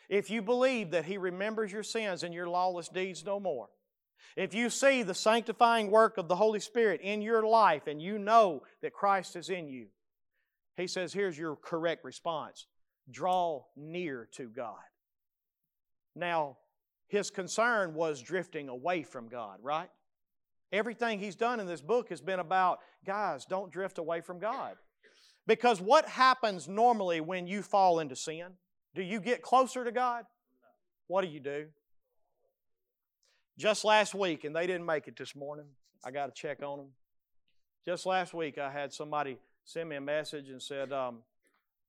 if 0.07 0.29
you 0.29 0.43
believe 0.43 0.91
that 0.91 1.05
He 1.05 1.17
remembers 1.17 1.71
your 1.71 1.83
sins 1.83 2.21
and 2.21 2.33
your 2.33 2.47
lawless 2.47 2.89
deeds 2.89 3.25
no 3.25 3.39
more, 3.39 3.69
if 4.37 4.53
you 4.53 4.69
see 4.69 5.01
the 5.01 5.15
sanctifying 5.15 5.89
work 5.89 6.17
of 6.17 6.27
the 6.27 6.35
Holy 6.35 6.59
Spirit 6.59 7.01
in 7.01 7.21
your 7.21 7.43
life 7.43 7.87
and 7.87 8.01
you 8.01 8.19
know 8.19 8.61
that 8.83 8.93
Christ 8.93 9.35
is 9.35 9.49
in 9.49 9.67
you, 9.67 9.87
He 10.77 10.85
says, 10.85 11.11
here's 11.11 11.37
your 11.37 11.55
correct 11.55 12.05
response 12.05 12.67
draw 13.09 13.63
near 13.75 14.29
to 14.33 14.47
God. 14.47 14.77
Now, 16.15 16.57
His 17.13 17.29
concern 17.29 17.93
was 17.93 18.23
drifting 18.23 18.69
away 18.69 19.03
from 19.03 19.27
God, 19.27 19.59
right? 19.61 19.91
Everything 20.71 21.19
he's 21.19 21.35
done 21.35 21.59
in 21.59 21.67
this 21.67 21.79
book 21.79 22.09
has 22.09 22.21
been 22.21 22.39
about, 22.39 22.79
guys, 23.05 23.45
don't 23.45 23.71
drift 23.71 23.99
away 23.99 24.21
from 24.21 24.39
God. 24.39 24.77
Because 25.45 25.79
what 25.79 26.07
happens 26.07 26.67
normally 26.67 27.21
when 27.21 27.45
you 27.45 27.61
fall 27.61 27.99
into 27.99 28.15
sin? 28.15 28.53
Do 28.95 29.03
you 29.03 29.19
get 29.19 29.43
closer 29.43 29.85
to 29.85 29.91
God? 29.91 30.25
What 31.05 31.21
do 31.21 31.27
you 31.27 31.39
do? 31.39 31.67
Just 33.59 33.85
last 33.85 34.15
week, 34.15 34.43
and 34.43 34.55
they 34.55 34.65
didn't 34.65 34.87
make 34.87 35.07
it 35.07 35.15
this 35.15 35.35
morning. 35.35 35.67
I 36.03 36.09
got 36.09 36.33
to 36.33 36.41
check 36.41 36.63
on 36.63 36.79
them. 36.79 36.87
Just 37.85 38.07
last 38.07 38.33
week, 38.33 38.57
I 38.57 38.71
had 38.71 38.91
somebody 38.91 39.37
send 39.65 39.87
me 39.87 39.97
a 39.97 40.01
message 40.01 40.49
and 40.49 40.59
said, 40.59 40.91
um, 40.91 41.19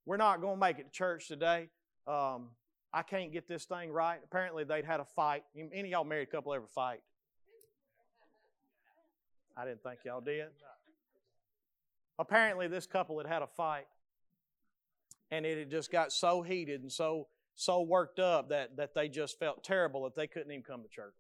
We're 0.04 0.18
not 0.18 0.42
going 0.42 0.56
to 0.56 0.60
make 0.60 0.78
it 0.78 0.84
to 0.84 0.92
church 0.92 1.28
today. 1.28 1.70
Um, 2.06 2.50
I 2.95 3.03
can't 3.03 3.32
get 3.32 3.49
this 3.49 3.64
thing 3.64 3.90
right. 3.90 4.20
Apparently, 4.22 4.62
they'd 4.62 4.84
had 4.84 5.01
a 5.01 5.05
fight. 5.05 5.42
Any 5.74 5.90
y'all 5.90 6.05
married 6.05 6.30
couple 6.30 6.55
ever 6.55 6.68
fight? 6.72 7.01
I 9.57 9.64
didn't 9.64 9.82
think 9.82 10.01
y'all 10.05 10.20
did. 10.20 10.47
Apparently, 12.20 12.68
this 12.68 12.86
couple 12.86 13.18
had 13.18 13.26
had 13.26 13.42
a 13.42 13.49
fight, 13.49 13.86
and 15.32 15.45
it 15.45 15.59
had 15.59 15.70
just 15.70 15.90
got 15.90 16.12
so 16.12 16.42
heated 16.42 16.82
and 16.82 16.92
so 16.92 17.26
so 17.57 17.82
worked 17.82 18.18
up 18.18 18.49
that, 18.49 18.76
that 18.76 18.95
they 18.95 19.09
just 19.09 19.38
felt 19.38 19.62
terrible 19.62 20.05
that 20.05 20.14
they 20.14 20.26
couldn't 20.26 20.51
even 20.51 20.62
come 20.62 20.82
to 20.82 20.88
church. 20.88 21.14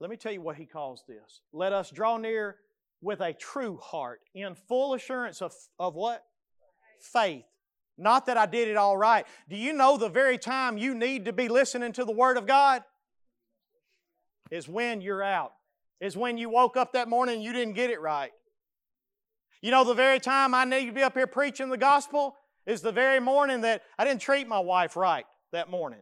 Let 0.00 0.10
me 0.10 0.16
tell 0.16 0.32
you 0.32 0.40
what 0.40 0.56
he 0.56 0.66
calls 0.66 1.04
this. 1.06 1.40
Let 1.52 1.72
us 1.72 1.90
draw 1.90 2.16
near 2.16 2.56
with 3.00 3.20
a 3.20 3.32
true 3.32 3.78
heart, 3.82 4.20
in 4.34 4.54
full 4.54 4.94
assurance 4.94 5.40
of, 5.42 5.52
of 5.78 5.94
what? 5.94 6.24
Faith. 7.00 7.44
Not 7.96 8.26
that 8.26 8.36
I 8.36 8.46
did 8.46 8.68
it 8.68 8.76
all 8.76 8.96
right. 8.96 9.26
Do 9.48 9.56
you 9.56 9.72
know 9.72 9.96
the 9.96 10.08
very 10.08 10.38
time 10.38 10.78
you 10.78 10.94
need 10.94 11.26
to 11.26 11.32
be 11.32 11.48
listening 11.48 11.92
to 11.92 12.04
the 12.04 12.12
Word 12.12 12.36
of 12.36 12.46
God? 12.46 12.82
Is 14.50 14.68
when 14.68 15.00
you're 15.00 15.22
out 15.22 15.52
is 16.04 16.16
when 16.16 16.36
you 16.36 16.50
woke 16.50 16.76
up 16.76 16.92
that 16.92 17.08
morning 17.08 17.36
and 17.36 17.44
you 17.44 17.52
didn't 17.52 17.74
get 17.74 17.88
it 17.88 18.00
right. 18.00 18.32
You 19.62 19.70
know, 19.70 19.84
the 19.84 19.94
very 19.94 20.20
time 20.20 20.54
I 20.54 20.64
need 20.64 20.86
to 20.86 20.92
be 20.92 21.02
up 21.02 21.14
here 21.14 21.26
preaching 21.26 21.70
the 21.70 21.78
gospel 21.78 22.36
is 22.66 22.82
the 22.82 22.92
very 22.92 23.20
morning 23.20 23.62
that 23.62 23.82
I 23.98 24.04
didn't 24.04 24.20
treat 24.20 24.46
my 24.46 24.60
wife 24.60 24.96
right 24.96 25.24
that 25.52 25.70
morning. 25.70 26.00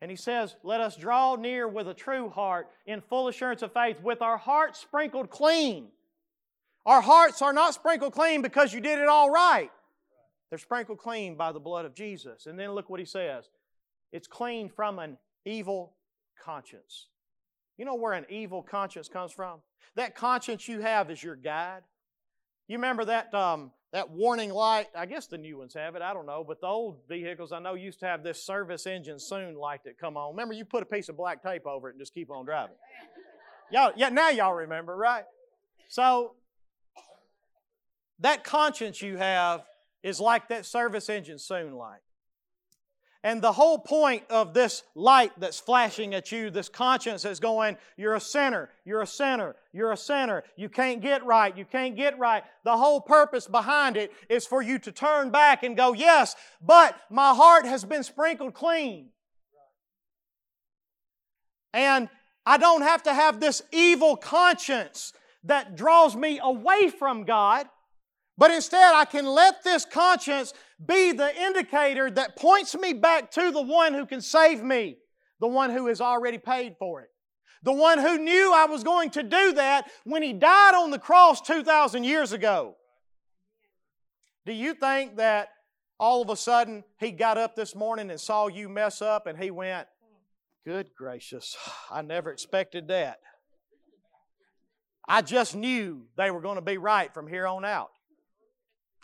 And 0.00 0.10
he 0.10 0.16
says, 0.16 0.54
Let 0.62 0.80
us 0.80 0.96
draw 0.96 1.34
near 1.34 1.66
with 1.66 1.88
a 1.88 1.94
true 1.94 2.30
heart 2.30 2.68
in 2.86 3.00
full 3.00 3.26
assurance 3.26 3.62
of 3.62 3.72
faith, 3.72 4.00
with 4.00 4.22
our 4.22 4.38
hearts 4.38 4.78
sprinkled 4.78 5.30
clean. 5.30 5.88
Our 6.86 7.00
hearts 7.00 7.42
are 7.42 7.52
not 7.52 7.74
sprinkled 7.74 8.12
clean 8.12 8.42
because 8.42 8.72
you 8.72 8.80
did 8.80 8.98
it 8.98 9.08
all 9.08 9.30
right. 9.30 9.70
They're 10.48 10.58
sprinkled 10.58 10.98
clean 10.98 11.36
by 11.36 11.52
the 11.52 11.60
blood 11.60 11.84
of 11.84 11.94
Jesus. 11.94 12.46
And 12.46 12.58
then 12.58 12.72
look 12.72 12.90
what 12.90 13.00
he 13.00 13.06
says 13.06 13.48
it's 14.12 14.26
clean 14.26 14.68
from 14.68 14.98
an 14.98 15.16
evil 15.44 15.94
conscience. 16.42 17.06
You 17.78 17.84
know 17.84 17.94
where 17.94 18.12
an 18.12 18.26
evil 18.28 18.62
conscience 18.62 19.08
comes 19.08 19.32
from? 19.32 19.60
That 19.96 20.14
conscience 20.14 20.68
you 20.68 20.80
have 20.80 21.10
is 21.10 21.22
your 21.22 21.36
guide. 21.36 21.82
You 22.68 22.76
remember 22.76 23.04
that 23.06 23.32
um, 23.34 23.72
that 23.92 24.10
warning 24.10 24.50
light? 24.50 24.88
I 24.96 25.06
guess 25.06 25.26
the 25.26 25.38
new 25.38 25.58
ones 25.58 25.74
have 25.74 25.94
it. 25.96 26.02
I 26.02 26.12
don't 26.12 26.26
know, 26.26 26.44
but 26.46 26.60
the 26.60 26.66
old 26.66 26.98
vehicles 27.08 27.52
I 27.52 27.58
know 27.58 27.74
used 27.74 28.00
to 28.00 28.06
have 28.06 28.22
this 28.22 28.42
service 28.42 28.86
engine 28.86 29.18
soon 29.18 29.54
light 29.54 29.80
that 29.84 29.98
come 29.98 30.16
on. 30.16 30.32
Remember, 30.32 30.54
you 30.54 30.64
put 30.64 30.82
a 30.82 30.86
piece 30.86 31.08
of 31.08 31.16
black 31.16 31.42
tape 31.42 31.66
over 31.66 31.88
it 31.88 31.92
and 31.92 32.00
just 32.00 32.14
keep 32.14 32.30
on 32.30 32.44
driving. 32.44 32.76
Y'all, 33.72 33.92
yeah, 33.96 34.08
now 34.08 34.30
y'all 34.30 34.54
remember, 34.54 34.96
right? 34.96 35.24
So 35.88 36.34
that 38.20 38.44
conscience 38.44 39.02
you 39.02 39.16
have 39.16 39.64
is 40.02 40.20
like 40.20 40.48
that 40.48 40.66
service 40.66 41.08
engine 41.08 41.38
soon 41.38 41.74
light. 41.74 42.00
And 43.22 43.42
the 43.42 43.52
whole 43.52 43.78
point 43.78 44.22
of 44.30 44.54
this 44.54 44.82
light 44.94 45.32
that's 45.38 45.60
flashing 45.60 46.14
at 46.14 46.32
you, 46.32 46.48
this 46.48 46.70
conscience 46.70 47.22
that's 47.22 47.38
going, 47.38 47.76
you're 47.98 48.14
a 48.14 48.20
sinner, 48.20 48.70
you're 48.86 49.02
a 49.02 49.06
sinner, 49.06 49.56
you're 49.74 49.92
a 49.92 49.96
sinner, 49.96 50.42
you 50.56 50.70
can't 50.70 51.02
get 51.02 51.24
right, 51.26 51.54
you 51.54 51.66
can't 51.66 51.96
get 51.96 52.18
right. 52.18 52.42
The 52.64 52.78
whole 52.78 52.98
purpose 52.98 53.46
behind 53.46 53.98
it 53.98 54.10
is 54.30 54.46
for 54.46 54.62
you 54.62 54.78
to 54.78 54.92
turn 54.92 55.30
back 55.30 55.62
and 55.62 55.76
go, 55.76 55.92
yes, 55.92 56.34
but 56.64 56.98
my 57.10 57.34
heart 57.34 57.66
has 57.66 57.84
been 57.84 58.02
sprinkled 58.02 58.54
clean. 58.54 59.10
And 61.74 62.08
I 62.46 62.56
don't 62.56 62.82
have 62.82 63.02
to 63.02 63.12
have 63.12 63.38
this 63.38 63.60
evil 63.70 64.16
conscience 64.16 65.12
that 65.44 65.76
draws 65.76 66.16
me 66.16 66.40
away 66.42 66.88
from 66.88 67.24
God. 67.24 67.68
But 68.40 68.52
instead, 68.52 68.94
I 68.94 69.04
can 69.04 69.26
let 69.26 69.62
this 69.62 69.84
conscience 69.84 70.54
be 70.84 71.12
the 71.12 71.30
indicator 71.42 72.10
that 72.12 72.36
points 72.36 72.74
me 72.74 72.94
back 72.94 73.30
to 73.32 73.50
the 73.50 73.60
one 73.60 73.92
who 73.92 74.06
can 74.06 74.22
save 74.22 74.62
me, 74.62 74.96
the 75.40 75.46
one 75.46 75.68
who 75.68 75.88
has 75.88 76.00
already 76.00 76.38
paid 76.38 76.76
for 76.78 77.02
it. 77.02 77.10
The 77.62 77.74
one 77.74 77.98
who 77.98 78.16
knew 78.16 78.50
I 78.54 78.64
was 78.64 78.82
going 78.82 79.10
to 79.10 79.22
do 79.22 79.52
that 79.52 79.90
when 80.04 80.22
he 80.22 80.32
died 80.32 80.74
on 80.74 80.90
the 80.90 80.98
cross 80.98 81.42
2,000 81.42 82.02
years 82.04 82.32
ago. 82.32 82.76
Do 84.46 84.54
you 84.54 84.72
think 84.72 85.18
that 85.18 85.50
all 85.98 86.22
of 86.22 86.30
a 86.30 86.36
sudden 86.36 86.82
he 86.98 87.10
got 87.10 87.36
up 87.36 87.54
this 87.54 87.74
morning 87.74 88.08
and 88.08 88.18
saw 88.18 88.46
you 88.46 88.70
mess 88.70 89.02
up 89.02 89.26
and 89.26 89.38
he 89.38 89.50
went, 89.50 89.86
Good 90.64 90.94
gracious, 90.96 91.58
I 91.90 92.00
never 92.00 92.32
expected 92.32 92.88
that. 92.88 93.18
I 95.06 95.20
just 95.20 95.54
knew 95.54 96.06
they 96.16 96.30
were 96.30 96.40
going 96.40 96.54
to 96.54 96.62
be 96.62 96.78
right 96.78 97.12
from 97.12 97.26
here 97.26 97.46
on 97.46 97.66
out. 97.66 97.90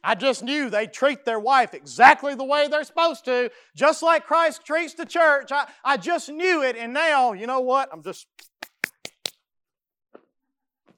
I 0.06 0.14
just 0.14 0.44
knew 0.44 0.70
they 0.70 0.86
treat 0.86 1.24
their 1.24 1.40
wife 1.40 1.74
exactly 1.74 2.36
the 2.36 2.44
way 2.44 2.68
they're 2.68 2.84
supposed 2.84 3.24
to, 3.24 3.50
just 3.74 4.04
like 4.04 4.24
Christ 4.24 4.64
treats 4.64 4.94
the 4.94 5.04
church. 5.04 5.50
I, 5.50 5.66
I 5.84 5.96
just 5.96 6.28
knew 6.28 6.62
it, 6.62 6.76
and 6.76 6.94
now, 6.94 7.32
you 7.32 7.48
know 7.48 7.58
what? 7.58 7.88
I'm 7.92 8.04
just, 8.04 8.28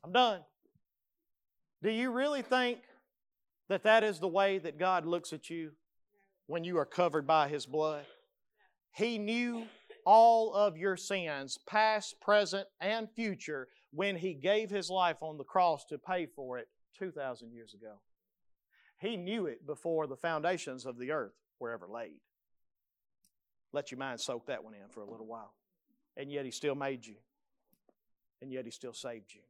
I'm 0.05 0.13
done. 0.13 0.41
Do 1.83 1.91
you 1.91 2.13
really 2.13 2.43
think 2.43 2.81
that 3.71 3.85
that 3.85 4.05
is 4.05 4.21
the 4.21 4.29
way 4.29 4.59
that 4.59 4.79
God 4.79 5.07
looks 5.07 5.33
at 5.33 5.49
you 5.49 5.71
when 6.47 6.65
you 6.65 6.77
are 6.77 6.85
covered 6.85 7.27
by 7.27 7.49
His 7.49 7.65
blood? 7.65 8.05
He 8.95 9.17
knew 9.17 9.65
all 10.05 10.53
of 10.53 10.77
your 10.77 10.99
sins, 10.99 11.59
past, 11.67 12.21
present, 12.21 12.69
and 12.79 13.09
future, 13.17 13.69
when 13.91 14.17
He 14.17 14.35
gave 14.35 14.69
His 14.69 14.91
life 14.91 15.23
on 15.23 15.39
the 15.39 15.45
cross 15.45 15.87
to 15.87 15.97
pay 15.97 16.27
for 16.27 16.59
it 16.59 16.69
2,000 16.99 17.55
years 17.55 17.73
ago. 17.73 18.01
He 18.99 19.17
knew 19.17 19.47
it 19.47 19.67
before 19.67 20.07
the 20.07 20.17
foundations 20.17 20.85
of 20.85 20.99
the 20.99 21.13
earth 21.13 21.35
were 21.61 21.71
ever 21.71 21.87
laid. 21.89 22.21
Let 23.73 23.91
your 23.91 23.99
mind 23.99 24.21
soak 24.21 24.47
that 24.47 24.65
one 24.65 24.75
in 24.75 24.89
for 24.91 25.03
a 25.03 25.11
little 25.11 25.27
while. 25.27 25.55
And 26.17 26.33
yet 26.33 26.45
He 26.45 26.51
still 26.51 26.75
made 26.75 27.07
you. 27.07 27.15
And 28.43 28.53
yet 28.53 28.65
He 28.65 28.71
still 28.71 28.93
saved 28.93 29.35
you. 29.35 29.41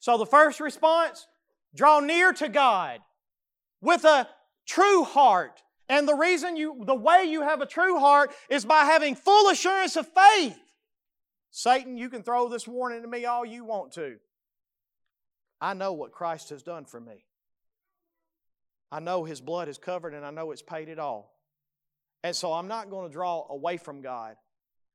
So 0.00 0.16
the 0.18 0.26
first 0.26 0.60
response 0.60 1.26
draw 1.74 2.00
near 2.00 2.32
to 2.34 2.48
God 2.48 3.00
with 3.80 4.04
a 4.04 4.28
true 4.66 5.04
heart. 5.04 5.62
And 5.88 6.08
the 6.08 6.14
reason 6.14 6.56
you, 6.56 6.82
the 6.86 6.94
way 6.94 7.24
you 7.24 7.42
have 7.42 7.60
a 7.60 7.66
true 7.66 7.98
heart 7.98 8.32
is 8.48 8.64
by 8.64 8.84
having 8.84 9.14
full 9.14 9.50
assurance 9.50 9.96
of 9.96 10.08
faith. 10.08 10.58
Satan, 11.50 11.98
you 11.98 12.08
can 12.08 12.22
throw 12.22 12.48
this 12.48 12.66
warning 12.66 13.02
to 13.02 13.08
me 13.08 13.26
all 13.26 13.44
you 13.44 13.64
want 13.64 13.92
to. 13.92 14.16
I 15.60 15.74
know 15.74 15.92
what 15.92 16.12
Christ 16.12 16.48
has 16.48 16.62
done 16.62 16.86
for 16.86 16.98
me. 16.98 17.24
I 18.92 19.00
know 19.00 19.24
His 19.24 19.40
blood 19.40 19.68
is 19.68 19.78
covered 19.78 20.12
and 20.12 20.24
I 20.24 20.30
know 20.30 20.50
it's 20.50 20.62
paid 20.62 20.88
it 20.88 20.98
all. 20.98 21.32
And 22.22 22.36
so 22.36 22.52
I'm 22.52 22.68
not 22.68 22.90
going 22.90 23.08
to 23.08 23.12
draw 23.12 23.46
away 23.48 23.78
from 23.78 24.02
God. 24.02 24.36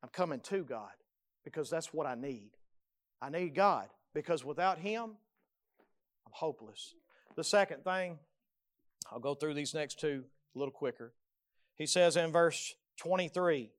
I'm 0.03 0.09
coming 0.09 0.39
to 0.41 0.63
God 0.63 0.91
because 1.43 1.69
that's 1.69 1.91
what 1.93 2.05
I 2.05 2.13
need. 2.13 2.51
I 3.21 3.29
need 3.29 3.55
God 3.55 3.87
because 4.13 4.45
without 4.45 4.77
Him, 4.77 5.03
I'm 6.25 6.31
hopeless. 6.31 6.93
The 7.35 7.43
second 7.43 7.83
thing, 7.83 8.19
I'll 9.11 9.19
go 9.19 9.33
through 9.33 9.55
these 9.55 9.73
next 9.73 9.99
two 9.99 10.23
a 10.55 10.59
little 10.59 10.71
quicker. 10.71 11.13
He 11.75 11.87
says 11.87 12.15
in 12.15 12.31
verse 12.31 12.75
23, 12.99 13.71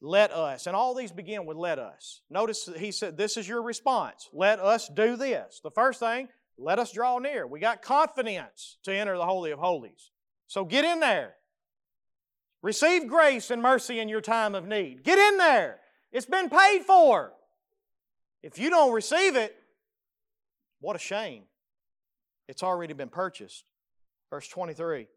let 0.00 0.32
us, 0.32 0.66
and 0.66 0.76
all 0.76 0.94
these 0.94 1.12
begin 1.12 1.46
with 1.46 1.56
let 1.56 1.78
us. 1.78 2.20
Notice 2.28 2.68
he 2.76 2.92
said, 2.92 3.16
This 3.16 3.38
is 3.38 3.48
your 3.48 3.62
response. 3.62 4.28
Let 4.34 4.60
us 4.60 4.88
do 4.88 5.16
this. 5.16 5.60
The 5.64 5.70
first 5.70 5.98
thing, 5.98 6.28
let 6.58 6.78
us 6.78 6.92
draw 6.92 7.18
near. 7.18 7.46
We 7.46 7.60
got 7.60 7.82
confidence 7.82 8.78
to 8.84 8.94
enter 8.94 9.16
the 9.16 9.26
Holy 9.26 9.50
of 9.50 9.58
Holies. 9.58 10.10
So 10.46 10.64
get 10.64 10.84
in 10.84 11.00
there. 11.00 11.34
Receive 12.62 13.08
grace 13.08 13.50
and 13.50 13.60
mercy 13.60 13.98
in 13.98 14.08
your 14.08 14.20
time 14.20 14.54
of 14.54 14.66
need. 14.66 15.02
Get 15.02 15.18
in 15.18 15.38
there. 15.38 15.80
It's 16.12 16.26
been 16.26 16.48
paid 16.48 16.82
for. 16.86 17.32
If 18.42 18.58
you 18.58 18.70
don't 18.70 18.92
receive 18.92 19.36
it, 19.36 19.54
what 20.80 20.96
a 20.96 20.98
shame. 20.98 21.44
It's 22.48 22.62
already 22.62 22.94
been 22.94 23.08
purchased. 23.08 23.64
Verse 24.30 24.48
23 24.48 25.08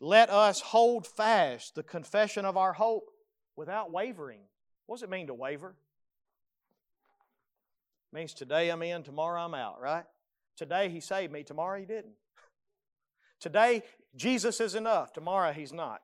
Let 0.00 0.30
us 0.30 0.60
hold 0.60 1.06
fast 1.06 1.74
the 1.74 1.82
confession 1.82 2.44
of 2.44 2.56
our 2.56 2.72
hope 2.72 3.10
without 3.56 3.92
wavering. 3.92 4.40
What 4.86 4.96
does 4.96 5.02
it 5.02 5.10
mean 5.10 5.28
to 5.28 5.34
waver? 5.34 5.74
It 8.12 8.16
means 8.16 8.34
today 8.34 8.68
I'm 8.70 8.82
in, 8.82 9.02
tomorrow 9.02 9.42
I'm 9.42 9.54
out, 9.54 9.80
right? 9.80 10.04
Today 10.56 10.88
He 10.88 11.00
saved 11.00 11.32
me, 11.32 11.42
tomorrow 11.42 11.78
He 11.78 11.86
didn't. 11.86 12.14
Today 13.40 13.82
Jesus 14.14 14.60
is 14.60 14.74
enough, 14.74 15.12
tomorrow 15.12 15.52
He's 15.52 15.72
not. 15.72 16.00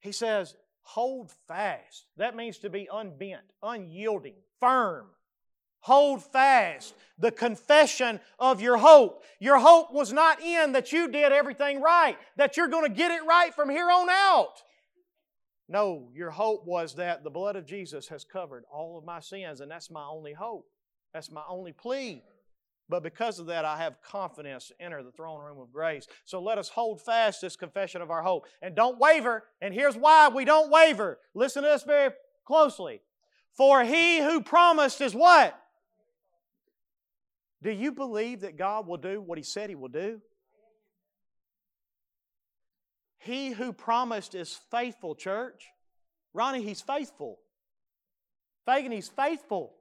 He 0.00 0.12
says, 0.12 0.54
hold 0.82 1.32
fast. 1.48 2.06
That 2.16 2.36
means 2.36 2.58
to 2.58 2.70
be 2.70 2.88
unbent, 2.92 3.42
unyielding, 3.62 4.36
firm. 4.60 5.06
Hold 5.80 6.22
fast 6.22 6.94
the 7.18 7.30
confession 7.30 8.20
of 8.38 8.60
your 8.60 8.76
hope. 8.76 9.24
Your 9.40 9.58
hope 9.58 9.92
was 9.92 10.12
not 10.12 10.40
in 10.40 10.72
that 10.72 10.92
you 10.92 11.08
did 11.08 11.32
everything 11.32 11.80
right, 11.80 12.16
that 12.36 12.56
you're 12.56 12.68
going 12.68 12.90
to 12.90 12.96
get 12.96 13.10
it 13.10 13.24
right 13.24 13.54
from 13.54 13.68
here 13.68 13.90
on 13.90 14.08
out. 14.10 14.62
No, 15.68 16.08
your 16.14 16.30
hope 16.30 16.64
was 16.66 16.94
that 16.94 17.24
the 17.24 17.30
blood 17.30 17.56
of 17.56 17.66
Jesus 17.66 18.08
has 18.08 18.24
covered 18.24 18.64
all 18.72 18.96
of 18.96 19.04
my 19.04 19.20
sins, 19.20 19.60
and 19.60 19.70
that's 19.70 19.90
my 19.90 20.04
only 20.04 20.32
hope. 20.32 20.66
That's 21.12 21.30
my 21.30 21.42
only 21.48 21.72
plea. 21.72 22.22
But 22.88 23.02
because 23.02 23.40
of 23.40 23.46
that, 23.46 23.64
I 23.64 23.78
have 23.78 24.00
confidence 24.00 24.68
to 24.68 24.80
enter 24.80 25.02
the 25.02 25.10
throne 25.10 25.42
room 25.42 25.58
of 25.58 25.72
grace. 25.72 26.06
So 26.24 26.40
let 26.40 26.56
us 26.56 26.68
hold 26.68 27.02
fast 27.02 27.40
this 27.40 27.56
confession 27.56 28.00
of 28.00 28.10
our 28.10 28.22
hope. 28.22 28.46
And 28.62 28.76
don't 28.76 28.98
waver. 28.98 29.44
And 29.60 29.74
here's 29.74 29.96
why 29.96 30.28
we 30.28 30.44
don't 30.44 30.70
waver. 30.70 31.18
Listen 31.34 31.64
to 31.64 31.68
this 31.68 31.82
very 31.82 32.12
closely. 32.44 33.00
For 33.56 33.82
he 33.82 34.20
who 34.20 34.40
promised 34.40 35.00
is 35.00 35.14
what? 35.14 35.58
Do 37.62 37.70
you 37.70 37.90
believe 37.90 38.42
that 38.42 38.56
God 38.56 38.86
will 38.86 38.98
do 38.98 39.20
what 39.20 39.38
he 39.38 39.44
said 39.44 39.68
he 39.68 39.74
will 39.74 39.88
do? 39.88 40.20
He 43.18 43.50
who 43.50 43.72
promised 43.72 44.36
is 44.36 44.56
faithful, 44.70 45.16
church. 45.16 45.66
Ronnie, 46.32 46.62
he's 46.62 46.82
faithful. 46.82 47.40
Fagan, 48.66 48.92
he's 48.92 49.08
faithful. 49.08 49.74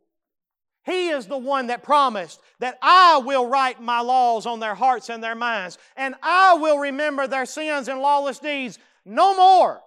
He 0.85 1.09
is 1.09 1.25
the 1.25 1.37
one 1.37 1.67
that 1.67 1.81
promised 1.81 2.39
that 2.59 2.77
I 2.81 3.17
will 3.17 3.47
write 3.47 3.81
my 3.81 4.01
laws 4.01 4.45
on 4.45 4.59
their 4.59 4.75
hearts 4.75 5.09
and 5.09 5.23
their 5.23 5.35
minds, 5.35 5.79
and 5.97 6.13
I 6.21 6.53
will 6.55 6.77
remember 6.77 7.27
their 7.27 7.47
sins 7.47 7.87
and 7.87 7.99
lawless 7.99 8.37
deeds 8.37 8.77
no 9.03 9.35
more. 9.35 9.81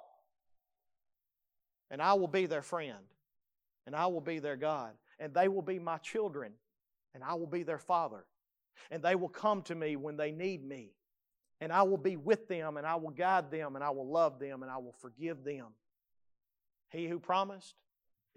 And 1.91 2.03
I 2.03 2.15
will 2.15 2.29
be 2.29 2.47
their 2.47 2.63
friend, 2.63 2.99
and 3.87 3.95
I 3.95 4.07
will 4.07 4.21
be 4.21 4.41
their 4.41 4.57
God, 4.57 4.91
and 5.21 5.33
they 5.33 5.47
will 5.47 5.63
be 5.63 5.79
my 5.79 5.99
children, 5.99 6.53
and 7.15 7.23
I 7.23 7.35
will 7.35 7.47
be 7.47 7.63
their 7.63 7.79
father. 7.79 8.25
And 8.91 9.03
they 9.03 9.15
will 9.15 9.29
come 9.29 9.63
to 9.63 9.75
me 9.75 9.97
when 9.97 10.17
they 10.17 10.33
need 10.33 10.65
me, 10.65 10.91
and 11.61 11.73
I 11.73 11.83
will 11.83 11.97
be 11.97 12.17
with 12.17 12.49
them, 12.49 12.77
and 12.77 12.87
I 12.87 12.97
will 12.97 13.11
guide 13.11 13.51
them, 13.53 13.77
and 13.77 13.85
I 13.85 13.91
will 13.91 14.09
love 14.09 14.41
them, 14.41 14.63
and 14.63 14.71
I 14.71 14.79
will 14.79 14.95
forgive 15.01 15.45
them. 15.45 15.67
He 16.91 17.07
who 17.07 17.21
promised 17.21 17.75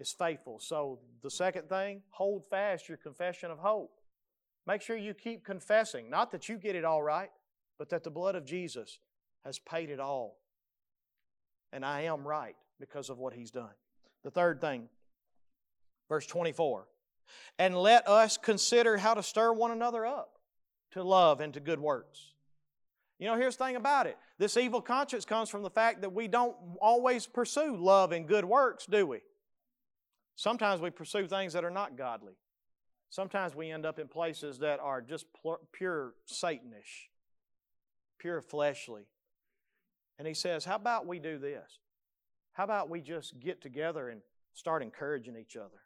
is 0.00 0.12
faithful. 0.12 0.58
So, 0.60 0.98
the 1.22 1.30
second 1.30 1.68
thing, 1.68 2.02
hold 2.10 2.44
fast 2.50 2.88
your 2.88 2.98
confession 2.98 3.50
of 3.50 3.58
hope. 3.58 4.00
Make 4.66 4.82
sure 4.82 4.96
you 4.96 5.14
keep 5.14 5.44
confessing, 5.44 6.08
not 6.08 6.30
that 6.32 6.48
you 6.48 6.56
get 6.56 6.76
it 6.76 6.84
all 6.84 7.02
right, 7.02 7.30
but 7.78 7.88
that 7.90 8.04
the 8.04 8.10
blood 8.10 8.34
of 8.34 8.44
Jesus 8.44 8.98
has 9.44 9.58
paid 9.58 9.90
it 9.90 10.00
all. 10.00 10.38
And 11.72 11.84
I 11.84 12.02
am 12.02 12.26
right 12.26 12.56
because 12.78 13.10
of 13.10 13.18
what 13.18 13.32
He's 13.32 13.50
done. 13.50 13.74
The 14.22 14.30
third 14.30 14.60
thing, 14.60 14.88
verse 16.08 16.26
24, 16.26 16.86
and 17.58 17.76
let 17.76 18.06
us 18.08 18.36
consider 18.36 18.98
how 18.98 19.14
to 19.14 19.22
stir 19.22 19.52
one 19.52 19.70
another 19.70 20.06
up 20.06 20.38
to 20.92 21.02
love 21.02 21.40
and 21.40 21.54
to 21.54 21.60
good 21.60 21.80
works. 21.80 22.32
You 23.18 23.26
know, 23.28 23.36
here's 23.36 23.56
the 23.56 23.64
thing 23.64 23.76
about 23.76 24.06
it 24.06 24.16
this 24.38 24.56
evil 24.56 24.80
conscience 24.80 25.24
comes 25.24 25.48
from 25.48 25.62
the 25.62 25.70
fact 25.70 26.02
that 26.02 26.12
we 26.12 26.28
don't 26.28 26.56
always 26.80 27.26
pursue 27.26 27.76
love 27.76 28.12
and 28.12 28.26
good 28.26 28.44
works, 28.44 28.86
do 28.86 29.06
we? 29.06 29.20
Sometimes 30.36 30.80
we 30.80 30.90
pursue 30.90 31.26
things 31.26 31.52
that 31.52 31.64
are 31.64 31.70
not 31.70 31.96
godly. 31.96 32.34
Sometimes 33.10 33.54
we 33.54 33.70
end 33.70 33.84
up 33.84 33.98
in 33.98 34.08
places 34.08 34.58
that 34.60 34.80
are 34.80 35.02
just 35.02 35.26
pure 35.72 36.14
Satanish, 36.26 37.10
pure 38.18 38.40
fleshly. 38.40 39.02
And 40.18 40.26
he 40.26 40.34
says, 40.34 40.64
How 40.64 40.76
about 40.76 41.06
we 41.06 41.18
do 41.18 41.38
this? 41.38 41.78
How 42.52 42.64
about 42.64 42.88
we 42.88 43.00
just 43.00 43.38
get 43.38 43.60
together 43.60 44.08
and 44.08 44.22
start 44.54 44.82
encouraging 44.82 45.36
each 45.36 45.56
other? 45.56 45.82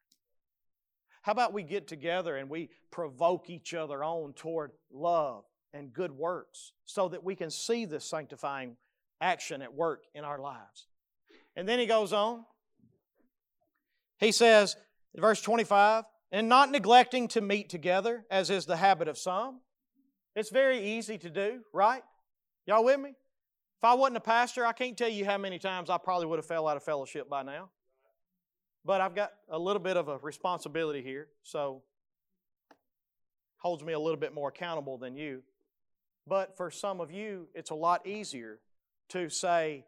How 1.22 1.32
about 1.32 1.53
we 1.53 1.64
get 1.64 1.88
together 1.88 2.36
and 2.36 2.49
we 2.49 2.70
provoke 2.92 3.51
each 3.51 3.74
other 3.74 4.05
on 4.05 4.32
toward 4.32 4.70
love 4.92 5.44
and 5.72 5.92
good 5.92 6.12
works 6.12 6.72
so 6.84 7.09
that 7.09 7.24
we 7.24 7.34
can 7.34 7.51
see 7.51 7.84
this 7.84 8.05
sanctifying 8.05 8.76
action 9.20 9.62
at 9.62 9.74
work 9.74 10.05
in 10.14 10.22
our 10.24 10.38
lives? 10.38 10.86
And 11.57 11.68
then 11.68 11.80
he 11.80 11.86
goes 11.86 12.12
on 12.12 12.44
he 14.19 14.33
says, 14.33 14.77
verse 15.17 15.41
25, 15.41 16.05
and 16.33 16.49
not 16.49 16.71
neglecting 16.71 17.29
to 17.29 17.41
meet 17.41 17.69
together, 17.69 18.25
as 18.31 18.51
is 18.51 18.67
the 18.67 18.77
habit 18.77 19.09
of 19.09 19.19
some. 19.19 19.61
It's 20.35 20.51
very 20.51 20.97
easy 20.97 21.19
to 21.19 21.31
do, 21.31 21.61
right? 21.73 22.03
Y'all 22.67 22.85
with 22.85 23.01
me? 23.01 23.11
If 23.11 23.85
I 23.85 23.95
wasn't 23.95 24.19
a 24.19 24.21
pastor, 24.21 24.64
I 24.64 24.73
can't 24.73 24.97
tell 24.97 25.09
you 25.09 25.25
how 25.25 25.39
many 25.39 25.59
times 25.59 25.91
I 25.91 25.99
probably 25.99 26.27
would 26.27 26.39
have 26.39 26.47
fell 26.47 26.67
out 26.67 26.77
of 26.77 26.83
fellowship 26.83 27.29
by 27.29 27.43
now. 27.43 27.71
But 28.85 29.01
I've 29.01 29.14
got 29.14 29.33
a 29.51 29.59
little 29.59 29.83
bit 29.83 29.97
of 29.97 30.09
a 30.09 30.19
responsibility 30.19 31.03
here, 31.03 31.29
so 31.43 31.83
holds 33.59 33.83
me 33.83 33.93
a 33.93 33.99
little 33.99 34.19
bit 34.19 34.33
more 34.33 34.49
accountable 34.49 34.97
than 34.99 35.17
you. 35.17 35.43
But 36.27 36.57
for 36.57 36.71
some 36.71 37.01
of 37.01 37.11
you, 37.11 37.49
it's 37.55 37.71
a 37.71 37.75
lot 37.75 38.07
easier 38.07 38.61
to 39.11 39.29
say, 39.29 39.85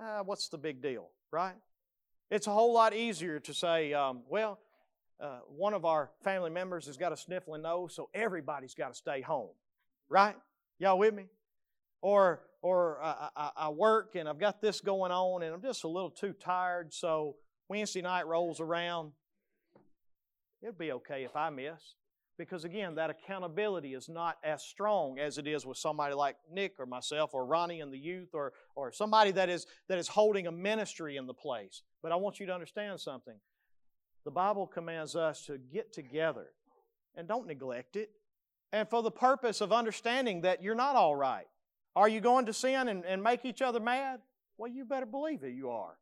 ah, 0.00 0.22
what's 0.24 0.48
the 0.48 0.58
big 0.58 0.82
deal, 0.82 1.08
right? 1.30 1.54
It's 2.32 2.46
a 2.46 2.50
whole 2.50 2.72
lot 2.72 2.94
easier 2.94 3.40
to 3.40 3.52
say, 3.52 3.92
um, 3.92 4.22
well, 4.26 4.58
uh, 5.20 5.40
one 5.54 5.74
of 5.74 5.84
our 5.84 6.08
family 6.24 6.48
members 6.48 6.86
has 6.86 6.96
got 6.96 7.12
a 7.12 7.16
sniffling 7.18 7.60
nose, 7.60 7.94
so 7.94 8.08
everybody's 8.14 8.74
got 8.74 8.88
to 8.88 8.94
stay 8.94 9.20
home, 9.20 9.50
right? 10.08 10.34
Y'all 10.78 10.98
with 10.98 11.12
me? 11.12 11.26
Or, 12.00 12.40
or 12.62 12.98
I, 13.02 13.28
I, 13.36 13.50
I 13.54 13.68
work 13.68 14.14
and 14.14 14.26
I've 14.26 14.38
got 14.38 14.62
this 14.62 14.80
going 14.80 15.12
on 15.12 15.42
and 15.42 15.54
I'm 15.54 15.60
just 15.60 15.84
a 15.84 15.88
little 15.88 16.08
too 16.08 16.32
tired, 16.32 16.94
so 16.94 17.36
Wednesday 17.68 18.00
night 18.00 18.26
rolls 18.26 18.60
around. 18.60 19.12
It'll 20.62 20.72
be 20.72 20.92
okay 20.92 21.24
if 21.24 21.36
I 21.36 21.50
miss. 21.50 21.96
Because 22.42 22.64
again, 22.64 22.96
that 22.96 23.08
accountability 23.08 23.94
is 23.94 24.08
not 24.08 24.36
as 24.42 24.64
strong 24.64 25.20
as 25.20 25.38
it 25.38 25.46
is 25.46 25.64
with 25.64 25.76
somebody 25.76 26.12
like 26.12 26.34
Nick 26.50 26.74
or 26.80 26.86
myself 26.86 27.34
or 27.34 27.46
Ronnie 27.46 27.80
and 27.80 27.92
the 27.92 27.98
youth 27.98 28.30
or, 28.34 28.52
or 28.74 28.90
somebody 28.90 29.30
that 29.30 29.48
is, 29.48 29.68
that 29.86 29.96
is 29.96 30.08
holding 30.08 30.48
a 30.48 30.50
ministry 30.50 31.16
in 31.16 31.28
the 31.28 31.34
place. 31.34 31.82
But 32.02 32.10
I 32.10 32.16
want 32.16 32.40
you 32.40 32.46
to 32.46 32.52
understand 32.52 32.98
something. 33.00 33.36
The 34.24 34.32
Bible 34.32 34.66
commands 34.66 35.14
us 35.14 35.46
to 35.46 35.56
get 35.56 35.92
together 35.92 36.48
and 37.14 37.28
don't 37.28 37.46
neglect 37.46 37.94
it. 37.94 38.10
And 38.72 38.90
for 38.90 39.04
the 39.04 39.12
purpose 39.12 39.60
of 39.60 39.72
understanding 39.72 40.40
that 40.40 40.64
you're 40.64 40.74
not 40.74 40.96
all 40.96 41.14
right. 41.14 41.46
Are 41.94 42.08
you 42.08 42.20
going 42.20 42.46
to 42.46 42.52
sin 42.52 42.88
and, 42.88 43.04
and 43.04 43.22
make 43.22 43.44
each 43.44 43.62
other 43.62 43.78
mad? 43.78 44.18
Well, 44.58 44.68
you 44.68 44.84
better 44.84 45.06
believe 45.06 45.44
it, 45.44 45.54
you 45.54 45.70
are. 45.70 45.96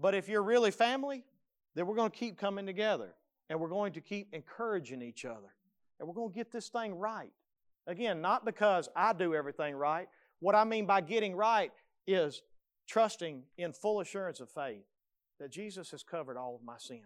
But 0.00 0.16
if 0.16 0.28
you're 0.28 0.42
really 0.42 0.72
family, 0.72 1.22
then 1.76 1.86
we're 1.86 1.94
going 1.94 2.10
to 2.10 2.16
keep 2.16 2.38
coming 2.38 2.66
together 2.66 3.14
and 3.48 3.60
we're 3.60 3.68
going 3.68 3.92
to 3.94 4.00
keep 4.00 4.28
encouraging 4.32 5.02
each 5.02 5.24
other. 5.24 5.54
And 5.98 6.08
we're 6.08 6.14
going 6.14 6.30
to 6.30 6.34
get 6.34 6.52
this 6.52 6.68
thing 6.68 6.94
right. 6.94 7.32
Again, 7.86 8.20
not 8.20 8.44
because 8.44 8.88
I 8.94 9.12
do 9.12 9.34
everything 9.34 9.74
right. 9.74 10.08
What 10.40 10.54
I 10.54 10.64
mean 10.64 10.86
by 10.86 11.00
getting 11.00 11.34
right 11.34 11.72
is 12.06 12.42
trusting 12.86 13.42
in 13.56 13.72
full 13.72 14.00
assurance 14.00 14.40
of 14.40 14.50
faith 14.50 14.84
that 15.40 15.50
Jesus 15.50 15.90
has 15.90 16.02
covered 16.02 16.36
all 16.36 16.54
of 16.54 16.62
my 16.62 16.76
sins. 16.78 17.02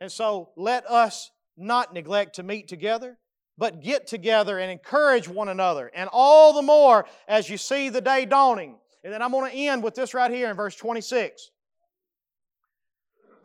And 0.00 0.10
so 0.10 0.50
let 0.56 0.86
us 0.86 1.30
not 1.56 1.92
neglect 1.92 2.36
to 2.36 2.42
meet 2.42 2.68
together, 2.68 3.18
but 3.56 3.82
get 3.82 4.06
together 4.06 4.58
and 4.58 4.70
encourage 4.70 5.28
one 5.28 5.48
another. 5.48 5.90
And 5.94 6.08
all 6.12 6.52
the 6.52 6.62
more 6.62 7.06
as 7.28 7.48
you 7.48 7.56
see 7.56 7.88
the 7.88 8.00
day 8.00 8.24
dawning. 8.24 8.76
And 9.02 9.12
then 9.12 9.22
I'm 9.22 9.30
going 9.30 9.50
to 9.50 9.56
end 9.56 9.82
with 9.82 9.94
this 9.94 10.14
right 10.14 10.30
here 10.30 10.50
in 10.50 10.56
verse 10.56 10.76
26. 10.76 11.50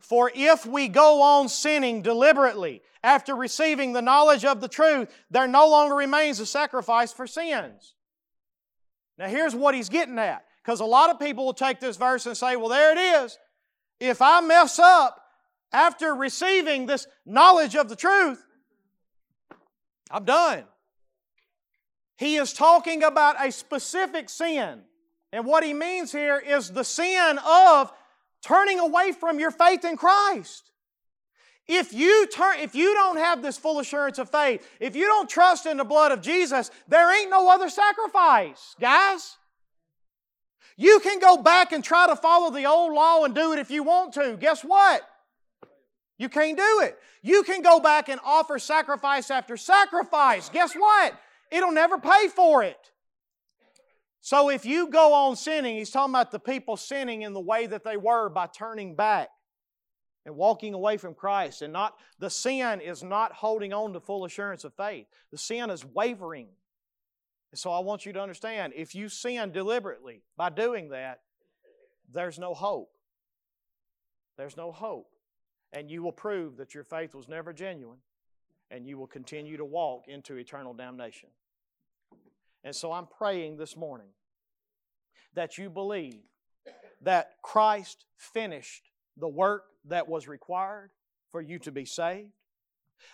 For 0.00 0.32
if 0.34 0.66
we 0.66 0.88
go 0.88 1.22
on 1.22 1.48
sinning 1.48 2.02
deliberately 2.02 2.82
after 3.04 3.34
receiving 3.34 3.92
the 3.92 4.02
knowledge 4.02 4.44
of 4.44 4.60
the 4.60 4.68
truth, 4.68 5.08
there 5.30 5.46
no 5.46 5.68
longer 5.68 5.94
remains 5.94 6.40
a 6.40 6.46
sacrifice 6.46 7.12
for 7.12 7.26
sins. 7.26 7.94
Now, 9.18 9.28
here's 9.28 9.54
what 9.54 9.74
he's 9.74 9.88
getting 9.88 10.18
at. 10.18 10.44
Because 10.64 10.80
a 10.80 10.84
lot 10.84 11.10
of 11.10 11.18
people 11.18 11.46
will 11.46 11.54
take 11.54 11.80
this 11.80 11.96
verse 11.96 12.26
and 12.26 12.36
say, 12.36 12.56
well, 12.56 12.68
there 12.68 12.92
it 12.92 13.24
is. 13.24 13.38
If 13.98 14.20
I 14.22 14.40
mess 14.40 14.78
up 14.78 15.20
after 15.72 16.14
receiving 16.14 16.86
this 16.86 17.06
knowledge 17.24 17.76
of 17.76 17.88
the 17.88 17.96
truth, 17.96 18.44
I'm 20.10 20.24
done. 20.24 20.64
He 22.16 22.36
is 22.36 22.52
talking 22.52 23.02
about 23.02 23.42
a 23.44 23.50
specific 23.50 24.28
sin. 24.28 24.82
And 25.32 25.46
what 25.46 25.64
he 25.64 25.72
means 25.72 26.12
here 26.12 26.38
is 26.38 26.70
the 26.70 26.84
sin 26.84 27.38
of 27.46 27.92
turning 28.42 28.78
away 28.78 29.12
from 29.12 29.38
your 29.38 29.50
faith 29.50 29.84
in 29.84 29.96
Christ. 29.96 30.70
If 31.66 31.92
you 31.92 32.26
turn 32.26 32.58
if 32.58 32.74
you 32.74 32.94
don't 32.94 33.18
have 33.18 33.42
this 33.42 33.56
full 33.56 33.78
assurance 33.78 34.18
of 34.18 34.28
faith, 34.28 34.66
if 34.80 34.96
you 34.96 35.06
don't 35.06 35.30
trust 35.30 35.66
in 35.66 35.76
the 35.76 35.84
blood 35.84 36.10
of 36.10 36.20
Jesus, 36.20 36.70
there 36.88 37.16
ain't 37.16 37.30
no 37.30 37.48
other 37.48 37.68
sacrifice, 37.68 38.74
guys. 38.80 39.36
You 40.76 40.98
can 41.00 41.20
go 41.20 41.36
back 41.36 41.72
and 41.72 41.84
try 41.84 42.06
to 42.08 42.16
follow 42.16 42.50
the 42.50 42.64
old 42.64 42.92
law 42.92 43.24
and 43.24 43.34
do 43.34 43.52
it 43.52 43.58
if 43.58 43.70
you 43.70 43.82
want 43.82 44.14
to. 44.14 44.36
Guess 44.40 44.62
what? 44.62 45.02
You 46.18 46.28
can't 46.28 46.56
do 46.56 46.80
it. 46.82 46.98
You 47.22 47.42
can 47.42 47.62
go 47.62 47.80
back 47.80 48.08
and 48.08 48.20
offer 48.24 48.58
sacrifice 48.58 49.30
after 49.30 49.56
sacrifice. 49.56 50.48
Guess 50.48 50.74
what? 50.74 51.14
It'll 51.50 51.72
never 51.72 51.98
pay 51.98 52.28
for 52.34 52.62
it. 52.62 52.90
So 54.20 54.50
if 54.50 54.66
you 54.66 54.88
go 54.88 55.14
on 55.14 55.36
sinning, 55.36 55.76
he's 55.76 55.90
talking 55.90 56.12
about 56.12 56.30
the 56.30 56.38
people 56.38 56.76
sinning 56.76 57.22
in 57.22 57.32
the 57.32 57.40
way 57.40 57.66
that 57.66 57.84
they 57.84 57.96
were 57.96 58.28
by 58.28 58.46
turning 58.46 58.94
back 58.94 59.30
and 60.26 60.36
walking 60.36 60.74
away 60.74 60.98
from 60.98 61.14
Christ. 61.14 61.62
And 61.62 61.72
not 61.72 61.96
the 62.18 62.28
sin 62.28 62.80
is 62.80 63.02
not 63.02 63.32
holding 63.32 63.72
on 63.72 63.94
to 63.94 64.00
full 64.00 64.24
assurance 64.24 64.64
of 64.64 64.74
faith. 64.74 65.06
The 65.30 65.38
sin 65.38 65.70
is 65.70 65.84
wavering. 65.84 66.48
And 67.50 67.58
so 67.58 67.72
I 67.72 67.80
want 67.80 68.04
you 68.04 68.12
to 68.12 68.20
understand 68.20 68.74
if 68.76 68.94
you 68.94 69.08
sin 69.08 69.52
deliberately 69.52 70.22
by 70.36 70.50
doing 70.50 70.90
that, 70.90 71.20
there's 72.12 72.38
no 72.38 72.54
hope. 72.54 72.90
There's 74.36 74.56
no 74.56 74.70
hope. 74.70 75.08
And 75.72 75.90
you 75.90 76.02
will 76.02 76.12
prove 76.12 76.56
that 76.58 76.74
your 76.74 76.84
faith 76.84 77.14
was 77.14 77.28
never 77.28 77.52
genuine, 77.52 77.98
and 78.70 78.86
you 78.86 78.98
will 78.98 79.06
continue 79.06 79.56
to 79.56 79.64
walk 79.64 80.08
into 80.08 80.36
eternal 80.36 80.74
damnation. 80.74 81.28
And 82.64 82.74
so 82.74 82.92
I'm 82.92 83.06
praying 83.06 83.56
this 83.56 83.76
morning 83.76 84.08
that 85.34 85.58
you 85.58 85.70
believe 85.70 86.22
that 87.02 87.32
Christ 87.42 88.04
finished 88.16 88.90
the 89.16 89.28
work 89.28 89.64
that 89.86 90.08
was 90.08 90.28
required 90.28 90.90
for 91.30 91.40
you 91.40 91.58
to 91.60 91.72
be 91.72 91.84
saved. 91.84 92.32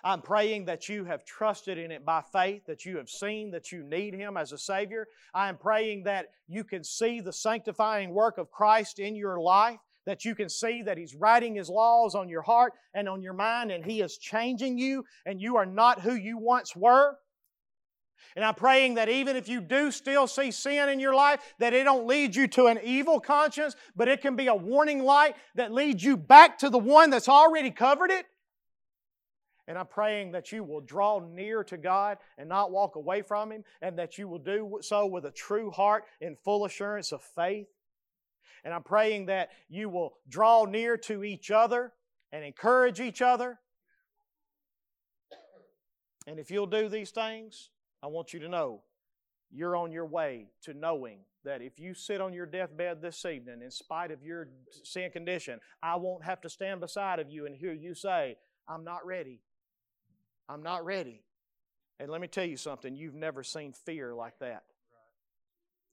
I'm 0.02 0.20
praying 0.20 0.64
that 0.64 0.88
you 0.88 1.04
have 1.04 1.24
trusted 1.24 1.78
in 1.78 1.92
it 1.92 2.04
by 2.04 2.22
faith, 2.32 2.66
that 2.66 2.84
you 2.84 2.96
have 2.96 3.08
seen 3.08 3.52
that 3.52 3.70
you 3.70 3.84
need 3.84 4.14
Him 4.14 4.36
as 4.36 4.50
a 4.50 4.58
Savior. 4.58 5.06
I 5.32 5.48
am 5.48 5.56
praying 5.56 6.04
that 6.04 6.26
you 6.48 6.64
can 6.64 6.82
see 6.82 7.20
the 7.20 7.32
sanctifying 7.32 8.10
work 8.10 8.38
of 8.38 8.50
Christ 8.50 8.98
in 8.98 9.14
your 9.14 9.40
life, 9.40 9.78
that 10.04 10.24
you 10.24 10.34
can 10.34 10.48
see 10.48 10.82
that 10.82 10.98
He's 10.98 11.14
writing 11.14 11.54
His 11.54 11.68
laws 11.68 12.16
on 12.16 12.28
your 12.28 12.42
heart 12.42 12.72
and 12.94 13.08
on 13.08 13.22
your 13.22 13.32
mind, 13.32 13.70
and 13.70 13.84
He 13.84 14.00
is 14.00 14.18
changing 14.18 14.76
you, 14.76 15.04
and 15.24 15.40
you 15.40 15.56
are 15.56 15.66
not 15.66 16.00
who 16.00 16.14
you 16.14 16.36
once 16.36 16.74
were. 16.74 17.16
And 18.34 18.44
I'm 18.44 18.54
praying 18.54 18.94
that 18.94 19.08
even 19.08 19.36
if 19.36 19.48
you 19.48 19.60
do 19.60 19.90
still 19.90 20.26
see 20.26 20.50
sin 20.50 20.88
in 20.88 21.00
your 21.00 21.14
life, 21.14 21.40
that 21.58 21.72
it 21.72 21.84
don't 21.84 22.06
lead 22.06 22.34
you 22.34 22.48
to 22.48 22.66
an 22.66 22.80
evil 22.82 23.20
conscience, 23.20 23.76
but 23.94 24.08
it 24.08 24.20
can 24.20 24.36
be 24.36 24.48
a 24.48 24.54
warning 24.54 25.02
light 25.02 25.36
that 25.54 25.72
leads 25.72 26.02
you 26.02 26.16
back 26.16 26.58
to 26.58 26.70
the 26.70 26.78
one 26.78 27.10
that's 27.10 27.28
already 27.28 27.70
covered 27.70 28.10
it. 28.10 28.26
And 29.68 29.76
I'm 29.76 29.86
praying 29.86 30.32
that 30.32 30.52
you 30.52 30.62
will 30.62 30.80
draw 30.80 31.18
near 31.18 31.64
to 31.64 31.76
God 31.76 32.18
and 32.38 32.48
not 32.48 32.70
walk 32.70 32.96
away 32.96 33.22
from 33.22 33.50
Him, 33.50 33.64
and 33.82 33.98
that 33.98 34.16
you 34.16 34.28
will 34.28 34.38
do 34.38 34.78
so 34.80 35.06
with 35.06 35.24
a 35.24 35.30
true 35.32 35.70
heart 35.70 36.04
in 36.20 36.36
full 36.36 36.64
assurance 36.64 37.12
of 37.12 37.22
faith. 37.22 37.66
And 38.64 38.72
I'm 38.72 38.82
praying 38.82 39.26
that 39.26 39.50
you 39.68 39.88
will 39.88 40.14
draw 40.28 40.64
near 40.64 40.96
to 40.98 41.24
each 41.24 41.50
other 41.50 41.92
and 42.32 42.44
encourage 42.44 43.00
each 43.00 43.22
other. 43.22 43.58
And 46.26 46.38
if 46.38 46.50
you'll 46.50 46.66
do 46.66 46.88
these 46.88 47.10
things, 47.10 47.70
I 48.02 48.08
want 48.08 48.32
you 48.32 48.40
to 48.40 48.48
know 48.48 48.82
you're 49.50 49.76
on 49.76 49.92
your 49.92 50.06
way 50.06 50.48
to 50.62 50.74
knowing 50.74 51.20
that 51.44 51.62
if 51.62 51.78
you 51.78 51.94
sit 51.94 52.20
on 52.20 52.32
your 52.32 52.46
deathbed 52.46 53.00
this 53.00 53.24
evening, 53.24 53.62
in 53.62 53.70
spite 53.70 54.10
of 54.10 54.22
your 54.22 54.48
sin 54.82 55.10
condition, 55.10 55.60
I 55.82 55.96
won't 55.96 56.24
have 56.24 56.40
to 56.42 56.48
stand 56.48 56.80
beside 56.80 57.20
of 57.20 57.30
you 57.30 57.46
and 57.46 57.54
hear 57.54 57.72
you 57.72 57.94
say, 57.94 58.36
I'm 58.68 58.84
not 58.84 59.06
ready. 59.06 59.40
I'm 60.48 60.62
not 60.62 60.84
ready. 60.84 61.22
And 62.00 62.10
let 62.10 62.20
me 62.20 62.28
tell 62.28 62.44
you 62.44 62.56
something, 62.56 62.94
you've 62.94 63.14
never 63.14 63.42
seen 63.42 63.72
fear 63.72 64.14
like 64.14 64.38
that. 64.40 64.64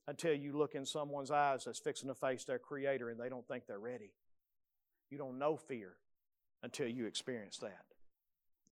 Until 0.06 0.34
you 0.34 0.52
look 0.52 0.74
in 0.74 0.84
someone's 0.84 1.30
eyes 1.30 1.64
that's 1.64 1.78
fixing 1.78 2.08
to 2.08 2.14
face 2.14 2.44
their 2.44 2.58
Creator 2.58 3.08
and 3.08 3.18
they 3.18 3.30
don't 3.30 3.46
think 3.48 3.66
they're 3.66 3.78
ready. 3.78 4.12
You 5.10 5.16
don't 5.16 5.38
know 5.38 5.56
fear 5.56 5.92
until 6.62 6.88
you 6.88 7.06
experience 7.06 7.58
that. 7.58 7.93